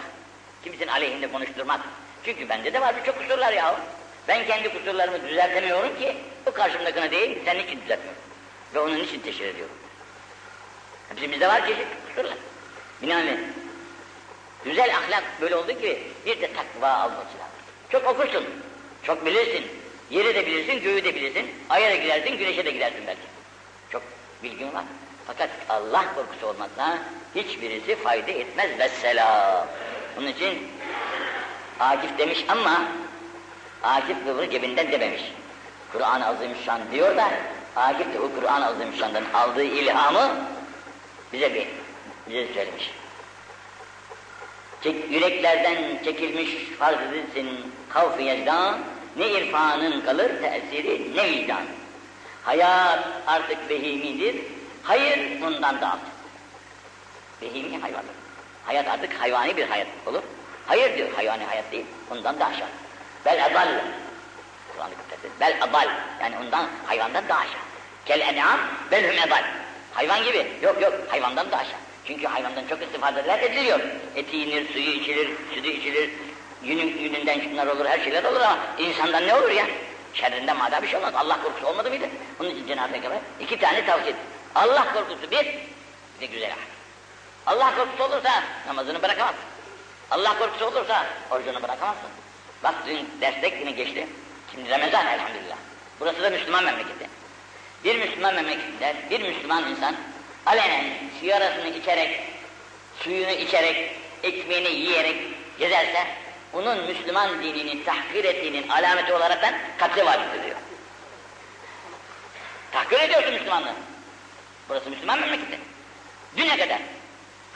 Kimsenin 0.63 0.91
aleyhinde 0.91 1.31
konuşturmaz. 1.31 1.79
Çünkü 2.24 2.48
bende 2.48 2.72
de 2.72 2.80
var 2.80 2.96
birçok 2.96 3.18
kusurlar 3.18 3.52
ya. 3.52 3.80
Ben 4.28 4.46
kendi 4.46 4.72
kusurlarımı 4.72 5.28
düzeltemiyorum 5.28 5.98
ki 5.98 6.16
o 6.46 6.52
karşımdakine 6.52 7.10
değil, 7.10 7.38
senin 7.44 7.64
için 7.66 7.80
düzeltmiyorum. 7.82 8.22
Ve 8.74 8.80
onun 8.80 8.98
için 8.98 9.20
teşhir 9.20 9.46
ediyorum. 9.46 9.74
Hepimizde 11.08 11.48
var 11.48 11.66
çeşit 11.66 11.86
kusurlar. 12.08 12.38
Binaenaleyh. 13.02 13.38
Güzel 14.64 14.96
ahlak 14.96 15.24
böyle 15.40 15.56
oldu 15.56 15.80
ki 15.80 16.02
bir 16.26 16.40
de 16.40 16.52
takva 16.52 16.88
alması 16.88 17.18
lazım. 17.18 17.62
Çok 17.90 18.06
okursun, 18.06 18.44
çok 19.02 19.26
bilirsin, 19.26 19.66
yeri 20.10 20.34
de 20.34 20.46
bilirsin, 20.46 20.80
göğü 20.80 21.04
de 21.04 21.14
bilirsin, 21.14 21.50
aya 21.70 21.90
da 21.90 21.96
gidersin, 21.96 22.38
güneşe 22.38 22.64
de 22.64 22.70
gidersin 22.70 23.06
belki. 23.06 23.20
Çok 23.90 24.02
bilgin 24.42 24.74
var. 24.74 24.84
Fakat 25.26 25.50
Allah 25.68 26.04
korkusu 26.14 26.46
olmazsa 26.46 26.98
hiçbirisi 27.34 27.96
fayda 27.96 28.30
etmez. 28.30 28.78
Vesselam. 28.78 29.66
Bunun 30.16 30.28
için 30.28 30.68
Akif 31.82 32.18
demiş 32.18 32.44
ama 32.48 32.82
Akif 33.82 34.24
kıvrı 34.24 34.50
cebinden 34.50 34.92
dememiş. 34.92 35.22
Kur'an-ı 35.92 36.26
Azimüşşan 36.26 36.80
diyor 36.92 37.16
da 37.16 37.30
Akif 37.76 38.14
de 38.14 38.20
o 38.20 38.40
Kur'an-ı 38.40 38.66
Azimüşşan'dan 38.66 39.24
aldığı 39.34 39.64
ilhamı 39.64 40.30
bize 41.32 41.54
bir 41.54 41.66
bize 42.28 42.54
söylemiş. 42.54 42.90
Çek, 44.82 45.10
yüreklerden 45.10 46.04
çekilmiş 46.04 46.50
farz 46.78 46.98
edilsin 47.00 47.72
yecdan, 48.18 48.78
ne 49.16 49.28
irfanın 49.28 50.00
kalır 50.00 50.32
tesiri 50.42 51.16
ne 51.16 51.30
vicdan. 51.30 51.62
Hayat 52.44 53.08
artık 53.26 53.70
behimidir, 53.70 54.36
hayır 54.82 55.40
bundan 55.40 55.80
da 55.80 55.92
artık. 55.92 56.12
Behimi 57.42 57.78
hayvandır. 57.78 58.14
Hayat 58.66 58.88
artık 58.88 59.20
hayvani 59.20 59.56
bir 59.56 59.68
hayat 59.68 59.86
olur. 60.06 60.22
Hayır 60.66 60.96
diyor, 60.96 61.08
hayvani 61.16 61.44
hayat 61.44 61.72
değil, 61.72 61.86
ondan 62.10 62.40
da 62.40 62.46
aşağı. 62.46 62.68
Bel 63.24 63.46
adal. 63.46 63.68
Kur'an-ı 64.72 64.92
Bel 65.40 65.58
adal, 65.60 65.88
yani 66.20 66.36
ondan, 66.38 66.66
hayvandan 66.86 67.28
daha 67.28 67.38
aşağı. 67.38 67.62
Kel 68.04 68.20
en'am, 68.20 68.60
belhum 68.90 69.18
edal. 69.26 69.44
Hayvan 69.92 70.24
gibi, 70.24 70.46
yok 70.62 70.82
yok, 70.82 70.94
hayvandan 71.08 71.50
da 71.50 71.56
aşağı. 71.56 71.80
Çünkü 72.06 72.26
hayvandan 72.26 72.66
çok 72.66 72.82
istifadeler 72.82 73.38
ediliyor. 73.38 73.80
Eti 74.16 74.36
yenir, 74.36 74.72
suyu 74.72 74.90
içilir, 74.90 75.30
sütü 75.54 75.68
içilir, 75.68 76.10
Günün, 76.62 76.98
gününden 76.98 77.40
şunlar 77.40 77.66
olur, 77.66 77.86
her 77.86 77.98
şeyler 77.98 78.24
olur 78.24 78.40
ama 78.40 78.58
insandan 78.78 79.26
ne 79.26 79.34
olur 79.34 79.50
ya? 79.50 79.66
Şerrinden 80.14 80.56
madem 80.56 80.82
bir 80.82 80.88
şey 80.88 80.98
olmaz. 80.98 81.14
Allah 81.16 81.42
korkusu 81.42 81.66
olmadı 81.66 81.90
mıydı? 81.90 82.04
Onun 82.40 82.50
için 82.50 82.66
Cenab-ı 82.66 82.92
Peygamber 82.92 83.18
iki 83.40 83.58
tane 83.58 83.86
tavsiye 83.86 84.14
Allah 84.54 84.92
korkusu 84.94 85.30
bir, 85.30 85.30
bir 85.30 86.20
de 86.20 86.26
güzel. 86.26 86.52
Allah 87.46 87.74
korkusu 87.76 88.04
olursa 88.04 88.42
namazını 88.66 89.02
bırakamazsın. 89.02 89.40
Allah 90.12 90.38
korkusu 90.38 90.66
olursa 90.66 91.06
orucunu 91.30 91.62
bırakamazsın. 91.62 92.10
Bak 92.64 92.74
dün 92.86 93.08
derste 93.20 93.58
yine 93.58 93.70
geçti. 93.70 94.06
Şimdi 94.54 94.70
Ramazan 94.70 95.06
elhamdülillah. 95.06 95.56
Burası 96.00 96.22
da 96.22 96.30
Müslüman 96.30 96.64
memleketi. 96.64 97.08
Bir 97.84 97.98
Müslüman 97.98 98.34
memleketinde 98.34 98.96
bir 99.10 99.20
Müslüman 99.20 99.70
insan 99.70 99.96
alenen 100.46 100.84
sigarasını 101.20 101.68
içerek, 101.68 102.20
suyunu 102.98 103.30
içerek, 103.30 103.96
ekmeğini 104.22 104.68
yiyerek 104.68 105.16
gezerse 105.58 106.06
onun 106.52 106.78
Müslüman 106.84 107.42
dinini 107.42 107.84
tahkir 107.84 108.24
ettiğinin 108.24 108.68
alameti 108.68 109.12
olaraktan 109.12 109.54
katli 109.78 110.06
vacip 110.06 110.34
ediyor. 110.34 110.56
Tahkir 112.72 113.00
ediyorsun 113.00 113.32
Müslümanlığı. 113.32 113.74
Burası 114.68 114.90
Müslüman 114.90 115.20
memleketi. 115.20 115.58
Düne 116.36 116.56
kadar 116.56 116.78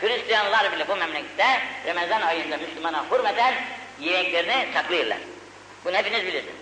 Hristiyanlar 0.01 0.72
bile 0.72 0.88
bu 0.88 0.97
memlekette 0.97 1.61
Ramazan 1.86 2.22
ayında 2.22 2.57
Müslümana 2.57 3.05
hürmeten 3.11 3.55
yemeklerini 4.01 4.68
saklıyorlar. 4.74 5.18
Bunu 5.84 5.97
hepiniz 5.97 6.22
bilirsiniz. 6.22 6.55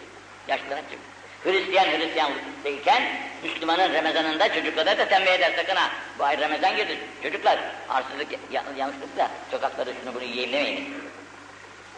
Yaşlılar 0.48 0.78
hep 0.78 0.98
Hristiyan 1.44 1.84
Hristiyan 1.84 2.32
değilken 2.64 3.02
Müslümanın 3.42 3.94
Ramazanında 3.94 4.54
çocuklara 4.54 4.98
da 4.98 5.08
tembih 5.08 5.32
eder 5.32 5.52
sakın 5.56 5.76
ha. 5.76 5.90
Bu 6.18 6.24
ay 6.24 6.40
Ramazan 6.40 6.76
girdi. 6.76 6.98
Çocuklar 7.22 7.58
arsızlık 7.88 8.28
yanlışlıkla 8.76 9.30
sokaklarda 9.50 9.90
şunu 10.02 10.14
bunu 10.14 10.24
yiyemlemeyin. 10.24 10.94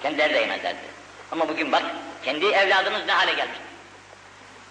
Kendileri 0.02 0.34
de 0.34 0.38
yemezlerdi. 0.38 0.78
Ama 1.32 1.48
bugün 1.48 1.72
bak 1.72 1.82
kendi 2.24 2.46
evladımız 2.46 3.06
ne 3.06 3.12
hale 3.12 3.32
gelmiş. 3.32 3.58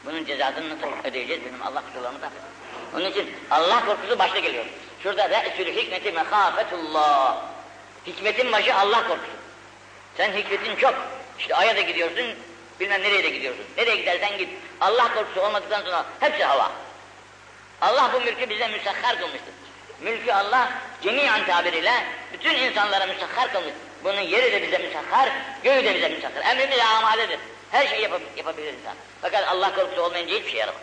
Bunun 0.06 0.26
cezasını 0.26 0.70
nasıl 0.70 1.08
ödeyeceğiz 1.10 1.42
benim 1.46 1.64
Allah 1.64 1.84
kusurlarımı 1.88 2.22
da. 2.22 2.30
Onun 2.96 3.12
için 3.12 3.32
Allah 3.52 3.86
korkusu 3.86 4.20
başta 4.20 4.40
geliyor. 4.40 4.66
Şurada 5.06 5.30
re'sül 5.30 5.76
hikmeti 5.76 6.12
mehafetullah. 6.12 7.38
Hikmetin 8.08 8.52
başı 8.52 8.76
Allah 8.76 9.08
korkusu. 9.08 9.32
Sen 10.18 10.34
hikmetin 10.34 10.76
çok. 10.76 10.96
İşte 11.40 11.56
aya 11.56 11.76
da 11.76 11.82
gidiyorsun, 11.82 12.26
bilmem 12.80 13.02
nereye 13.02 13.24
de 13.24 13.30
gidiyorsun. 13.30 13.66
Nereye 13.78 13.96
gidersen 13.96 14.38
git. 14.38 14.50
Allah 14.82 15.14
korkusu 15.14 15.42
olmadıktan 15.42 15.82
sonra 15.82 16.06
hepsi 16.20 16.44
hava. 16.44 16.72
Allah 17.82 18.12
bu 18.14 18.22
mülkü 18.22 18.50
bize 18.50 18.68
müsahhar 18.68 19.18
kılmıştır. 19.18 19.54
Mülkü 20.02 20.32
Allah 20.32 20.72
cemiyen 21.02 21.46
tabiriyle 21.46 21.94
bütün 22.34 22.56
insanlara 22.56 23.06
müsahhar 23.06 23.52
kılmış. 23.52 23.74
Bunun 24.04 24.22
yeri 24.22 24.52
de 24.52 24.62
bize 24.62 24.78
müsahhar, 24.78 25.30
göğü 25.64 25.86
de 25.86 25.96
bize 25.96 26.10
müsahhar. 26.10 26.52
Emrimiz 26.52 26.80
amadedir. 26.80 27.40
Her 27.72 27.88
şeyi 27.88 28.02
yap 28.02 28.22
yapabilir 28.38 28.74
insan. 28.74 28.96
Fakat 29.22 29.48
Allah 29.48 29.76
korkusu 29.76 30.02
olmayınca 30.02 30.36
hiçbir 30.36 30.50
şey 30.50 30.60
yaramaz. 30.60 30.82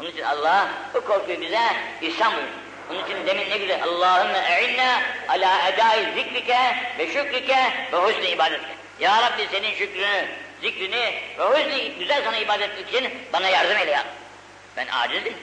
Onun 0.00 0.08
için 0.10 0.22
Allah 0.22 0.68
bu 0.94 1.04
korkuyu 1.04 1.40
bize 1.40 1.60
ihsan 2.02 2.32
buyurdu. 2.36 2.65
Onun 2.90 3.04
için 3.04 3.26
demin 3.26 3.50
ne 3.50 3.58
güzel 3.58 3.82
Allahümme 3.82 4.38
e'inna 4.38 5.02
ala 5.28 5.68
edai 5.68 6.04
zikrike 6.14 6.76
ve 6.98 7.06
şükrike 7.06 7.72
ve 7.92 7.96
husni 7.96 8.28
ibadetike. 8.28 8.74
Ya 9.00 9.22
Rabbi 9.22 9.48
senin 9.52 9.74
şükrünü, 9.74 10.28
zikrini 10.62 11.14
ve 11.38 11.44
husni 11.44 11.92
güzel 11.98 12.24
sana 12.24 12.36
ibadet 12.36 12.88
için 12.88 13.10
bana 13.32 13.48
yardım 13.48 13.76
eyle 13.76 13.90
ya. 13.90 14.04
Ben 14.76 14.86
acizim. 14.92 15.34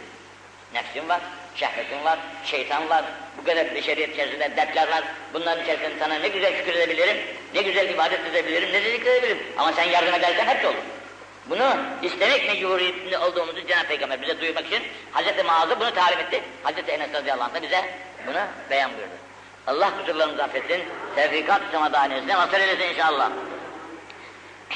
Nefsim 0.73 1.09
var, 1.09 1.19
şehvetim 1.55 2.03
var, 2.03 2.19
şeytan 2.45 2.89
var, 2.89 3.03
bu 3.37 3.43
kadar 3.43 3.75
beşeriyet 3.75 4.13
içerisinde 4.13 4.55
dertler 4.57 4.91
var. 4.91 5.03
Bunların 5.33 5.63
içerisinde 5.63 5.99
sana 5.99 6.15
ne 6.15 6.27
güzel 6.27 6.57
şükür 6.57 6.73
edebilirim, 6.73 7.17
ne 7.53 7.61
güzel 7.61 7.89
ibadet 7.89 8.25
edebilirim, 8.25 8.69
ne 8.73 8.83
de 8.83 8.91
zikredebilirim. 8.91 9.43
Ama 9.57 9.73
sen 9.73 9.83
yardım 9.83 10.13
edersen 10.13 10.47
hepsi 10.47 10.67
olur. 10.67 10.83
Bunu 11.49 11.77
istemek 12.01 12.47
mecburiyetinde 12.47 13.17
olduğumuzu 13.17 13.67
Cenab-ı 13.67 13.87
Peygamber 13.87 14.21
bize 14.21 14.41
duyurmak 14.41 14.65
için 14.65 14.83
Hz. 15.13 15.45
Muaz'ı 15.45 15.79
bunu 15.79 15.93
talim 15.93 16.19
etti. 16.19 16.43
Hz. 16.63 16.89
Enes 16.89 17.13
radıyallahu 17.13 17.49
anh 17.49 17.55
da 17.55 17.61
bize 17.61 17.89
bunu 18.27 18.39
beyan 18.69 18.91
buyurdu. 18.93 19.13
Allah 19.67 19.97
kusurlarımızı 19.97 20.43
affetsin, 20.43 20.83
tevfikat-ı 21.15 21.71
semadaniyesine 21.71 22.37
vasıl 22.37 22.59
eylesin 22.59 22.93
inşallah. 22.93 23.29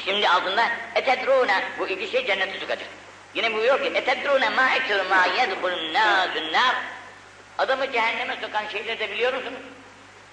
Şimdi 0.04 0.28
altında 0.28 0.64
etedrûne, 0.94 1.64
bu 1.78 1.88
iki 1.88 2.10
şey 2.10 2.26
cenneti 2.26 2.60
sokacak. 2.60 2.88
Yine 3.34 3.54
buyuruyor 3.54 3.82
ki 3.82 3.98
etedrûne 3.98 4.48
ma 4.48 4.74
ekser 4.74 5.06
ma 5.06 5.26
yedhulun. 5.26 5.94
Adamı 7.58 7.92
cehenneme 7.92 8.36
sokan 8.42 8.66
şeyleri 8.66 8.98
de 9.00 9.10
biliyor 9.10 9.34
musunuz? 9.34 9.60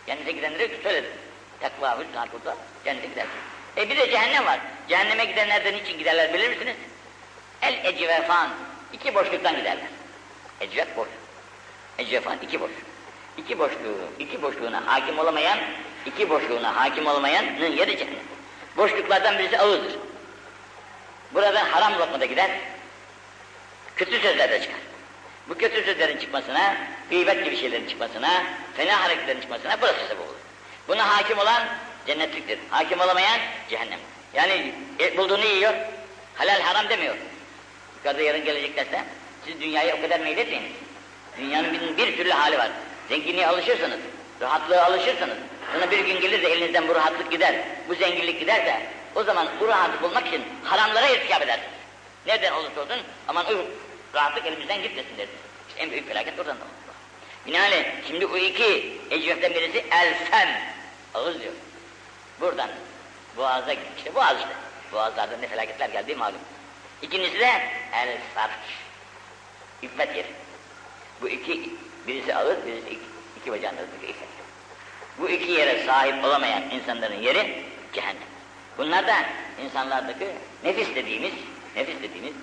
Cennete 0.08 0.32
gidenleri 0.32 0.80
söyledim. 0.84 1.12
Tekva, 1.60 2.00
hüsnü, 2.00 2.16
hakuta, 2.16 2.56
cennete 2.86 3.08
gidersiniz. 3.08 3.55
E 3.78 3.90
bir 3.90 3.98
de 3.98 4.12
cehennem 4.12 4.46
var. 4.46 4.60
Cehenneme 4.90 5.26
gidenlerden 5.26 5.74
için 5.74 5.98
giderler 5.98 6.34
bilir 6.34 6.50
misiniz? 6.50 6.76
El 7.62 7.86
ecvefan. 7.86 8.50
iki 8.94 9.16
boşluktan 9.16 9.56
giderler. 9.56 9.86
Ecvef 10.62 10.98
boş. 10.98 11.08
Ecvefan 11.98 12.38
iki 12.42 12.62
boş. 12.62 12.72
İki 13.38 13.60
boşluğu, 13.60 13.98
iki 14.20 14.42
boşluğuna 14.42 14.84
hakim 14.86 15.20
olamayan, 15.20 15.60
iki 16.06 16.30
boşluğuna 16.30 16.76
hakim 16.76 17.08
olamayanın 17.08 17.72
yeri 17.72 17.98
cehennem. 17.98 18.20
Boşluklardan 18.78 19.40
birisi 19.40 19.60
ağızdır. 19.60 19.96
Buradan 21.34 21.66
haram 21.66 22.00
lokmada 22.00 22.26
gider, 22.26 22.52
kötü 23.96 24.20
sözler 24.20 24.52
de 24.52 24.62
çıkar. 24.62 24.80
Bu 25.50 25.58
kötü 25.58 25.84
sözlerin 25.84 26.18
çıkmasına, 26.18 26.76
gıybet 27.10 27.46
gibi 27.46 27.58
şeylerin 27.58 27.88
çıkmasına, 27.88 28.44
fena 28.78 29.04
hareketlerin 29.04 29.42
çıkmasına 29.42 29.82
burası 29.82 30.00
sebep 30.00 30.22
olur. 30.22 30.36
Buna 30.88 31.18
hakim 31.18 31.40
olan 31.40 31.64
cennetliktir. 32.08 32.60
Hakim 32.70 33.00
olamayan 33.00 33.40
cehennem. 33.70 34.00
Yani 34.34 34.74
e, 35.00 35.18
bulduğunu 35.18 35.46
yiyor, 35.46 35.74
halal 36.36 36.62
haram 36.62 36.90
demiyor. 36.90 37.16
Yukarıda 37.98 38.22
yarın 38.22 38.46
gelecek 38.46 38.78
derse, 38.78 39.04
siz 39.46 39.62
dünyaya 39.62 39.98
o 39.98 40.02
kadar 40.02 40.20
meyletmeyin. 40.20 40.64
Dünyanın 41.38 41.74
bir, 41.74 41.98
bir 41.98 42.18
türlü 42.18 42.32
hali 42.32 42.58
var. 42.58 42.70
Zenginliğe 43.10 43.48
alışırsınız, 43.48 44.00
rahatlığa 44.42 44.86
alışırsınız. 44.86 45.38
Sonra 45.74 45.92
bir 45.92 46.00
gün 46.00 46.22
gelir 46.22 46.44
de 46.44 46.54
elinizden 46.54 46.88
bu 46.88 46.96
rahatlık 46.96 47.32
gider, 47.32 47.56
bu 47.90 47.96
zenginlik 47.96 48.40
gider 48.40 48.66
de 48.66 48.82
o 49.16 49.24
zaman 49.24 49.48
bu 49.60 49.68
rahatlık 49.68 50.02
bulmak 50.02 50.28
için 50.28 50.42
haramlara 50.64 51.08
irtikap 51.08 51.42
edersiniz. 51.42 51.70
Nereden 52.26 52.54
olursa 52.54 52.82
olsun 52.82 52.98
aman 53.28 53.46
o 53.46 53.52
rahatlık 54.14 54.46
elimizden 54.46 54.82
gitmesin 54.82 55.18
dersiniz. 55.18 55.40
İşte 55.70 55.82
en 55.82 55.92
büyük 55.92 56.08
felaket 56.08 56.40
oradan 56.40 56.58
da 56.58 56.62
olur. 56.64 56.72
Binaenaleyh 57.48 57.86
şimdi 58.08 58.26
o 58.26 58.38
iki 58.38 59.00
ecveften 59.12 59.54
birisi 59.54 59.86
el 59.92 60.14
fem, 60.32 60.50
ağız 61.14 61.42
diyor. 61.42 61.54
Buradan 62.42 62.70
boğaza 63.38 63.74
işte 63.98 64.16
boğaz 64.16 64.38
işte. 64.38 64.50
Boğazlarda 64.92 65.38
ne 65.38 65.48
felaketler 65.48 65.90
geldiği 65.90 66.16
malum. 66.16 66.40
İkincisi 67.02 67.40
de 67.40 67.62
el 67.94 68.18
farç. 68.36 68.52
İffet 69.82 70.16
yeri. 70.16 70.28
Bu 71.22 71.30
iki, 71.30 71.70
birisi 72.08 72.36
ağız, 72.36 72.66
birisi 72.66 72.90
iki, 72.90 73.06
iki 73.40 73.52
bacağın 73.52 73.78
arasındaki. 73.78 74.16
Bu 75.18 75.30
iki 75.30 75.52
yere 75.52 75.86
sahip 75.86 76.26
olamayan 76.26 76.70
insanların 76.70 77.22
yeri 77.22 77.64
cehennem. 77.94 78.28
Bunlar 78.78 79.08
da 79.08 79.16
insanlardaki 79.64 80.28
nefis 80.64 80.96
dediğimiz, 80.96 81.34
nefis 81.76 82.02
dediğimiz 82.02 82.34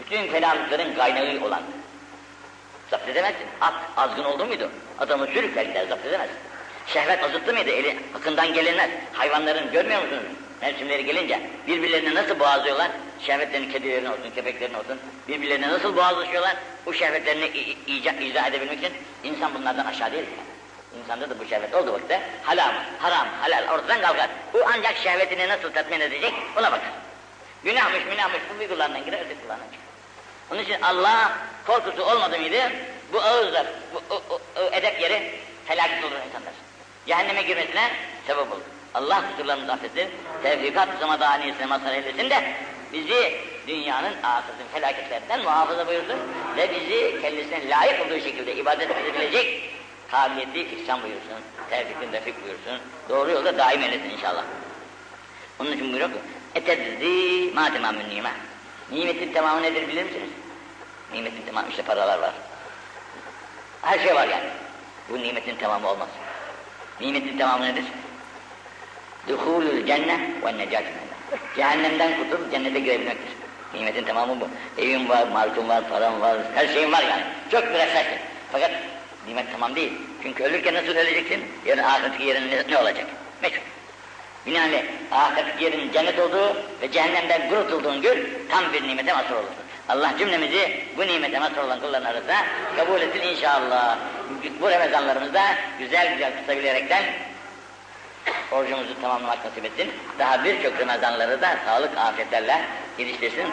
bütün 0.00 0.28
fenalıkların 0.28 0.94
kaynağı 0.94 1.46
olan. 1.46 1.62
Zapt 2.90 3.08
edemezsin. 3.08 3.46
At 3.60 3.74
azgın 3.96 4.24
oldu 4.24 4.46
muydu? 4.46 4.70
Adamı 4.98 5.26
sürükler 5.26 5.86
zapt 5.88 6.06
edemezsin. 6.06 6.36
Şehvet 6.86 7.24
azıttı 7.24 7.52
mıydı? 7.52 7.70
Eli 7.70 7.96
hakkından 8.12 8.54
gelinmez. 8.54 8.90
Hayvanların 9.12 9.72
görmüyor 9.72 10.02
musunuz? 10.02 10.22
Mevsimleri 10.62 11.04
gelince 11.04 11.40
birbirlerini 11.66 12.14
nasıl 12.14 12.40
boğazlıyorlar? 12.40 12.90
Şehvetlerini 13.20 13.72
kedilerin 13.72 14.06
olsun, 14.06 14.30
köpeklerin 14.34 14.74
olsun. 14.74 15.00
Birbirlerine 15.28 15.68
nasıl 15.68 15.96
boğazlaşıyorlar? 15.96 16.56
Bu 16.86 16.94
şehvetlerini 16.94 17.46
icat, 17.86 18.20
izah 18.20 18.46
edebilmek 18.46 18.78
için 18.78 18.92
insan 19.24 19.54
bunlardan 19.54 19.86
aşağı 19.86 20.12
değil. 20.12 20.24
İnsanda 21.02 21.30
da 21.30 21.38
bu 21.38 21.44
şehvet 21.44 21.74
olduğu 21.74 21.92
vakitte 21.92 22.20
haram, 22.42 22.74
haram, 22.98 23.28
halal 23.40 23.74
ortadan 23.74 24.00
kalkar. 24.00 24.28
Bu 24.54 24.58
ancak 24.74 24.96
şehvetini 24.96 25.48
nasıl 25.48 25.72
tatmin 25.72 26.00
edecek 26.00 26.34
ona 26.58 26.72
bakar. 26.72 26.90
Günahmış, 27.64 28.04
münahmış 28.04 28.40
bu 28.54 28.60
bir 28.60 28.68
kullarından 28.68 29.04
girer, 29.04 29.20
öteki 29.20 29.40
kullarından 29.42 29.66
çıkar. 29.66 29.86
Onun 30.50 30.62
için 30.62 30.82
Allah 30.82 31.32
korkusu 31.66 32.02
olmadı 32.02 32.38
mıydı? 32.38 32.72
Bu 33.12 33.20
ağızlar, 33.20 33.66
bu 33.94 34.14
o, 34.14 34.22
o, 34.30 34.40
o 34.60 34.62
edep 34.72 35.00
yeri 35.00 35.30
felaket 35.66 36.04
olur 36.04 36.16
insanlar. 36.26 36.52
Cehenneme 37.06 37.42
girmesine 37.42 37.90
sebep 38.26 38.52
olur. 38.52 38.62
Allah 38.94 39.22
kusurlarımızı 39.30 39.72
affetsin, 39.72 40.10
tevfikat-ı 40.42 40.98
samadaniyesine 41.00 41.66
mazhar 41.66 41.92
eylesin 41.92 42.30
de 42.30 42.54
bizi 42.92 43.40
dünyanın 43.66 44.22
ahiretin 44.22 44.66
felaketlerinden 44.72 45.42
muhafaza 45.42 45.86
buyursun 45.86 46.18
ve 46.56 46.70
bizi 46.70 47.22
kendisine 47.22 47.68
layık 47.68 48.06
olduğu 48.06 48.20
şekilde 48.20 48.54
ibadet 48.54 48.90
edebilecek 48.90 49.70
kabiliyeti 50.10 50.76
ihsan 50.76 51.02
buyursun, 51.02 51.42
tevfikini 51.70 52.12
refik 52.12 52.44
buyursun, 52.44 52.78
doğru 53.08 53.30
yolda 53.30 53.58
daim 53.58 53.82
eylesin 53.82 54.10
inşallah. 54.10 54.44
Onun 55.60 55.72
için 55.72 55.92
buyuruyor 55.92 56.10
ki, 56.10 56.18
etedzi 56.54 57.54
ma 57.54 57.72
temamün 57.72 58.10
nime. 58.10 58.30
Nimetin 58.90 59.32
tamamı 59.32 59.62
nedir 59.62 59.88
bilir 59.88 60.02
misiniz? 60.02 60.30
Nimetin 61.12 61.46
tamamı 61.46 61.68
işte 61.68 61.82
paralar 61.82 62.18
var. 62.18 62.32
Her 63.82 63.98
şey 63.98 64.14
var 64.14 64.28
yani. 64.28 64.48
Bu 65.10 65.18
nimetin 65.18 65.56
tamamı 65.56 65.88
olmaz. 65.88 66.08
Nimetin 67.00 67.38
tamamı 67.38 67.64
nedir? 67.64 67.84
Duhulul 69.28 69.86
cennet 69.86 70.20
ve 70.44 70.58
necat 70.58 70.84
Cehennemden 71.56 72.16
kurtulup 72.16 72.52
cennete 72.52 72.80
girebilmektir. 72.80 73.32
Nimetin 73.74 74.04
tamamı 74.04 74.40
bu. 74.40 74.48
Evin 74.78 75.08
var, 75.08 75.28
markın 75.28 75.68
var, 75.68 75.88
param 75.88 76.20
var, 76.20 76.38
her 76.54 76.68
şeyin 76.68 76.92
var 76.92 77.02
yani. 77.02 77.22
Çok 77.50 77.64
müresselsin. 77.64 78.18
Fakat 78.52 78.70
nimet 79.26 79.46
tamam 79.52 79.76
değil. 79.76 79.92
Çünkü 80.22 80.44
ölürken 80.44 80.74
nasıl 80.74 80.88
öleceksin? 80.88 81.44
Yarın 81.66 81.82
ahiretki 81.82 82.24
yerin 82.24 82.50
ne, 82.50 82.62
ne 82.68 82.78
olacak? 82.78 83.06
Meçhul. 83.42 83.62
Binaenaleyh 84.46 84.84
ahiret 85.12 85.62
yerin 85.62 85.92
cennet 85.92 86.18
olduğu 86.18 86.56
ve 86.82 86.92
cehennemden 86.92 87.48
kurtulduğun 87.48 88.02
gün 88.02 88.28
tam 88.50 88.72
bir 88.72 88.82
nimete 88.82 89.12
mazhar 89.12 89.34
olursun. 89.34 89.65
Allah 89.88 90.12
cümlemizi 90.18 90.84
bu 90.96 91.06
nimete 91.06 91.38
mazhar 91.38 91.64
olan 91.64 91.80
kulların 91.80 92.06
arasında 92.06 92.36
kabul 92.76 93.00
etsin 93.00 93.20
inşallah. 93.20 93.98
Bu 94.60 94.70
Ramazanlarımızda 94.70 95.42
güzel 95.78 96.12
güzel 96.12 96.32
tutabilerekten 96.40 97.04
orucumuzu 98.52 99.00
tamamlamak 99.00 99.44
nasip 99.44 99.64
etsin. 99.64 99.92
Daha 100.18 100.44
birçok 100.44 100.80
Ramazanları 100.80 101.40
da 101.40 101.58
sağlık 101.66 101.98
afiyetlerle 101.98 102.60
geliştirsin. 102.98 103.46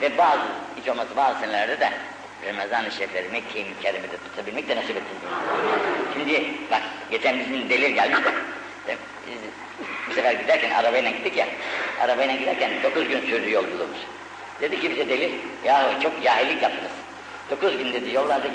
Ve 0.00 0.18
bazı, 0.18 0.42
hiç 0.80 0.88
olmazsa 0.88 1.16
bazı 1.16 1.40
senelerde 1.40 1.80
de 1.80 1.90
Ramazan-ı 2.46 2.90
Şerifleri 2.90 3.28
Mekke-i 3.28 3.64
Mükerreme'de 3.64 4.16
tutabilmek 4.16 4.68
de 4.68 4.76
nasip 4.76 4.96
etsin. 4.96 5.18
Şimdi 6.12 6.44
bak 6.70 6.82
geçen 7.10 7.38
bizim 7.38 7.70
delir 7.70 7.90
gelmiş 7.90 8.18
de 8.86 8.96
biz 9.26 9.38
bu 10.08 10.14
sefer 10.14 10.32
giderken 10.32 10.70
arabayla 10.70 11.10
gittik 11.10 11.36
ya, 11.36 11.46
arabayla 12.00 12.36
giderken 12.36 12.70
dokuz 12.82 13.08
gün 13.08 13.20
sürdü 13.20 13.50
yolculuğumuz. 13.50 13.98
Dedi 14.62 14.80
ki 14.80 14.90
bize 14.90 15.08
deli, 15.08 15.40
ya 15.64 16.00
çok 16.02 16.24
cahillik 16.24 16.62
yaptınız. 16.62 16.92
Dokuz 17.50 17.78
gün 17.78 17.92
dedi 17.92 18.14
yollarda 18.14 18.48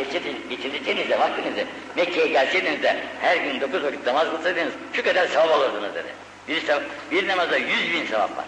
geçireceğiniz 0.49 1.09
de 1.09 1.19
vaktinizi 1.19 1.65
Mekke'ye 1.95 2.27
gelseydiniz 2.27 2.83
de 2.83 3.03
her 3.21 3.37
gün 3.37 3.61
dokuz 3.61 3.83
vakit 3.83 4.05
namaz 4.05 4.27
kılsaydınız 4.31 4.73
şu 4.93 5.03
kadar 5.03 5.27
sevap 5.27 5.49
alırdınız 5.49 5.95
dedi. 5.95 6.07
Bir, 6.47 6.63
bir 7.11 7.27
namaza 7.27 7.57
yüz 7.57 7.93
bin 7.93 8.07
sevap 8.07 8.37
var. 8.37 8.45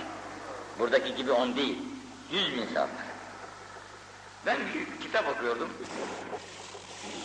Buradaki 0.80 1.16
gibi 1.16 1.32
on 1.32 1.56
değil, 1.58 1.76
yüz 2.32 2.56
bin 2.56 2.66
sevap 2.74 2.90
var. 2.90 3.06
Ben 4.46 4.58
bir 4.58 5.06
kitap 5.06 5.38
okuyordum. 5.38 5.70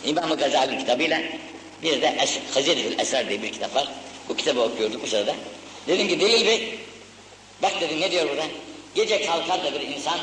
İmam-ı 0.03 0.37
Gazali 0.37 0.77
kitabıyla 0.77 1.19
bir 1.83 2.01
de 2.01 2.15
es 2.19 2.39
Hazirül 2.53 2.99
Eser 2.99 3.29
diye 3.29 3.41
bir 3.41 3.51
kitap 3.51 3.75
var. 3.75 3.91
Bu 4.29 4.35
kitabı 4.35 4.61
okuyorduk 4.61 5.03
bu 5.03 5.07
sırada. 5.07 5.35
Dedim 5.87 6.07
ki 6.07 6.19
Delil 6.19 6.47
Bey, 6.47 6.79
bak 7.61 7.71
dedim 7.81 8.01
ne 8.01 8.11
diyor 8.11 8.29
burada? 8.29 8.43
Gece 8.95 9.25
kalkar 9.25 9.63
da 9.63 9.73
bir 9.73 9.81
insan, 9.81 10.19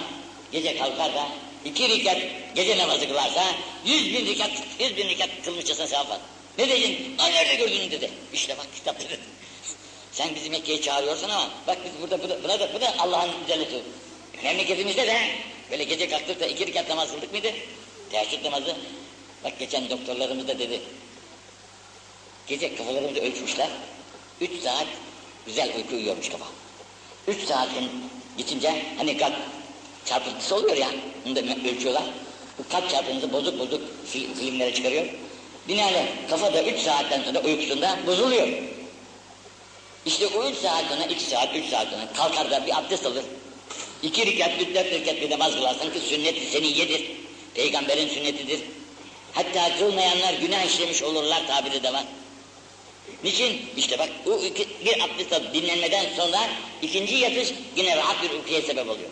gece 0.53 0.79
kalkar 0.79 1.15
da 1.15 1.29
iki 1.65 1.89
rikat 1.89 2.19
gece 2.55 2.79
namazı 2.79 3.09
kılarsa 3.09 3.45
yüz 3.87 4.15
bin 4.15 4.27
rikat, 4.27 4.51
yüz 4.81 4.97
bin 4.97 5.09
rikat 5.09 5.29
kılmışçasına 5.45 5.87
sevap 5.87 6.11
var. 6.11 6.19
Ne 6.59 6.69
diyeceksin? 6.69 7.19
Aa 7.19 7.27
nerede 7.27 7.55
gördün 7.55 7.91
dedi. 7.91 8.11
İşte 8.33 8.59
bak 8.59 8.67
kitap 8.77 9.01
dedi. 9.01 9.19
Sen 10.13 10.35
bizi 10.35 10.51
Mekke'ye 10.51 10.81
çağırıyorsun 10.81 11.29
ama 11.29 11.51
bak 11.67 11.79
biz 11.85 12.03
burada, 12.03 12.43
buna 12.43 12.61
da, 12.61 12.69
bu 12.75 13.03
Allah'ın 13.03 13.31
güzelliği. 13.41 13.83
Memleketimizde 14.45 15.07
de 15.07 15.17
böyle 15.71 15.85
gece 15.85 16.09
kalktık 16.09 16.41
da 16.41 16.47
iki 16.47 16.67
rikat 16.67 16.89
namaz 16.89 17.11
kıldık 17.11 17.33
mıydı? 17.33 17.53
Teheccüd 18.11 18.45
namazı. 18.45 18.77
Bak 19.45 19.59
geçen 19.59 19.91
doktorlarımız 19.91 20.49
da 20.49 20.59
dedi. 20.59 20.81
Gece 22.47 22.77
kafalarımızı 22.77 23.21
ölçmüşler. 23.21 23.69
Üç 24.41 24.63
saat 24.63 24.87
güzel 25.47 25.77
uyku 25.77 25.95
uyuyormuş 25.95 26.29
kafa. 26.29 26.47
Üç 27.29 27.45
saatin 27.45 27.91
geçince 28.39 28.83
hani 28.99 29.17
kalp 29.17 29.35
çarpıntısı 30.05 30.57
oluyor 30.57 30.77
ya, 30.77 30.89
onu 31.27 31.37
da 31.37 31.41
ölçüyorlar. 31.41 32.05
Bu 32.59 32.69
kalp 32.73 32.91
çarpıntısı 32.91 33.33
bozuk 33.33 33.59
bozuk 33.59 33.81
fil, 34.07 34.35
filmlere 34.35 34.75
çıkarıyor. 34.75 35.07
Binaenaleyh 35.69 36.07
kafa 36.31 36.55
da 36.55 36.63
üç 36.63 36.79
saatten 36.79 37.23
sonra 37.23 37.41
uykusunda 37.41 37.99
bozuluyor. 38.07 38.49
İşte 40.07 40.27
o 40.27 40.49
üç 40.51 40.57
saat 40.57 40.85
sonra, 40.89 41.05
iki 41.05 41.25
saat, 41.25 41.57
üç 41.57 41.67
saat 41.67 41.89
sonra 41.89 42.13
kalkar 42.17 42.51
da 42.51 42.67
bir 42.67 42.79
abdest 42.79 43.07
alır. 43.07 43.25
İki 44.03 44.27
rikat, 44.27 44.51
üç 44.61 44.75
dört 44.75 44.93
rikat 44.93 45.21
bir 45.21 45.31
namaz 45.31 45.55
kılarsan 45.55 45.93
ki 45.93 46.01
sünnet 46.01 46.35
seni 46.53 46.79
yedir. 46.79 47.11
Peygamberin 47.55 48.09
sünnetidir. 48.09 48.61
Hatta 49.33 49.79
kılmayanlar 49.79 50.35
günah 50.35 50.65
işlemiş 50.65 51.03
olurlar 51.03 51.47
tabiri 51.47 51.83
de 51.83 51.93
var. 51.93 52.05
Niçin? 53.25 53.71
İşte 53.77 53.99
bak 53.99 54.09
bu 54.27 54.45
iki, 54.45 54.69
bir 54.85 55.01
abdest 55.01 55.55
dinlenmeden 55.55 56.07
sonra 56.17 56.51
ikinci 56.83 57.15
yatış 57.15 57.49
yine 57.77 57.97
rahat 57.97 58.23
bir 58.23 58.31
uykuya 58.31 58.63
sebep 58.63 58.89
oluyor. 58.89 59.11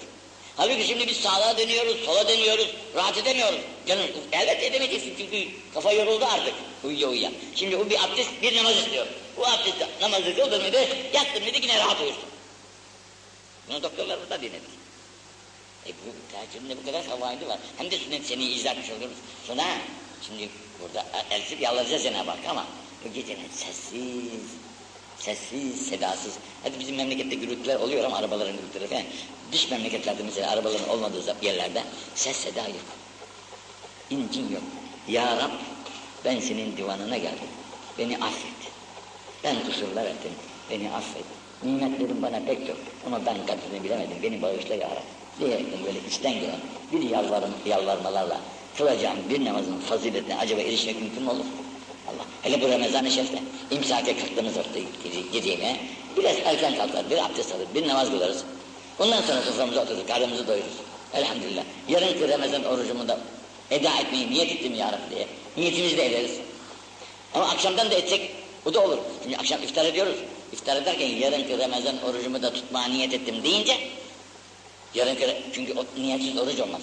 Halbuki 0.56 0.86
şimdi 0.86 1.06
biz 1.06 1.16
sağa 1.16 1.58
dönüyoruz, 1.58 2.04
sola 2.04 2.28
dönüyoruz, 2.28 2.66
rahat 2.94 3.18
edemiyoruz. 3.18 3.60
Canım 3.86 4.06
elbette 4.32 4.66
edemeyeceksin 4.66 5.14
çünkü 5.18 5.48
kafa 5.74 5.92
yoruldu 5.92 6.24
artık 6.24 6.54
uyuya 6.84 7.08
uyuya. 7.08 7.30
Şimdi 7.54 7.76
o 7.76 7.90
bir 7.90 8.04
abdest, 8.04 8.30
bir 8.42 8.56
namaz 8.56 8.76
istiyor. 8.76 9.06
Bu 9.36 9.46
abdest 9.46 9.76
namazı 10.00 10.36
kıldın 10.36 10.62
mıydı, 10.62 10.88
yattın 11.14 11.42
mıydı 11.42 11.58
yine 11.62 11.78
rahat 11.78 12.00
uyursun. 12.00 12.22
Bunu 13.68 13.82
doktorlarımız 13.82 14.30
da 14.30 14.40
dinledik. 14.40 14.70
E 15.86 15.88
bu 15.88 16.32
tercihinde 16.32 16.76
bu 16.76 16.86
kadar 16.86 17.06
havaydı 17.06 17.48
var. 17.48 17.58
Hem 17.78 17.90
de 17.90 17.98
sünnet 17.98 18.26
seni 18.26 18.44
izah 18.44 18.72
etmiş 18.72 18.90
oluyoruz. 18.90 19.16
Sonra 19.46 19.64
şimdi 20.26 20.48
burada 20.82 21.06
elçip 21.30 21.60
yalvaracağız 21.60 22.02
Cenab-ı 22.02 22.30
Hak 22.30 22.38
ama 22.48 22.66
gecenin 23.08 23.48
sessiz, 23.50 24.42
sessiz, 25.16 25.86
sedasız. 25.88 26.34
Hadi 26.62 26.78
bizim 26.78 26.96
memlekette 26.96 27.34
gürültüler 27.34 27.76
oluyor 27.76 28.04
ama 28.04 28.16
arabaların 28.16 28.56
gürültüleri 28.56 28.88
falan. 28.88 29.02
Dış 29.52 29.70
memleketlerde 29.70 30.22
mesela 30.22 30.50
arabaların 30.50 30.88
olmadığı 30.88 31.36
yerlerde 31.42 31.82
ses 32.14 32.36
seda 32.36 32.60
yok. 32.60 32.86
İncin 34.10 34.52
yok. 34.52 34.62
Ya 35.08 35.36
Rab 35.36 35.50
ben 36.24 36.40
senin 36.40 36.76
divanına 36.76 37.16
geldim. 37.16 37.48
Beni 37.98 38.18
affet. 38.18 38.72
Ben 39.44 39.64
kusurlar 39.64 40.04
ettim. 40.04 40.32
Beni 40.70 40.90
affet. 40.90 41.24
Nimetlerin 41.62 42.22
bana 42.22 42.40
pek 42.46 42.66
çok 42.66 42.76
ama 43.06 43.26
ben 43.26 43.46
kadrini 43.46 43.84
bilemedim. 43.84 44.16
Beni 44.22 44.42
bağışla 44.42 44.74
ya 44.74 44.90
Rab. 44.90 45.40
Diyerekten 45.40 45.84
böyle 45.84 45.98
içten 46.08 46.32
gelen 46.32 46.60
bir 46.92 47.10
yalvarım, 47.10 47.50
yalvarmalarla 47.66 48.40
kılacağım 48.76 49.18
bir 49.30 49.44
namazın 49.44 49.80
faziletine 49.80 50.36
acaba 50.36 50.60
erişmek 50.60 51.00
mümkün 51.00 51.22
mü 51.22 51.30
olur? 51.30 51.44
Allah. 52.10 52.26
Hele 52.42 52.60
bu 52.60 52.68
Ramazan-ı 52.68 53.10
Şerif'te 53.10 53.42
imsake 53.70 54.16
kalktığımız 54.18 54.56
vakti 54.56 54.82
geceye 55.32 55.76
biraz 56.16 56.36
erken 56.44 56.76
kalkar, 56.76 57.10
bir 57.10 57.24
abdest 57.24 57.54
alır, 57.54 57.66
bir 57.74 57.88
namaz 57.88 58.10
kılarız. 58.10 58.44
Ondan 58.98 59.22
sonra 59.22 59.42
soframıza 59.42 59.82
oturur, 59.82 60.06
karnımızı 60.06 60.46
doyururuz. 60.48 60.74
Elhamdülillah. 61.14 61.62
Yarınki 61.88 62.28
Ramazan 62.28 62.64
orucumu 62.64 63.08
da 63.08 63.18
eda 63.70 63.98
etmeyi 64.00 64.30
niyet 64.30 64.52
ettim 64.52 64.74
ya 64.74 64.92
Rabbi 64.92 65.14
diye. 65.14 65.26
Niyetimizi 65.56 65.96
de 65.96 66.06
ederiz. 66.06 66.30
Ama 67.34 67.48
akşamdan 67.48 67.90
da 67.90 67.94
etsek 67.94 68.30
o 68.66 68.74
da 68.74 68.80
olur. 68.80 68.98
Şimdi 69.22 69.36
akşam 69.36 69.62
iftar 69.62 69.84
ediyoruz. 69.84 70.16
İftar 70.52 70.76
ederken 70.76 71.06
yarınki 71.06 71.58
Ramazan 71.58 72.02
orucumu 72.02 72.42
da 72.42 72.52
tutmaya 72.52 72.88
niyet 72.88 73.14
ettim 73.14 73.44
deyince 73.44 73.78
yarınki 74.94 75.36
çünkü 75.52 75.74
o, 75.78 76.00
niyetsiz 76.00 76.38
oruç 76.38 76.60
olmaz. 76.60 76.82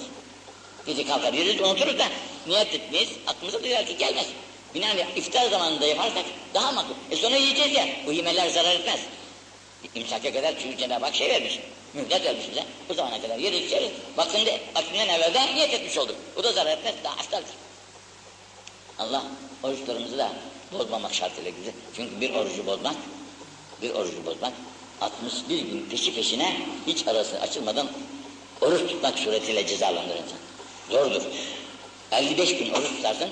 Gece 0.85 1.05
kalkar 1.05 1.33
yürürüz 1.33 1.61
unuturuz 1.61 1.99
da 1.99 2.05
niyet 2.47 2.73
etmeyiz 2.73 3.09
aklımıza 3.27 3.63
duyar 3.63 3.85
ki 3.85 3.97
gelmez. 3.97 4.25
Binaenaleyh 4.75 5.17
iftar 5.17 5.49
zamanında 5.49 5.85
yaparsak 5.85 6.25
daha 6.53 6.71
makul. 6.71 6.93
E 7.11 7.15
sonra 7.15 7.35
yiyeceğiz 7.35 7.73
ya, 7.73 7.87
bu 8.05 8.11
yemeler 8.11 8.49
zarar 8.49 8.75
etmez. 8.75 8.99
İmsaka 9.95 10.33
kadar 10.33 10.55
çünkü 10.61 10.77
Cenab-ı 10.77 11.05
Hak 11.05 11.15
şey 11.15 11.29
vermiş, 11.29 11.59
mühlet 11.93 12.25
vermiş 12.25 12.45
bize. 12.51 12.63
Bu 12.89 12.93
zamana 12.93 13.21
kadar 13.21 13.37
yeriz 13.37 13.67
içeriz. 13.67 13.91
Vaktinde, 14.17 14.61
vaktinden 14.75 15.07
evvelden 15.07 15.55
niyet 15.55 15.73
etmiş 15.73 15.97
olduk. 15.97 16.15
Bu 16.35 16.43
da 16.43 16.51
zarar 16.51 16.77
etmez, 16.77 16.95
daha 17.03 17.17
haftadır. 17.17 17.49
Allah 18.99 19.23
oruçlarımızı 19.63 20.17
da 20.17 20.31
bozmamak 20.73 21.13
şartıyla 21.13 21.51
güzel. 21.51 21.73
Çünkü 21.95 22.21
bir 22.21 22.33
orucu 22.33 22.65
bozmak, 22.65 22.95
bir 23.81 23.89
orucu 23.89 24.25
bozmak, 24.25 24.53
61 25.01 25.59
gün 25.59 25.87
peşi 25.89 26.15
peşine 26.15 26.61
hiç 26.87 27.07
arası 27.07 27.39
açılmadan 27.39 27.87
oruç 28.61 28.79
tutmak 28.79 29.19
suretiyle 29.19 29.67
cezalandırır 29.67 30.19
insan. 30.19 30.37
Zordur. 30.89 31.21
55 32.11 32.57
gün 32.57 32.73
oruç 32.73 32.87
tutarsın, 32.87 33.29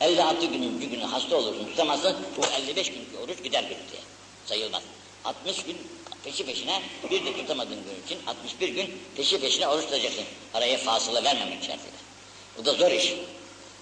56 0.00 0.46
günün 0.46 0.80
bir 0.80 0.86
günü 0.86 1.04
hasta 1.04 1.36
olursun 1.36 1.64
tutamazsın, 1.64 2.16
bu 2.36 2.46
55 2.62 2.92
günkü 2.92 3.16
oruç 3.24 3.42
gider 3.42 3.62
gürültüye. 3.62 4.02
Sayılmaz. 4.46 4.82
60 5.24 5.62
gün 5.62 5.76
peşi 6.24 6.46
peşine 6.46 6.82
bir 7.10 7.24
de 7.24 7.32
tutamadığın 7.32 7.70
gün 7.84 8.04
için 8.06 8.26
61 8.26 8.68
gün 8.68 8.94
peşi 9.16 9.40
peşine 9.40 9.68
oruç 9.68 9.84
tutacaksın. 9.84 10.24
Araya 10.54 10.78
fasıla 10.78 11.24
vermemek 11.24 11.58
şartıyla. 11.58 11.98
Bu 12.58 12.64
da 12.64 12.72
zor 12.72 12.90
iş. 12.90 13.14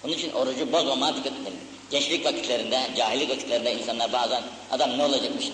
Onun 0.03 0.13
için 0.13 0.31
orucu 0.31 0.71
bozmamaya 0.71 1.15
dikkat 1.15 1.33
edelim. 1.33 1.59
Gençlik 1.91 2.25
vakitlerinde, 2.25 2.89
cahillik 2.97 3.29
vakitlerinde 3.29 3.73
insanlar 3.73 4.13
bazen 4.13 4.43
adam 4.71 4.97
ne 4.97 5.05
olacakmış 5.05 5.45